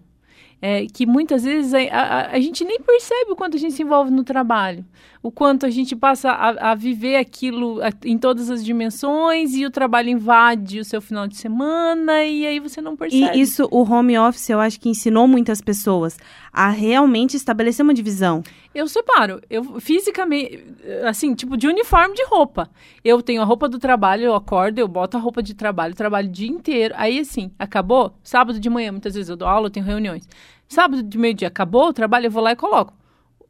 É, 0.64 0.86
que 0.86 1.04
muitas 1.06 1.42
vezes 1.42 1.74
a, 1.74 1.78
a- 1.80 2.30
a 2.36 2.40
gente 2.40 2.64
nem 2.64 2.80
percebe 2.80 3.32
o 3.32 3.36
quanto 3.36 3.56
a 3.56 3.60
gente 3.60 3.74
se 3.74 3.82
envolve 3.82 4.12
no 4.12 4.22
trabalho, 4.22 4.84
o 5.22 5.30
quanto 5.30 5.64
a 5.64 5.70
gente 5.70 5.94
passa 5.94 6.30
a, 6.32 6.72
a 6.72 6.74
viver 6.74 7.14
aquilo 7.16 7.80
a- 7.80 7.90
em 8.04 8.18
todas 8.18 8.50
as 8.50 8.64
dimensões 8.64 9.54
e 9.54 9.64
o 9.64 9.70
trabalho 9.70 10.08
invade 10.08 10.80
o 10.80 10.84
seu 10.84 11.00
final 11.00 11.28
de 11.28 11.36
semana 11.36 12.24
e 12.24 12.44
aí 12.44 12.58
você 12.58 12.80
não 12.80 12.96
percebe. 12.96 13.36
E 13.36 13.40
isso, 13.40 13.68
o 13.70 13.82
home 13.88 14.18
office, 14.18 14.50
eu 14.50 14.58
acho 14.58 14.80
que 14.80 14.88
ensinou 14.88 15.28
muitas 15.28 15.60
pessoas 15.60 16.18
a 16.52 16.70
realmente 16.70 17.36
estabelecer 17.36 17.84
uma 17.84 17.94
divisão. 17.94 18.42
Eu 18.74 18.88
separo. 18.88 19.40
Eu 19.48 19.78
fisicamente, 19.80 20.64
assim, 21.06 21.34
tipo 21.34 21.56
de 21.56 21.68
uniforme 21.68 22.14
de 22.14 22.24
roupa. 22.24 22.68
Eu 23.04 23.22
tenho 23.22 23.42
a 23.42 23.44
roupa 23.44 23.68
do 23.68 23.78
trabalho, 23.78 24.24
eu 24.24 24.34
acordo, 24.34 24.78
eu 24.78 24.88
boto 24.88 25.16
a 25.16 25.20
roupa 25.20 25.42
de 25.42 25.54
trabalho, 25.54 25.94
trabalho 25.94 26.28
o 26.28 26.32
dia 26.32 26.48
inteiro. 26.48 26.94
Aí, 26.96 27.20
assim, 27.20 27.50
acabou. 27.58 28.12
Sábado 28.24 28.58
de 28.58 28.68
manhã, 28.68 28.90
muitas 28.90 29.14
vezes 29.14 29.28
eu 29.28 29.36
dou 29.36 29.46
aula, 29.46 29.66
eu 29.66 29.70
tenho 29.70 29.86
reuniões. 29.86 30.28
Sábado 30.66 31.02
de 31.02 31.16
meio-dia, 31.18 31.48
acabou 31.48 31.88
o 31.88 31.92
trabalho, 31.92 32.26
eu 32.26 32.30
vou 32.30 32.42
lá 32.42 32.52
e 32.52 32.56
coloco 32.56 32.92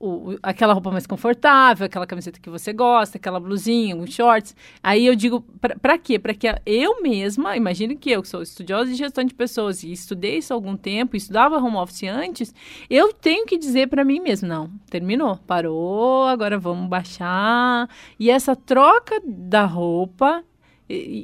o, 0.02 0.36
aquela 0.42 0.72
roupa 0.72 0.90
mais 0.90 1.06
confortável, 1.06 1.86
aquela 1.86 2.08
camiseta 2.08 2.40
que 2.40 2.50
você 2.50 2.72
gosta, 2.72 3.18
aquela 3.18 3.38
blusinha, 3.38 3.94
um 3.94 4.04
shorts. 4.04 4.56
Aí 4.82 5.06
eu 5.06 5.14
digo, 5.14 5.44
para 5.80 5.96
quê? 5.96 6.18
Para 6.18 6.34
que 6.34 6.48
eu 6.66 7.00
mesma, 7.00 7.56
imagine 7.56 7.96
que 7.96 8.10
eu, 8.10 8.20
que 8.20 8.28
sou 8.28 8.42
estudiosa 8.42 8.90
de 8.90 8.96
gestão 8.96 9.22
de 9.22 9.32
pessoas 9.32 9.84
e 9.84 9.92
estudei 9.92 10.38
isso 10.38 10.52
há 10.52 10.56
algum 10.56 10.76
tempo, 10.76 11.16
estudava 11.16 11.56
home 11.58 11.76
office 11.76 12.02
antes, 12.02 12.52
eu 12.90 13.12
tenho 13.12 13.46
que 13.46 13.56
dizer 13.56 13.88
para 13.88 14.04
mim 14.04 14.18
mesmo, 14.18 14.48
não, 14.48 14.68
terminou, 14.90 15.36
parou, 15.46 16.24
agora 16.24 16.58
vamos 16.58 16.88
baixar. 16.88 17.88
E 18.18 18.28
essa 18.28 18.56
troca 18.56 19.22
da 19.24 19.64
roupa 19.64 20.42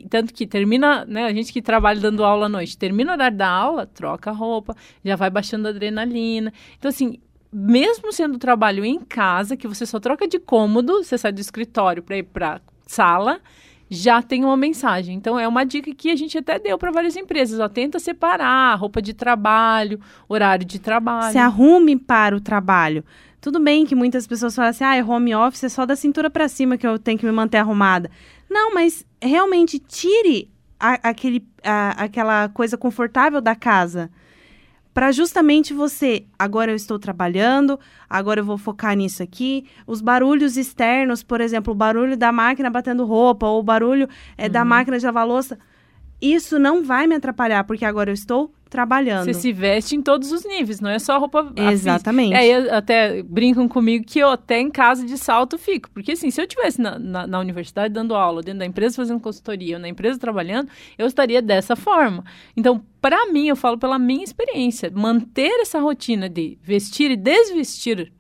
tanto 0.09 0.33
que 0.33 0.47
termina, 0.47 1.05
né, 1.05 1.25
a 1.25 1.33
gente 1.33 1.53
que 1.53 1.61
trabalha 1.61 2.01
dando 2.01 2.25
aula 2.25 2.47
à 2.47 2.49
noite, 2.49 2.79
termina 2.79 3.11
o 3.11 3.15
horário 3.15 3.37
da 3.37 3.49
aula, 3.49 3.87
troca 3.87 4.31
a 4.31 4.33
roupa, 4.33 4.75
já 5.05 5.15
vai 5.15 5.29
baixando 5.29 5.67
a 5.67 5.71
adrenalina. 5.71 6.53
Então, 6.79 6.89
assim, 6.89 7.19
mesmo 7.53 8.13
sendo 8.13 8.39
trabalho 8.39 8.85
em 8.85 9.01
casa, 9.01 9.57
que 9.57 9.67
você 9.67 9.87
só 9.87 9.99
troca 9.99 10.29
de 10.29 10.39
cômodo, 10.39 11.03
você 11.03 11.17
sai 11.17 11.33
do 11.33 11.41
escritório 11.41 12.03
para 12.03 12.19
ir 12.19 12.25
para 12.25 12.61
sala, 12.87 13.41
já 13.91 14.21
tem 14.21 14.45
uma 14.45 14.57
mensagem. 14.57 15.17
Então 15.17 15.39
é 15.39 15.49
uma 15.49 15.65
dica 15.65 15.93
que 15.95 16.11
a 16.11 16.17
gente 16.17 16.37
até 16.37 16.59
deu 16.59 16.77
para 16.77 16.91
várias 16.91 17.17
empresas, 17.17 17.59
ó, 17.59 17.69
tenta 17.69 17.99
separar 17.99 18.75
roupa 18.77 19.01
de 19.01 19.15
trabalho, 19.15 20.01
horário 20.29 20.65
de 20.65 20.79
trabalho. 20.79 21.33
Se 21.33 21.39
arrume 21.39 21.97
para 21.97 22.37
o 22.37 22.41
trabalho. 22.41 23.05
Tudo 23.41 23.61
bem 23.61 23.87
que 23.87 23.95
muitas 23.95 24.27
pessoas 24.27 24.55
falam 24.55 24.71
assim: 24.71 24.85
"Ah, 24.85 25.05
home 25.07 25.35
office 25.35 25.65
é 25.65 25.69
só 25.69 25.87
da 25.87 25.97
cintura 25.97 26.29
para 26.29 26.49
cima 26.49 26.77
que 26.77 26.87
eu 26.87 26.99
tenho 26.99 27.19
que 27.19 27.25
me 27.25 27.33
manter 27.33 27.59
arrumada". 27.59 28.11
Não, 28.51 28.75
mas 28.75 29.07
realmente 29.23 29.79
tire 29.79 30.51
a, 30.79 31.09
aquele, 31.09 31.47
a, 31.63 32.05
aquela 32.05 32.49
coisa 32.49 32.77
confortável 32.77 33.41
da 33.41 33.55
casa 33.55 34.11
para 34.99 35.13
justamente 35.13 35.73
você, 35.73 36.27
agora 36.37 36.73
eu 36.73 36.75
estou 36.75 36.99
trabalhando, 36.99 37.79
agora 38.11 38.41
eu 38.41 38.45
vou 38.45 38.59
focar 38.59 38.97
nisso 38.97 39.23
aqui. 39.23 39.65
Os 39.87 40.01
barulhos 40.01 40.57
externos, 40.57 41.23
por 41.23 41.41
exemplo, 41.41 41.73
o 41.73 41.77
barulho 41.77 42.17
da 42.17 42.33
máquina 42.33 42.69
batendo 42.69 43.05
roupa 43.05 43.47
ou 43.47 43.61
o 43.61 43.63
barulho 43.63 44.09
é, 44.37 44.47
uhum. 44.47 44.51
da 44.51 44.65
máquina 44.65 44.99
de 44.99 45.07
lavar 45.07 45.25
louça, 45.25 45.57
isso 46.21 46.59
não 46.59 46.83
vai 46.83 47.07
me 47.07 47.15
atrapalhar, 47.15 47.63
porque 47.63 47.85
agora 47.85 48.11
eu 48.11 48.15
estou 48.15 48.53
trabalhando. 48.69 49.25
Você 49.25 49.35
se 49.35 49.53
veste 49.53 49.97
em 49.97 50.03
todos 50.03 50.31
os 50.31 50.45
níveis, 50.45 50.81
não 50.81 50.91
é 50.91 50.99
só 50.99 51.19
roupa. 51.19 51.53
Exatamente. 51.57 52.35
Aí 52.35 52.53
até 52.71 53.23
brincam 53.23 53.69
comigo 53.69 54.05
que 54.05 54.19
eu 54.19 54.31
até 54.31 54.61
em 54.61 54.71
casa 54.71 55.05
de 55.05 55.17
salto 55.17 55.59
fico. 55.59 55.91
Porque 55.91 56.13
assim, 56.13 56.31
se 56.31 56.41
eu 56.41 56.45
estivesse 56.45 56.81
na, 56.81 56.99
na, 56.99 57.27
na, 57.27 57.41
universidade 57.41 57.93
dando 57.93 58.15
aula, 58.15 58.43
dentro 58.43 58.61
da 58.61 58.67
empresa 58.67 58.97
fazendo 58.97 59.21
consultoria, 59.21 59.77
ou 59.77 59.81
na 59.81 59.89
empresa 59.89 60.19
trabalhando, 60.19 60.69
eu 60.97 61.07
estaria 61.07 61.41
dessa 61.41 61.75
forma. 61.75 62.25
Então, 62.57 62.83
para 63.01 63.33
mim, 63.33 63.49
eu 63.49 63.57
falo 63.57 63.79
pela 63.79 63.99
minha 63.99 64.25
experiência, 64.25 64.91
manter 64.95 65.61
essa 65.61 65.79
rotina 65.79 66.29
de 66.29 66.59
vestir 66.63 67.11
e 67.11 67.17
desvestir 67.17 68.13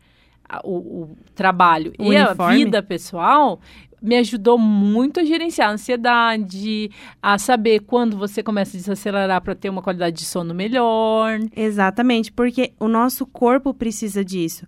o, 0.64 0.76
o, 0.76 1.16
trabalho 1.34 1.92
o 1.98 2.12
e 2.12 2.16
uniforme. 2.16 2.54
a 2.54 2.56
vida 2.64 2.82
pessoal 2.82 3.60
me 4.00 4.16
ajudou 4.16 4.56
muito 4.56 5.20
a 5.20 5.24
gerenciar 5.24 5.70
a 5.70 5.72
ansiedade, 5.72 6.90
a 7.20 7.38
saber 7.38 7.80
quando 7.80 8.16
você 8.16 8.42
começa 8.42 8.76
a 8.76 8.80
desacelerar 8.80 9.42
para 9.42 9.54
ter 9.54 9.68
uma 9.68 9.82
qualidade 9.82 10.16
de 10.16 10.24
sono 10.24 10.54
melhor. 10.54 11.40
Exatamente, 11.54 12.30
porque 12.32 12.72
o 12.78 12.88
nosso 12.88 13.26
corpo 13.26 13.74
precisa 13.74 14.24
disso. 14.24 14.66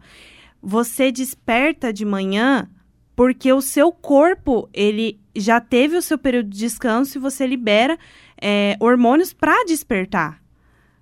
Você 0.62 1.12
desperta 1.12 1.92
de 1.92 2.04
manhã 2.04 2.68
porque 3.14 3.52
o 3.52 3.60
seu 3.60 3.92
corpo 3.92 4.68
ele 4.72 5.20
já 5.36 5.60
teve 5.60 5.96
o 5.96 6.02
seu 6.02 6.18
período 6.18 6.48
de 6.48 6.58
descanso 6.58 7.18
e 7.18 7.20
você 7.20 7.46
libera 7.46 7.98
é, 8.40 8.76
hormônios 8.80 9.32
para 9.32 9.64
despertar. 9.64 10.40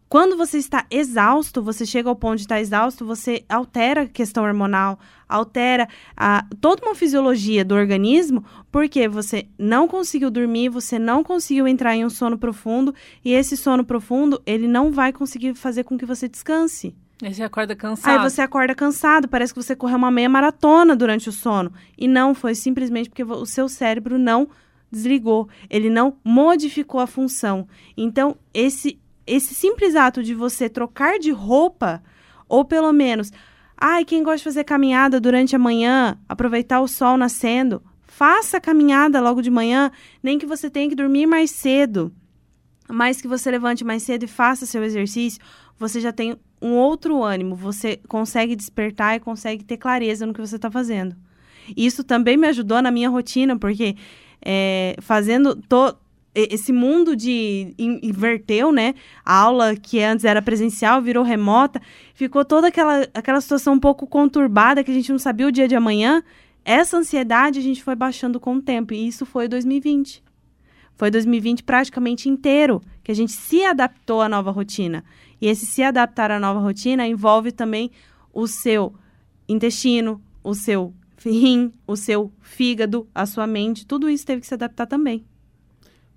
Quando 0.09 0.39
você 0.39 0.57
está 0.57 0.87
exausto, 0.91 1.63
você 1.63 1.85
chega 1.85 2.09
ao 2.09 2.17
ponto 2.17 2.37
de 2.37 2.43
estar 2.43 2.59
exausto, 2.59 3.05
você 3.05 3.45
altera 3.47 4.03
a 4.03 4.09
questão 4.09 4.43
hormonal, 4.45 4.99
altera 5.29 5.87
a, 6.17 6.47
toda 6.63 6.83
uma 6.83 6.95
fisiologia 6.95 7.63
do 7.63 7.75
organismo, 7.75 8.43
porque 8.73 9.07
você 9.07 9.47
não 9.59 9.87
conseguiu 9.87 10.31
dormir, 10.31 10.71
você 10.71 10.99
não 10.99 11.23
conseguiu 11.23 11.69
entrar 11.69 11.95
em 11.95 12.07
um 12.07 12.11
sono 12.11 12.39
profundo, 12.39 12.95
e 13.23 13.35
esse 13.35 13.55
sono 13.55 13.85
profundo, 13.85 14.41
ele 14.47 14.67
não 14.67 14.91
vai 14.91 15.13
conseguir 15.13 15.55
fazer 15.55 15.85
com 15.85 15.99
que 15.99 16.07
você 16.07 16.27
descanse. 16.27 16.95
Aí 17.21 17.35
você 17.35 17.43
acorda 17.43 17.77
cansado. 17.77 18.11
Aí 18.11 18.31
você 18.31 18.41
acorda 18.41 18.75
cansado, 18.75 19.29
parece 19.29 19.53
que 19.53 19.63
você 19.63 19.77
correu 19.77 19.99
uma 19.99 20.11
meia 20.11 20.29
maratona 20.29 20.97
durante 20.97 21.29
o 21.29 21.33
sono. 21.33 21.71
E 21.99 22.09
não, 22.09 22.35
foi 22.35 22.55
simplesmente 22.55 23.11
porque 23.11 23.25
o 23.25 23.45
seu 23.45 23.69
cérebro 23.69 24.19
não 24.19 24.49
desligou, 24.91 25.49
ele 25.69 25.91
não 25.91 26.17
modificou 26.25 27.01
a 27.01 27.07
função. 27.07 27.69
Então, 27.97 28.37
esse 28.55 28.99
esse 29.29 29.55
simples 29.55 29.95
ato 29.95 30.23
de 30.23 30.35
você 30.35 30.69
trocar 30.69 31.19
de 31.19 31.31
roupa, 31.31 32.03
ou 32.49 32.65
pelo 32.65 32.93
menos, 32.93 33.31
ai, 33.77 34.05
quem 34.05 34.23
gosta 34.23 34.39
de 34.39 34.45
fazer 34.45 34.65
caminhada 34.65 35.21
durante 35.21 35.55
a 35.55 35.59
manhã, 35.59 36.19
aproveitar 36.29 36.81
o 36.81 36.89
sol 36.89 37.17
nascendo, 37.17 37.83
faça 38.07 38.57
a 38.57 38.61
caminhada 38.61 39.21
logo 39.21 39.43
de 39.43 39.51
manhã, 39.51 39.91
nem 40.23 40.39
que 40.39 40.47
você 40.47 40.69
tenha 40.69 40.89
que 40.89 40.97
dormir 40.97 41.27
mais 41.27 41.51
cedo, 41.51 42.13
mas 42.89 43.21
que 43.21 43.29
você 43.29 43.51
levante 43.51 43.85
mais 43.85 44.03
cedo 44.03 44.25
e 44.25 44.27
faça 44.29 44.67
seu 44.67 44.83
exercício, 44.83 45.41
você 45.79 46.01
já 46.01 46.13
tem 46.13 46.37
um 46.61 46.73
outro 46.73 47.23
ânimo, 47.23 47.55
você 47.55 48.01
consegue 48.09 48.57
despertar 48.57 49.17
e 49.17 49.21
consegue 49.21 49.63
ter 49.63 49.77
clareza 49.77 50.27
no 50.27 50.35
que 50.35 50.41
você 50.41 50.57
está 50.57 50.71
fazendo. 50.71 51.15
Isso 51.77 52.03
também 52.03 52.37
me 52.37 52.49
ajudou 52.49 52.81
na 52.83 52.91
minha 52.91 53.09
rotina, 53.09 53.59
porque 53.59 53.95
é, 54.45 54.97
fazendo. 55.01 55.57
Tô, 55.69 55.95
esse 56.51 56.73
mundo 56.73 57.17
de 57.17 57.75
inverteu, 57.79 58.73
né? 58.73 58.95
A 59.25 59.35
aula 59.35 59.75
que 59.77 60.03
antes 60.03 60.25
era 60.25 60.43
presencial 60.43 61.03
virou 61.03 61.25
remota, 61.25 61.81
ficou 62.15 62.45
toda 62.45 62.69
aquela, 62.69 63.07
aquela 63.15 63.41
situação 63.41 63.75
um 63.75 63.81
pouco 63.81 64.07
conturbada 64.07 64.85
que 64.85 64.91
a 64.91 64.95
gente 64.95 65.11
não 65.11 65.19
sabia 65.19 65.47
o 65.47 65.53
dia 65.53 65.67
de 65.67 65.75
amanhã. 65.75 66.23
Essa 66.65 66.97
ansiedade 66.97 67.59
a 67.59 67.63
gente 67.63 67.83
foi 67.83 67.95
baixando 67.95 68.39
com 68.39 68.57
o 68.57 68.63
tempo 68.63 68.93
e 68.95 69.09
isso 69.09 69.25
foi 69.25 69.49
2020. 69.49 70.23
Foi 70.95 71.11
2020 71.11 71.63
praticamente 71.63 72.29
inteiro 72.29 72.83
que 73.03 73.13
a 73.13 73.15
gente 73.15 73.33
se 73.33 73.65
adaptou 73.65 74.21
à 74.21 74.29
nova 74.29 74.51
rotina. 74.51 75.05
E 75.41 75.47
esse 75.47 75.65
se 75.65 75.83
adaptar 75.83 76.31
à 76.31 76.41
nova 76.41 76.61
rotina 76.61 77.07
envolve 77.07 77.53
também 77.53 77.91
o 78.35 78.47
seu 78.47 78.93
intestino, 79.49 80.21
o 80.43 80.55
seu 80.55 80.93
rim, 81.25 81.73
o 81.87 81.97
seu 81.97 82.33
fígado, 82.41 83.09
a 83.15 83.27
sua 83.27 83.47
mente, 83.47 83.87
tudo 83.87 84.09
isso 84.09 84.27
teve 84.27 84.41
que 84.41 84.47
se 84.47 84.55
adaptar 84.55 84.87
também. 84.87 85.25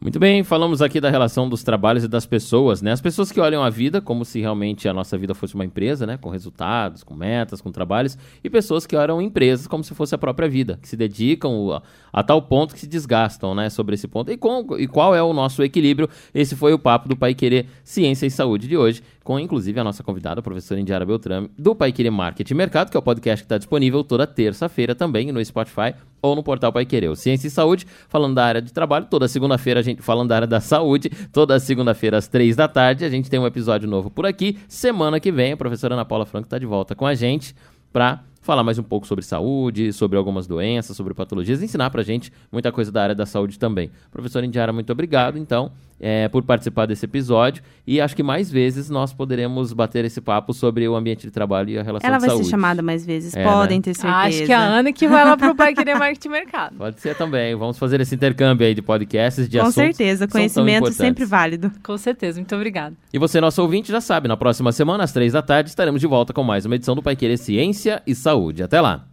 Muito 0.04 0.18
bem, 0.18 0.43
falamos 0.43 0.82
aqui 0.82 0.99
da 0.99 1.12
relação 1.12 1.47
dos 1.47 1.62
trabalhos 1.62 2.04
e 2.04 2.08
das 2.08 2.26
pessoas, 2.26 2.82
né? 2.82 2.91
As 2.91 2.99
pessoas 2.99 3.32
que 3.32 3.39
olham 3.39 3.64
a 3.64 3.70
vida 3.70 4.02
como 4.02 4.26
se 4.26 4.39
realmente 4.39 4.89
a 4.89 4.93
nossa 4.93 5.16
vida 5.16 5.36
fosse 5.36 5.54
uma 5.54 5.64
empresa, 5.64 6.08
né? 6.08 6.18
Com 6.18 6.32
resultados, 6.32 7.04
com 7.04 7.14
metas, 7.14 7.62
com 7.62 7.72
trabalhos, 7.72 8.18
e 8.43 8.49
pessoas 8.49 8.88
que 8.88 8.95
olham 8.95 9.22
empresas 9.22 9.68
como 9.68 9.84
se 9.84 9.93
fosse 9.93 10.16
a 10.16 10.18
própria 10.18 10.49
vida, 10.49 10.80
que 10.82 10.88
se 10.88 10.97
dedicam 10.97 11.72
a, 11.72 11.84
a 12.12 12.24
tal 12.24 12.41
ponto 12.41 12.74
que 12.74 12.80
se 12.80 12.88
desgastam, 12.88 13.54
né? 13.54 13.70
Sobre 13.70 13.93
esse 13.93 14.08
ponto. 14.08 14.32
E, 14.32 14.38
com, 14.38 14.76
e 14.76 14.88
qual 14.88 15.14
é 15.14 15.22
o 15.22 15.34
nosso 15.34 15.62
equilíbrio? 15.62 16.10
Esse 16.34 16.56
foi 16.56 16.74
o 16.74 16.80
papo 16.80 17.08
do 17.08 17.16
Pai 17.16 17.36
Querer 17.36 17.68
Ciência 17.84 18.26
e 18.26 18.32
Saúde 18.32 18.68
de 18.68 18.76
hoje, 18.76 19.04
com 19.24 19.39
inclusive 19.39 19.80
a 19.80 19.84
nossa 19.84 20.03
convidada, 20.03 20.39
a 20.39 20.43
professora 20.43 20.80
Indiara 20.80 21.05
Beltrame, 21.05 21.49
do 21.57 21.76
Pai 21.76 21.91
Querer 21.91 22.09
Marketing 22.09 22.53
Mercado, 22.53 22.89
que 22.89 22.97
é 22.97 22.99
o 22.99 23.03
podcast 23.03 23.43
que 23.43 23.45
está 23.45 23.57
disponível 23.57 24.03
toda 24.03 24.26
terça-feira 24.26 24.95
também 24.95 25.32
no 25.32 25.43
Spotify 25.43 25.93
ou 26.22 26.36
no 26.36 26.43
portal 26.43 26.72
Pai 26.72 26.86
Querer. 26.86 27.09
O 27.09 27.15
Ciência 27.15 27.47
e 27.47 27.51
Saúde, 27.51 27.86
falando 28.07 28.36
da 28.36 28.45
área 28.45 28.61
de 28.61 28.72
trabalho. 28.72 29.07
Toda 29.09 29.28
segunda-feira 29.28 29.80
a 29.80 29.84
gente 29.84 30.01
falando 30.01 30.30
da 30.30 30.36
área 30.36 30.47
da 30.47 30.59
saúde. 30.59 31.09
Toda 31.32 31.59
segunda-feira 31.59 32.17
às 32.17 32.28
três 32.28 32.55
da 32.55 32.67
tarde 32.67 33.05
a 33.05 33.09
gente 33.09 33.30
tem 33.30 33.39
um 33.39 33.45
episódio 33.45 33.88
novo 33.88 34.09
por 34.09 34.26
aqui. 34.26 34.57
Semana 34.67 35.19
que 35.19 35.32
vem 35.32 35.53
a 35.53 35.57
professora 35.57 35.95
Ana 35.95 36.05
Paula 36.05 36.26
Franco 36.26 36.45
está 36.45 36.57
de 36.57 36.65
volta 36.65 36.95
com 36.95 37.05
a 37.05 37.13
gente 37.13 37.55
para 37.91 38.24
falar 38.41 38.63
mais 38.63 38.80
um 38.80 38.84
pouco 38.84 39.05
sobre 39.05 39.24
saúde, 39.24 39.93
sobre 39.93 40.17
algumas 40.17 40.47
doenças, 40.47 40.97
sobre 40.97 41.13
patologias, 41.13 41.61
ensinar 41.61 41.89
pra 41.91 42.01
gente 42.01 42.34
muita 42.51 42.72
coisa 42.72 42.91
da 42.91 43.03
área 43.03 43.15
da 43.15 43.26
saúde 43.26 43.59
também. 43.59 43.91
Professora 44.09 44.45
Indiara, 44.45 44.74
muito 44.74 44.91
obrigado, 44.91 45.38
então, 45.38 45.72
é, 46.02 46.28
por 46.28 46.41
participar 46.41 46.88
desse 46.88 47.06
episódio 47.06 47.62
e 47.86 48.02
acho 48.02 48.16
que 48.16 48.24
mais 48.24 48.49
vezes 48.49 48.89
nós 48.89 49.14
poderemos 49.14 49.72
bater 49.72 50.04
esse 50.04 50.20
papo 50.20 50.52
sobre 50.52 50.88
o 50.88 50.95
ambiente 50.95 51.28
de 51.28 51.32
trabalho 51.32 51.70
e 51.70 51.78
a 51.78 51.84
relação 51.84 52.08
Ela 52.08 52.18
de 52.18 52.24
saúde. 52.24 52.32
Ela 52.32 52.38
vai 52.38 52.45
ser 52.45 52.49
chamada 52.49 52.82
mais 52.82 53.06
vezes, 53.06 53.36
é, 53.36 53.43
podem 53.43 53.78
né? 53.78 53.84
ter 53.84 53.93
certeza. 53.93 54.18
Acho 54.18 54.45
que 54.45 54.52
a 54.52 54.60
Ana 54.60 54.91
que 54.91 55.08
vai 55.08 55.24
lá 55.24 55.38
pro 55.38 55.54
Pai 55.56 55.76
Querer 55.76 55.97
Marketing 55.97 56.30
Mercado. 56.30 56.76
Pode 56.76 56.99
ser 56.99 57.16
também, 57.16 57.56
vamos 57.56 57.78
fazer 57.78 58.02
esse 58.02 58.16
intercâmbio 58.16 58.66
aí 58.66 58.74
de 58.74 58.82
podcasts, 58.82 59.47
de 59.47 59.60
Com 59.60 59.68
assuntos 59.68 59.95
certeza, 59.95 60.28
conhecimento 60.28 60.91
sempre 60.91 61.24
válido. 61.24 61.72
Com 61.84 61.97
certeza, 61.97 62.39
muito 62.39 62.56
obrigada. 62.56 62.95
E 63.14 63.20
você, 63.20 63.39
nosso 63.39 63.62
ouvinte, 63.62 63.91
já 63.91 64.02
sabe, 64.02 64.28
na 64.28 64.36
próxima 64.36 64.72
semana, 64.72 65.04
às 65.04 65.12
três 65.12 65.34
da 65.34 65.41
tarde, 65.41 65.70
estaremos 65.70 66.02
de 66.02 66.08
volta 66.08 66.34
com 66.34 66.43
mais 66.43 66.66
uma 66.66 66.76
edição 66.76 66.95
do 66.95 67.04
Pai 67.04 67.16
Querer 67.16 67.38
Ciência 67.38 68.02
e 68.08 68.16
Saúde. 68.16 68.64
Até 68.64 68.82
lá! 68.82 69.06